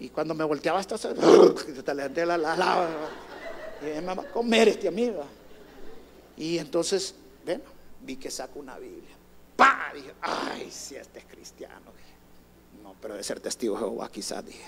Y 0.00 0.10
cuando 0.10 0.34
me 0.34 0.44
volteaba 0.44 0.78
hasta 0.78 0.96
se 0.96 1.12
le 1.94 2.26
la, 2.26 2.38
la, 2.38 2.56
la, 2.56 2.88
y 3.82 4.04
va 4.04 4.12
a 4.12 4.16
comer 4.32 4.68
este 4.68 4.88
amigo. 4.88 5.24
Y 6.36 6.58
entonces, 6.58 7.14
bueno, 7.44 7.64
vi 8.02 8.16
que 8.16 8.30
saco 8.30 8.60
una 8.60 8.78
Biblia. 8.78 9.16
¡Pah! 9.56 9.90
Dije, 9.92 10.12
ay, 10.20 10.70
si 10.70 10.94
este 10.94 11.18
es 11.18 11.24
cristiano. 11.24 11.97
Pero 13.00 13.14
de 13.14 13.22
ser 13.22 13.40
testigo 13.40 13.74
de 13.74 13.80
Jehová 13.80 14.10
quizás, 14.10 14.44
dije. 14.44 14.64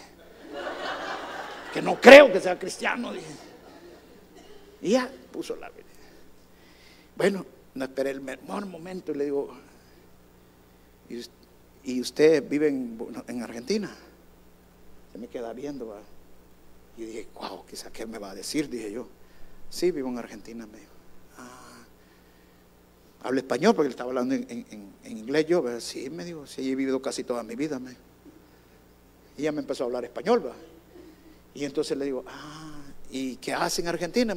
Que 1.72 1.80
no 1.80 2.00
creo 2.00 2.32
que 2.32 2.40
sea 2.40 2.58
cristiano, 2.58 3.12
dije. 3.12 3.26
Y 4.82 4.90
ya 4.90 5.10
puso 5.30 5.56
la 5.56 5.68
Biblia. 5.68 5.86
Bueno, 7.16 7.46
no 7.74 7.84
esperé 7.84 8.10
el 8.10 8.20
mejor 8.20 8.66
momento 8.66 9.12
y 9.12 9.14
le 9.14 9.24
digo, 9.24 9.50
¿y 11.84 12.00
usted 12.00 12.48
vive 12.48 12.68
en, 12.68 13.42
Argentina? 13.42 13.94
Se 15.12 15.18
me 15.18 15.28
queda 15.28 15.52
viendo. 15.52 15.96
Y 16.96 17.04
dije, 17.04 17.28
wow, 17.34 17.64
quizá 17.66 17.90
qué 17.90 18.06
me 18.06 18.18
va 18.18 18.30
a 18.30 18.34
decir, 18.34 18.68
dije 18.68 18.90
yo. 18.90 19.08
Sí, 19.68 19.90
vivo 19.90 20.08
en 20.08 20.18
Argentina, 20.18 20.66
me. 20.66 20.78
Ah, 21.36 21.84
hablo 23.22 23.38
español 23.38 23.74
porque 23.74 23.86
él 23.86 23.92
estaba 23.92 24.10
hablando 24.10 24.34
en, 24.34 24.92
inglés 25.04 25.46
yo. 25.46 25.80
Sí, 25.80 26.10
me 26.10 26.24
dijo, 26.24 26.46
sí, 26.46 26.72
he 26.72 26.74
vivido 26.74 27.00
casi 27.00 27.22
toda 27.22 27.42
mi 27.42 27.54
vida. 27.54 27.78
Me 27.78 27.94
Y 29.40 29.44
ella 29.44 29.52
me 29.52 29.60
empezó 29.60 29.84
a 29.84 29.86
hablar 29.86 30.04
español. 30.04 30.46
¿va? 30.46 30.52
Y 31.54 31.64
entonces 31.64 31.96
le 31.96 32.04
digo, 32.04 32.24
ah, 32.28 32.82
¿y 33.10 33.36
qué 33.36 33.54
hace 33.54 33.80
en 33.80 33.88
Argentina? 33.88 34.36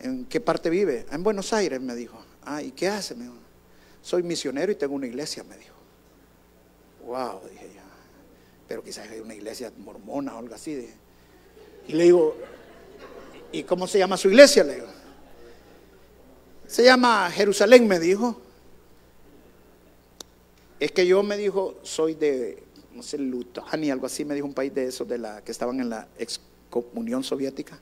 ¿En 0.00 0.24
qué 0.24 0.40
parte 0.40 0.68
vive? 0.68 1.06
En 1.12 1.22
Buenos 1.22 1.52
Aires, 1.52 1.80
me 1.80 1.94
dijo. 1.94 2.18
Ah, 2.44 2.60
¿y 2.60 2.72
qué 2.72 2.88
hace? 2.88 3.14
Me 3.14 3.22
dijo, 3.22 3.36
soy 4.02 4.24
misionero 4.24 4.72
y 4.72 4.74
tengo 4.74 4.96
una 4.96 5.06
iglesia, 5.06 5.44
me 5.44 5.56
dijo. 5.56 5.76
Wow, 7.06 7.40
dije 7.48 7.70
yo. 7.72 7.82
Pero 8.66 8.82
quizás 8.82 9.08
hay 9.08 9.20
una 9.20 9.34
iglesia 9.34 9.72
mormona 9.78 10.34
o 10.34 10.38
algo 10.38 10.56
así. 10.56 10.90
Y 11.86 11.92
le 11.92 12.02
digo, 12.02 12.36
¿y 13.52 13.62
cómo 13.62 13.86
se 13.86 14.00
llama 14.00 14.16
su 14.16 14.28
iglesia? 14.28 14.64
Le 14.64 14.74
digo. 14.74 14.88
Se 16.66 16.82
llama 16.82 17.30
Jerusalén, 17.30 17.86
me 17.86 18.00
dijo. 18.00 18.40
Es 20.80 20.90
que 20.90 21.06
yo 21.06 21.22
me 21.22 21.36
dijo, 21.36 21.76
soy 21.84 22.14
de, 22.14 22.60
no 22.94 23.02
sé, 23.02 23.18
Lutania, 23.18 23.92
algo 23.92 24.06
así, 24.06 24.24
me 24.24 24.34
dijo 24.34 24.46
un 24.46 24.54
país 24.54 24.74
de 24.74 24.86
esos 24.86 25.08
de 25.08 25.18
la 25.18 25.42
que 25.42 25.52
estaban 25.52 25.80
en 25.80 25.90
la 25.90 26.08
ex 26.18 26.40
Unión 26.94 27.22
Soviética. 27.22 27.78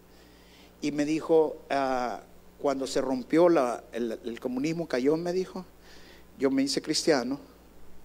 Y 0.82 0.92
me 0.92 1.04
dijo, 1.04 1.56
ah, 1.70 2.22
cuando 2.58 2.86
se 2.86 3.00
rompió 3.00 3.48
el, 3.92 4.40
comunismo, 4.40 4.86
cayó, 4.86 5.16
me 5.16 5.32
dijo, 5.32 5.64
yo 6.38 6.50
me 6.50 6.62
hice 6.62 6.82
cristiano 6.82 7.38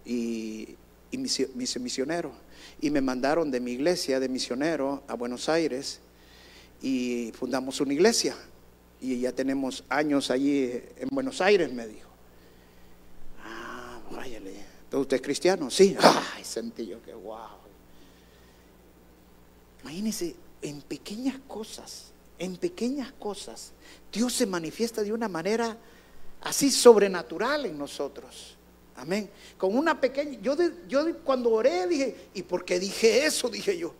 y, 0.05 0.75
me 1.11 1.63
hice 1.63 1.79
misionero. 1.79 2.31
Y 2.81 2.89
me 2.89 3.01
mandaron 3.01 3.49
de 3.51 3.59
mi 3.59 3.71
iglesia 3.71 4.19
de 4.19 4.27
misionero 4.27 5.03
a 5.07 5.13
Buenos 5.13 5.47
Aires 5.47 5.99
y 6.81 7.31
fundamos 7.37 7.79
una 7.79 7.93
iglesia. 7.93 8.35
Y 8.99 9.19
ya 9.19 9.31
tenemos 9.31 9.83
años 9.89 10.29
allí 10.31 10.71
en 10.97 11.07
Buenos 11.11 11.39
Aires, 11.41 11.71
me 11.71 11.87
dijo. 11.87 12.09
Ah, 13.43 13.99
váyale. 14.11 14.64
¿Pero 14.89 15.01
usted 15.01 15.17
es 15.17 15.21
cristiano? 15.21 15.69
Sí. 15.69 15.95
Ay, 15.99 16.43
sentí 16.43 16.85
yo 16.85 17.01
que 17.01 17.13
wow. 17.13 17.65
Imagínense, 19.83 20.35
en 20.61 20.81
pequeñas 20.81 21.35
cosas, 21.47 22.11
en 22.39 22.57
pequeñas 22.57 23.11
cosas, 23.13 23.71
Dios 24.11 24.33
se 24.33 24.45
manifiesta 24.45 25.03
de 25.03 25.13
una 25.13 25.27
manera 25.27 25.77
así 26.41 26.71
sobrenatural 26.71 27.65
en 27.65 27.77
nosotros. 27.77 28.57
Amén. 28.95 29.29
Con 29.57 29.77
una 29.77 29.99
pequeña, 29.99 30.39
yo, 30.41 30.55
yo 30.87 31.17
cuando 31.23 31.51
oré 31.51 31.85
dije, 31.87 32.29
¿y 32.33 32.43
por 32.43 32.63
qué 32.63 32.79
dije 32.79 33.25
eso? 33.25 33.49
Dije 33.49 33.77
yo. 33.77 33.93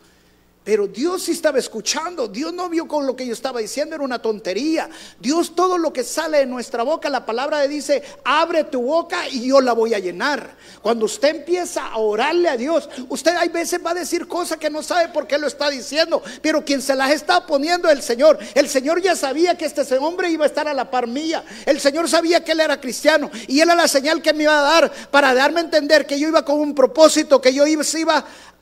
Pero 0.66 0.88
Dios 0.88 1.30
estaba 1.30 1.60
escuchando. 1.60 2.28
Dios 2.28 2.52
no 2.52 2.68
vio 2.70 2.88
con 2.88 3.06
lo 3.06 3.16
que 3.16 3.26
yo 3.26 3.34
estaba 3.34 3.60
diciendo, 3.60 3.94
era 3.94 4.04
una 4.04 4.20
tontería. 4.20 4.90
Dios 5.20 5.56
todo 5.56 5.78
lo 5.78 5.94
que 5.94 6.04
sale 6.04 6.40
de 6.40 6.48
nuestra 6.48 6.82
boca, 6.82 7.08
la 7.08 7.24
palabra 7.24 7.62
le 7.62 7.68
dice, 7.68 8.02
abre 8.24 8.64
tu 8.64 8.82
boca 8.82 9.30
y 9.30 9.48
yo 9.48 9.62
la 9.62 9.74
voy 9.74 9.94
a 9.94 10.00
llenar. 10.00 10.56
Cuando 10.82 11.06
usted 11.06 11.36
empieza 11.36 11.86
a 11.86 11.98
orarle 11.98 12.50
a 12.50 12.58
Dios, 12.58 12.90
usted 13.10 13.36
hay 13.36 13.50
veces 13.50 13.80
va 13.86 13.92
a 13.92 13.94
decir 13.94 14.28
cosas 14.28 14.58
que 14.58 14.72
no 14.72 14.82
sabe 14.82 15.10
por 15.10 15.28
qué 15.28 15.38
lo 15.38 15.46
está 15.46 15.70
diciendo, 15.70 16.24
pero 16.42 16.66
quien 16.66 16.82
se 16.82 16.96
las 16.96 17.12
está 17.12 17.46
poniendo 17.46 17.88
es 17.88 17.98
el 17.98 18.02
Señor. 18.02 18.40
El 18.56 18.68
Señor 18.68 19.00
ya 19.04 19.16
sabía 19.16 19.56
que 19.56 19.66
este 19.66 19.84
hombre 20.00 20.32
iba 20.32 20.46
a 20.46 20.48
estar 20.48 20.68
a 20.68 20.74
la 20.74 20.90
par 20.90 21.06
mía. 21.06 21.44
El 21.68 21.80
Señor 21.80 22.10
sabía 22.10 22.44
que 22.44 22.54
él 22.54 22.60
era 22.60 22.82
cristiano 22.82 23.30
y 23.48 23.60
él 23.60 23.70
era 23.70 23.76
la 23.76 23.88
señal 23.88 24.20
que 24.20 24.34
me 24.34 24.44
iba 24.44 24.58
a 24.58 24.64
dar 24.64 24.92
para 25.12 25.36
darme 25.36 25.60
a 25.60 25.64
entender 25.64 26.08
que 26.08 26.20
yo 26.20 26.28
iba 26.28 26.44
con 26.44 26.60
un 26.60 26.74
propósito, 26.74 27.40
que 27.40 27.54
yo 27.54 27.68
iba 27.68 27.84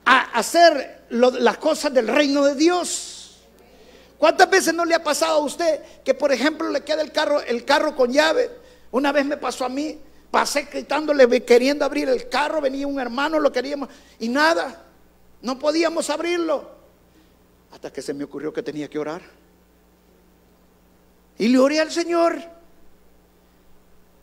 a 0.05 0.19
hacer 0.37 1.02
las 1.13 1.57
cosas 1.57 1.93
del 1.93 2.07
reino 2.07 2.43
de 2.43 2.55
Dios. 2.55 3.41
¿Cuántas 4.17 4.49
veces 4.49 4.73
no 4.73 4.85
le 4.85 4.95
ha 4.95 5.03
pasado 5.03 5.39
a 5.39 5.43
usted 5.43 5.81
que, 6.03 6.13
por 6.13 6.31
ejemplo, 6.31 6.69
le 6.69 6.81
queda 6.81 7.01
el 7.01 7.11
carro, 7.11 7.41
el 7.41 7.65
carro 7.65 7.95
con 7.95 8.11
llave? 8.11 8.49
Una 8.91 9.11
vez 9.11 9.25
me 9.25 9.37
pasó 9.37 9.65
a 9.65 9.69
mí, 9.69 9.99
pasé 10.31 10.63
gritándole, 10.63 11.43
queriendo 11.43 11.83
abrir 11.83 12.09
el 12.09 12.29
carro, 12.29 12.61
venía 12.61 12.87
un 12.87 12.99
hermano, 12.99 13.39
lo 13.39 13.51
queríamos, 13.51 13.89
y 14.19 14.29
nada, 14.29 14.85
no 15.41 15.59
podíamos 15.59 16.09
abrirlo. 16.09 16.71
Hasta 17.71 17.91
que 17.91 18.01
se 18.01 18.13
me 18.13 18.23
ocurrió 18.23 18.53
que 18.53 18.63
tenía 18.63 18.89
que 18.89 18.99
orar. 18.99 19.21
Y 21.37 21.47
le 21.47 21.57
oré 21.57 21.79
al 21.79 21.91
Señor. 21.91 22.37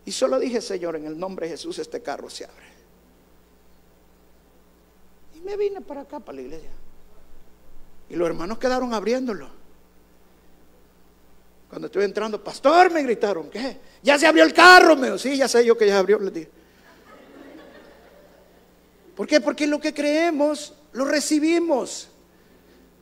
Y 0.05 0.13
solo 0.13 0.39
dije, 0.39 0.61
Señor, 0.61 0.97
en 0.97 1.07
el 1.07 1.19
nombre 1.19 1.47
de 1.47 1.53
Jesús, 1.53 1.79
este 1.79 2.01
carro 2.01 2.31
se 2.31 2.45
abre. 2.45 2.80
Y 5.41 5.45
me 5.45 5.57
vine 5.57 5.81
para 5.81 6.03
acá, 6.03 6.21
para 6.21 6.37
la 6.37 6.43
iglesia. 6.43 6.71
Y 8.09 8.17
los 8.17 8.29
hermanos 8.29 8.59
quedaron 8.59 8.93
abriéndolo. 8.93 9.49
Cuando 11.69 11.87
estuve 11.87 12.05
entrando, 12.05 12.43
pastor, 12.43 12.91
me 12.91 13.03
gritaron, 13.03 13.49
¿qué? 13.49 13.79
Ya 14.03 14.19
se 14.19 14.27
abrió 14.27 14.43
el 14.43 14.53
carro, 14.53 14.97
me 14.97 15.07
dijo, 15.07 15.19
sí, 15.19 15.37
ya 15.37 15.47
sé 15.47 15.65
yo 15.65 15.79
que 15.79 15.87
ya 15.87 15.93
se 15.93 15.99
abrió, 15.99 16.19
les 16.19 16.35
dije. 16.35 16.51
¿Por 19.15 19.27
qué? 19.27 19.41
Porque 19.41 19.67
lo 19.67 19.81
que 19.81 19.95
creemos, 19.95 20.75
lo 20.93 21.05
recibimos. 21.05 22.09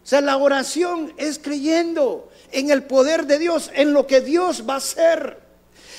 O 0.02 0.06
sea, 0.06 0.20
la 0.20 0.36
oración 0.36 1.14
es 1.16 1.38
creyendo 1.38 2.30
en 2.50 2.70
el 2.70 2.82
poder 2.82 3.26
de 3.26 3.38
Dios, 3.38 3.70
en 3.74 3.92
lo 3.92 4.06
que 4.06 4.20
Dios 4.20 4.64
va 4.68 4.74
a 4.74 4.78
hacer. 4.78 5.38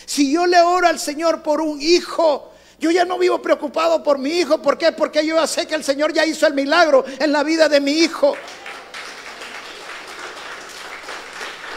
Si 0.05 0.31
yo 0.31 0.45
le 0.45 0.59
oro 0.61 0.87
al 0.87 0.99
Señor 0.99 1.41
por 1.41 1.61
un 1.61 1.81
hijo, 1.81 2.51
yo 2.79 2.91
ya 2.91 3.05
no 3.05 3.17
vivo 3.17 3.41
preocupado 3.41 4.01
por 4.01 4.17
mi 4.17 4.31
hijo. 4.31 4.61
¿Por 4.61 4.77
qué? 4.77 4.91
Porque 4.91 5.25
yo 5.25 5.35
ya 5.35 5.47
sé 5.47 5.67
que 5.67 5.75
el 5.75 5.83
Señor 5.83 6.13
ya 6.13 6.25
hizo 6.25 6.47
el 6.47 6.53
milagro 6.53 7.05
en 7.19 7.31
la 7.31 7.43
vida 7.43 7.67
de 7.67 7.79
mi 7.81 7.91
hijo. 7.91 8.35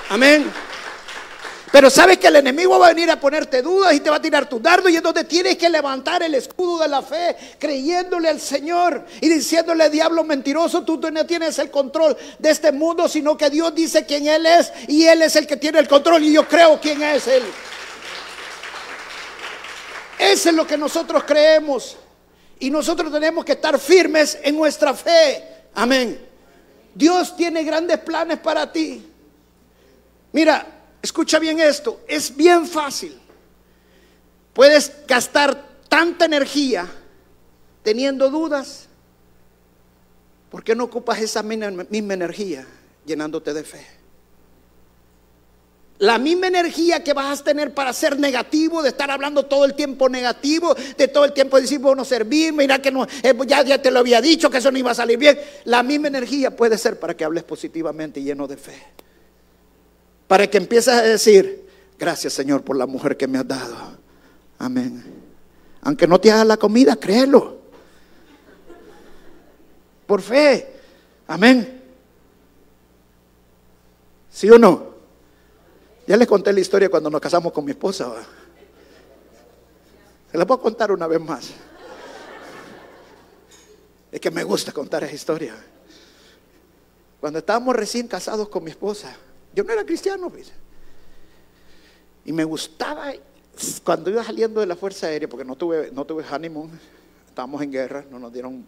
Amén. 0.08 0.50
Pero 1.72 1.88
sabes 1.88 2.18
que 2.18 2.26
el 2.26 2.36
enemigo 2.36 2.78
va 2.78 2.88
a 2.88 2.92
venir 2.92 3.10
a 3.10 3.18
ponerte 3.18 3.62
dudas 3.62 3.94
y 3.94 4.00
te 4.00 4.10
va 4.10 4.16
a 4.16 4.22
tirar 4.22 4.46
tu 4.46 4.60
dardo 4.60 4.90
y 4.90 4.96
entonces 4.96 5.26
tienes 5.26 5.56
que 5.56 5.70
levantar 5.70 6.22
el 6.22 6.34
escudo 6.34 6.82
de 6.82 6.88
la 6.88 7.00
fe 7.00 7.34
creyéndole 7.58 8.28
al 8.28 8.38
Señor 8.38 9.06
y 9.22 9.30
diciéndole, 9.30 9.88
diablo 9.88 10.22
mentiroso, 10.22 10.82
tú 10.82 11.00
no 11.10 11.24
tienes 11.24 11.58
el 11.58 11.70
control 11.70 12.14
de 12.38 12.50
este 12.50 12.72
mundo, 12.72 13.08
sino 13.08 13.38
que 13.38 13.48
Dios 13.48 13.74
dice 13.74 14.04
quién 14.04 14.26
Él 14.28 14.44
es 14.44 14.70
y 14.86 15.06
Él 15.06 15.22
es 15.22 15.34
el 15.34 15.46
que 15.46 15.56
tiene 15.56 15.78
el 15.78 15.88
control 15.88 16.22
y 16.22 16.34
yo 16.34 16.46
creo 16.46 16.78
quién 16.78 17.02
es 17.02 17.26
Él. 17.26 17.42
Eso 20.22 20.50
es 20.50 20.54
lo 20.54 20.64
que 20.64 20.78
nosotros 20.78 21.24
creemos 21.24 21.96
y 22.60 22.70
nosotros 22.70 23.12
tenemos 23.12 23.44
que 23.44 23.52
estar 23.52 23.76
firmes 23.76 24.38
en 24.40 24.54
nuestra 24.56 24.94
fe. 24.94 25.42
Amén. 25.74 26.16
Dios 26.94 27.34
tiene 27.34 27.64
grandes 27.64 27.98
planes 27.98 28.38
para 28.38 28.70
ti. 28.70 29.04
Mira, 30.30 30.64
escucha 31.02 31.40
bien 31.40 31.58
esto, 31.58 32.02
es 32.06 32.36
bien 32.36 32.68
fácil. 32.68 33.18
Puedes 34.52 34.92
gastar 35.08 35.60
tanta 35.88 36.26
energía 36.26 36.86
teniendo 37.82 38.30
dudas. 38.30 38.86
¿Por 40.52 40.62
qué 40.62 40.76
no 40.76 40.84
ocupas 40.84 41.20
esa 41.20 41.42
misma 41.42 42.14
energía 42.14 42.64
llenándote 43.04 43.52
de 43.52 43.64
fe? 43.64 44.01
La 46.02 46.18
misma 46.18 46.48
energía 46.48 47.02
que 47.02 47.12
vas 47.12 47.40
a 47.40 47.44
tener 47.44 47.72
para 47.74 47.92
ser 47.92 48.18
negativo, 48.18 48.82
de 48.82 48.88
estar 48.88 49.10
hablando 49.10 49.44
todo 49.44 49.64
el 49.64 49.74
tiempo 49.74 50.08
negativo, 50.08 50.74
de 50.96 51.08
todo 51.08 51.24
el 51.24 51.32
tiempo 51.32 51.60
decir, 51.60 51.78
bueno, 51.78 52.04
servir, 52.04 52.52
mira 52.52 52.80
que 52.80 52.90
no, 52.90 53.04
eh, 53.04 53.34
ya, 53.46 53.62
ya 53.62 53.80
te 53.80 53.90
lo 53.90 54.00
había 54.00 54.20
dicho 54.20 54.50
que 54.50 54.58
eso 54.58 54.70
no 54.70 54.78
iba 54.78 54.90
a 54.90 54.94
salir 54.94 55.18
bien. 55.18 55.38
La 55.64 55.82
misma 55.82 56.08
energía 56.08 56.54
puede 56.54 56.76
ser 56.76 56.98
para 56.98 57.16
que 57.16 57.24
hables 57.24 57.44
positivamente 57.44 58.20
y 58.20 58.24
lleno 58.24 58.48
de 58.48 58.56
fe 58.56 58.74
para 60.32 60.46
que 60.46 60.56
empieces 60.56 60.88
a 60.88 61.02
decir, 61.02 61.68
gracias 61.98 62.32
Señor 62.32 62.62
por 62.62 62.74
la 62.74 62.86
mujer 62.86 63.18
que 63.18 63.26
me 63.26 63.36
has 63.36 63.46
dado. 63.46 63.76
Amén. 64.58 65.04
Aunque 65.82 66.06
no 66.06 66.18
te 66.18 66.32
haga 66.32 66.42
la 66.42 66.56
comida, 66.56 66.96
créelo. 66.96 67.58
Por 70.06 70.22
fe. 70.22 70.72
Amén. 71.26 71.82
¿Sí 74.30 74.48
o 74.48 74.58
no? 74.58 74.91
Ya 76.06 76.16
les 76.16 76.26
conté 76.26 76.52
la 76.52 76.60
historia 76.60 76.88
cuando 76.88 77.08
nos 77.10 77.20
casamos 77.20 77.52
con 77.52 77.64
mi 77.64 77.70
esposa. 77.70 78.12
Se 80.30 80.38
la 80.38 80.46
puedo 80.46 80.60
contar 80.60 80.90
una 80.90 81.06
vez 81.06 81.20
más. 81.20 81.50
Es 84.10 84.20
que 84.20 84.30
me 84.30 84.42
gusta 84.42 84.72
contar 84.72 85.04
esa 85.04 85.14
historia. 85.14 85.54
Cuando 87.20 87.38
estábamos 87.38 87.76
recién 87.76 88.08
casados 88.08 88.48
con 88.48 88.64
mi 88.64 88.70
esposa, 88.70 89.14
yo 89.54 89.62
no 89.62 89.72
era 89.72 89.84
cristiano, 89.84 90.28
pues. 90.28 90.50
Y 92.24 92.32
me 92.32 92.44
gustaba 92.44 93.12
cuando 93.84 94.10
iba 94.10 94.24
saliendo 94.24 94.60
de 94.60 94.66
la 94.66 94.76
Fuerza 94.76 95.06
Aérea, 95.06 95.28
porque 95.28 95.44
no 95.44 95.56
tuve, 95.56 95.90
no 95.92 96.04
tuve 96.04 96.24
honeymoon, 96.28 96.70
estábamos 97.28 97.62
en 97.62 97.70
guerra, 97.70 98.04
no 98.10 98.18
nos 98.18 98.32
dieron 98.32 98.66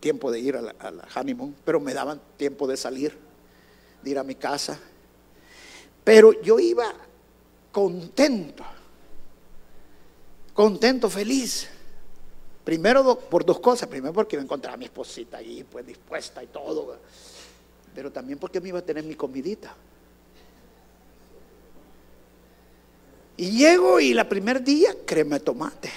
tiempo 0.00 0.30
de 0.30 0.38
ir 0.38 0.56
a 0.56 0.62
la, 0.62 0.74
a 0.78 1.20
honeymoon, 1.20 1.56
pero 1.64 1.80
me 1.80 1.94
daban 1.94 2.20
tiempo 2.36 2.66
de 2.66 2.76
salir, 2.76 3.16
de 4.02 4.10
ir 4.10 4.18
a 4.18 4.24
mi 4.24 4.34
casa. 4.34 4.78
Pero 6.08 6.40
yo 6.40 6.58
iba 6.58 6.90
contento, 7.70 8.64
contento, 10.54 11.10
feliz. 11.10 11.68
Primero 12.64 13.18
por 13.18 13.44
dos 13.44 13.60
cosas. 13.60 13.90
Primero 13.90 14.14
porque 14.14 14.38
me 14.38 14.44
encontraba 14.44 14.76
a 14.76 14.78
mi 14.78 14.86
esposita 14.86 15.36
ahí, 15.36 15.66
pues 15.70 15.86
dispuesta 15.86 16.42
y 16.42 16.46
todo 16.46 16.96
pero 17.94 18.10
también 18.10 18.38
porque 18.38 18.58
me 18.58 18.70
iba 18.70 18.78
a 18.78 18.82
tener 18.82 19.04
mi 19.04 19.16
comidita. 19.16 19.74
Y 23.36 23.58
llego 23.58 24.00
y 24.00 24.14
la 24.14 24.26
primer 24.26 24.64
día, 24.64 24.96
crema 25.04 25.38
tomate. 25.38 25.90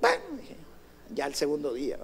Bueno, 0.00 0.24
ya 1.14 1.26
el 1.26 1.34
segundo 1.36 1.74
día. 1.74 1.98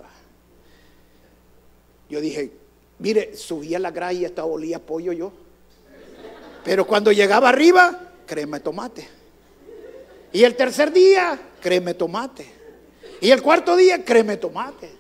Yo 2.09 2.21
dije, 2.21 2.68
mire, 2.99 3.37
subía 3.37 3.79
la 3.79 3.91
graya 3.91 4.21
y 4.21 4.25
estaba 4.25 4.49
olía 4.49 4.79
pollo 4.79 5.13
yo. 5.13 5.33
Pero 6.65 6.87
cuando 6.87 7.13
llegaba 7.13 7.49
arriba, 7.49 8.13
crema 8.27 8.61
tomate. 8.61 9.09
Y 10.33 10.45
el 10.45 10.55
tercer 10.57 10.93
día, 10.93 11.39
crema 11.61 11.87
de 11.87 11.95
tomate. 11.95 12.47
Y 13.21 13.31
el 13.31 13.43
cuarto 13.43 13.77
día, 13.77 14.05
crema 14.05 14.37
tomate. 14.37 14.91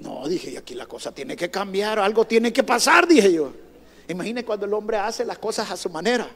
No, 0.00 0.26
dije, 0.28 0.50
y 0.50 0.56
aquí 0.56 0.74
la 0.74 0.86
cosa 0.86 1.12
tiene 1.12 1.36
que 1.36 1.50
cambiar, 1.50 1.98
algo 1.98 2.26
tiene 2.26 2.52
que 2.52 2.62
pasar, 2.62 3.06
dije 3.06 3.32
yo. 3.32 3.52
Imagine 4.08 4.44
cuando 4.44 4.66
el 4.66 4.74
hombre 4.74 4.96
hace 4.96 5.24
las 5.24 5.38
cosas 5.38 5.70
a 5.70 5.76
su 5.76 5.88
manera. 5.88 6.28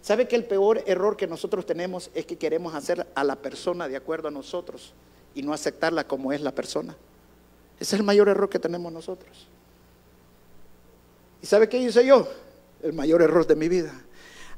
¿Sabe 0.00 0.26
que 0.26 0.34
el 0.34 0.44
peor 0.44 0.82
error 0.86 1.16
que 1.16 1.26
nosotros 1.26 1.64
tenemos 1.64 2.10
es 2.14 2.26
que 2.26 2.36
queremos 2.36 2.74
hacer 2.74 3.06
a 3.14 3.22
la 3.22 3.36
persona 3.36 3.86
de 3.86 3.96
acuerdo 3.96 4.28
a 4.28 4.30
nosotros 4.32 4.94
y 5.34 5.42
no 5.42 5.52
aceptarla 5.52 6.08
como 6.08 6.32
es 6.32 6.40
la 6.40 6.52
persona? 6.52 6.96
Es 7.82 7.92
el 7.94 8.04
mayor 8.04 8.28
error 8.28 8.48
que 8.48 8.60
tenemos 8.60 8.92
nosotros. 8.92 9.48
¿Y 11.42 11.46
sabe 11.46 11.68
qué 11.68 11.78
hice 11.78 12.06
yo? 12.06 12.28
El 12.80 12.92
mayor 12.92 13.22
error 13.22 13.44
de 13.44 13.56
mi 13.56 13.68
vida. 13.68 13.92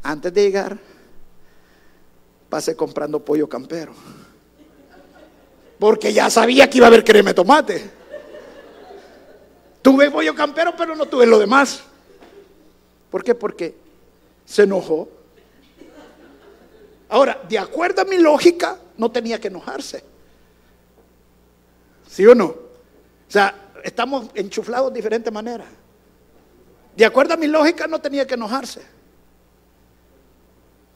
Antes 0.03 0.35
de 0.35 0.43
llegar, 0.43 0.79
pasé 2.51 2.77
comprando 2.77 3.25
pollo 3.25 3.49
campero. 3.49 3.95
Porque 5.79 6.13
ya 6.13 6.29
sabía 6.29 6.69
que 6.69 6.77
iba 6.77 6.87
a 6.87 6.89
haber 6.89 7.03
crema 7.03 7.33
tomate. 7.33 7.91
Tuve 9.81 10.11
pollo 10.11 10.35
campero, 10.35 10.75
pero 10.77 10.95
no 10.95 11.07
tuve 11.07 11.25
lo 11.25 11.39
demás. 11.39 11.83
¿Por 13.11 13.25
qué? 13.25 13.35
Porque 13.35 13.75
se 14.45 14.65
enojó. 14.65 15.09
Ahora, 17.09 17.41
de 17.49 17.59
acuerdo 17.59 18.03
a 18.03 18.05
mi 18.05 18.19
lógica, 18.19 18.79
no 18.99 19.11
tenía 19.11 19.41
que 19.41 19.49
enojarse. 19.49 20.05
¿Sí 22.07 22.27
o 22.27 22.35
no? 22.35 22.64
Sea, 23.35 23.73
estamos 23.83 24.31
enchuflados 24.37 24.93
de 24.93 24.97
diferente 24.97 25.29
manera. 25.29 25.65
De 26.95 27.05
acuerdo 27.05 27.35
a 27.35 27.37
mi 27.37 27.49
lógica, 27.49 27.89
no 27.89 28.01
tenía 28.01 28.25
que 28.25 28.35
enojarse. 28.35 28.81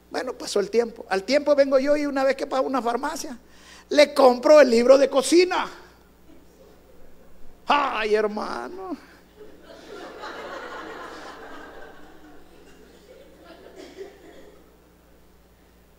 Bueno, 0.09 0.31
pasó 0.31 0.61
el 0.61 0.69
tiempo. 0.69 1.05
Al 1.09 1.25
tiempo 1.25 1.53
vengo 1.53 1.77
yo 1.79 1.97
y 1.97 2.05
una 2.05 2.23
vez 2.23 2.37
que 2.37 2.47
pago 2.47 2.65
una 2.65 2.81
farmacia, 2.81 3.37
le 3.89 4.13
compro 4.13 4.61
el 4.61 4.69
libro 4.69 4.97
de 4.97 5.09
cocina. 5.09 5.69
Ay, 7.67 8.15
hermano. 8.15 8.95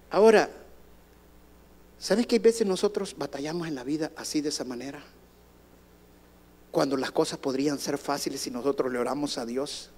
Ahora, 0.09 0.49
¿sabes 1.99 2.27
que 2.27 2.37
hay 2.37 2.41
veces 2.41 2.67
nosotros 2.67 3.15
batallamos 3.15 3.69
en 3.69 3.75
la 3.75 3.85
vida 3.85 4.11
así 4.17 4.41
de 4.41 4.49
esa 4.49 4.65
manera? 4.65 5.03
Cuando 6.81 6.97
las 6.97 7.11
cosas 7.11 7.39
podrían 7.39 7.79
ser 7.79 7.99
fáciles 7.99 8.41
si 8.41 8.51
nosotros 8.51 8.91
le 8.91 8.99
oramos 8.99 9.37
a 9.37 9.45
Dios. 9.45 9.91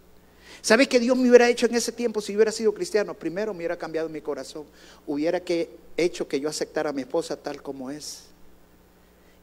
¿Sabes 0.62 0.88
qué 0.88 0.98
Dios 0.98 1.16
me 1.16 1.28
hubiera 1.28 1.48
hecho 1.48 1.66
en 1.66 1.76
ese 1.76 1.92
tiempo 1.92 2.20
si 2.20 2.34
hubiera 2.34 2.50
sido 2.50 2.74
cristiano? 2.74 3.14
Primero 3.14 3.52
me 3.52 3.58
hubiera 3.58 3.76
cambiado 3.76 4.08
mi 4.08 4.20
corazón. 4.20 4.64
Hubiera 5.06 5.38
que, 5.38 5.70
hecho 5.96 6.26
que 6.26 6.40
yo 6.40 6.48
aceptara 6.48 6.90
a 6.90 6.92
mi 6.92 7.02
esposa 7.02 7.36
tal 7.36 7.62
como 7.62 7.88
es. 7.92 8.24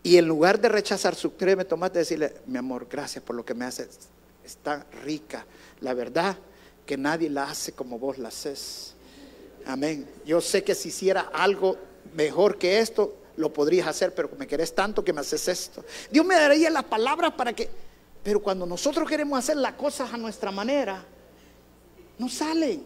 Y 0.04 0.18
en 0.18 0.28
lugar 0.28 0.60
de 0.60 0.68
rechazar 0.68 1.16
su 1.16 1.38
crema 1.38 1.64
tomate, 1.64 2.00
decirle, 2.00 2.34
mi 2.46 2.58
amor, 2.58 2.88
gracias 2.92 3.24
por 3.24 3.38
lo 3.38 3.46
que 3.46 3.54
me 3.54 3.64
haces. 3.64 3.88
Está 4.44 4.86
rica. 5.06 5.46
La 5.80 5.94
verdad 5.94 6.36
que 6.86 6.98
nadie 6.98 7.30
la 7.30 7.46
hace 7.46 7.72
como 7.72 7.98
vos 7.98 8.18
la 8.18 8.28
haces. 8.28 8.96
Amén. 9.66 10.06
Yo 10.26 10.42
sé 10.42 10.66
que 10.66 10.76
si 10.76 10.90
hiciera 10.90 11.30
algo 11.32 11.78
mejor 12.14 12.58
que 12.58 12.80
esto, 12.80 13.16
lo 13.40 13.52
podrías 13.52 13.88
hacer, 13.88 14.14
pero 14.14 14.30
me 14.38 14.46
querés 14.46 14.76
tanto 14.76 15.04
que 15.04 15.14
me 15.14 15.22
haces 15.22 15.48
esto. 15.48 15.84
Dios 16.12 16.26
me 16.26 16.36
daría 16.36 16.70
las 16.70 16.84
palabras 16.84 17.34
para 17.34 17.54
que 17.54 17.70
pero 18.24 18.42
cuando 18.42 18.66
nosotros 18.66 19.08
queremos 19.08 19.40
hacer 19.40 19.58
las 19.58 19.74
cosas 19.74 20.14
a 20.14 20.18
nuestra 20.18 20.52
manera, 20.52 21.04
no 22.18 22.28
salen. 22.28 22.84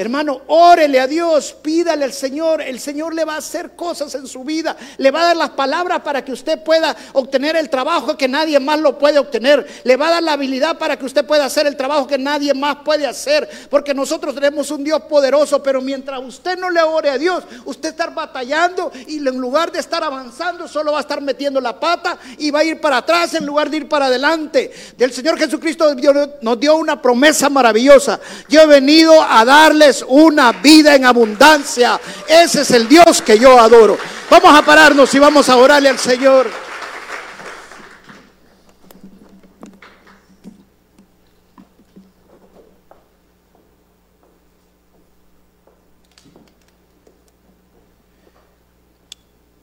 Hermano, 0.00 0.42
órele 0.46 1.00
a 1.00 1.08
Dios, 1.08 1.56
pídale 1.60 2.04
al 2.04 2.12
Señor, 2.12 2.62
el 2.62 2.78
Señor 2.78 3.12
le 3.16 3.24
va 3.24 3.34
a 3.34 3.38
hacer 3.38 3.72
cosas 3.72 4.14
en 4.14 4.28
su 4.28 4.44
vida, 4.44 4.76
le 4.96 5.10
va 5.10 5.22
a 5.22 5.26
dar 5.26 5.36
las 5.36 5.50
palabras 5.50 6.02
para 6.02 6.24
que 6.24 6.30
usted 6.30 6.62
pueda 6.62 6.94
obtener 7.14 7.56
el 7.56 7.68
trabajo 7.68 8.16
que 8.16 8.28
nadie 8.28 8.60
más 8.60 8.78
lo 8.78 8.96
puede 8.96 9.18
obtener, 9.18 9.66
le 9.82 9.96
va 9.96 10.06
a 10.06 10.10
dar 10.12 10.22
la 10.22 10.34
habilidad 10.34 10.78
para 10.78 10.96
que 10.96 11.04
usted 11.04 11.26
pueda 11.26 11.46
hacer 11.46 11.66
el 11.66 11.76
trabajo 11.76 12.06
que 12.06 12.16
nadie 12.16 12.54
más 12.54 12.76
puede 12.84 13.08
hacer, 13.08 13.48
porque 13.68 13.92
nosotros 13.92 14.36
tenemos 14.36 14.70
un 14.70 14.84
Dios 14.84 15.02
poderoso, 15.02 15.60
pero 15.64 15.80
mientras 15.80 16.20
usted 16.22 16.56
no 16.56 16.70
le 16.70 16.80
ore 16.80 17.10
a 17.10 17.18
Dios, 17.18 17.42
usted 17.64 17.88
está 17.88 18.06
batallando 18.06 18.92
y 19.08 19.16
en 19.16 19.36
lugar 19.36 19.72
de 19.72 19.80
estar 19.80 20.04
avanzando, 20.04 20.68
solo 20.68 20.92
va 20.92 20.98
a 20.98 21.00
estar 21.00 21.20
metiendo 21.20 21.60
la 21.60 21.80
pata 21.80 22.16
y 22.38 22.52
va 22.52 22.60
a 22.60 22.64
ir 22.64 22.80
para 22.80 22.98
atrás 22.98 23.34
en 23.34 23.44
lugar 23.44 23.68
de 23.68 23.78
ir 23.78 23.88
para 23.88 24.06
adelante. 24.06 24.72
Del 24.96 25.12
Señor 25.12 25.36
Jesucristo 25.36 25.92
nos 26.40 26.60
dio 26.60 26.76
una 26.76 27.02
promesa 27.02 27.50
maravillosa. 27.50 28.20
Yo 28.48 28.60
he 28.60 28.66
venido 28.66 29.20
a 29.20 29.44
darle 29.44 29.87
tienes 29.88 30.04
una 30.06 30.52
vida 30.52 30.94
en 30.94 31.06
abundancia. 31.06 31.98
Ese 32.28 32.62
es 32.62 32.70
el 32.72 32.88
Dios 32.88 33.22
que 33.22 33.38
yo 33.38 33.58
adoro. 33.58 33.96
Vamos 34.30 34.54
a 34.54 34.62
pararnos 34.62 35.14
y 35.14 35.18
vamos 35.18 35.48
a 35.48 35.56
orarle 35.56 35.88
al 35.88 35.98
Señor. 35.98 36.46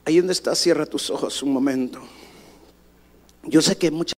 Ahí 0.04 0.18
donde 0.18 0.32
está, 0.32 0.54
cierra 0.54 0.86
tus 0.86 1.10
ojos 1.10 1.42
un 1.42 1.52
momento. 1.52 2.00
Yo 3.44 3.62
sé 3.62 3.76
que 3.76 3.92
muchas 3.92 4.14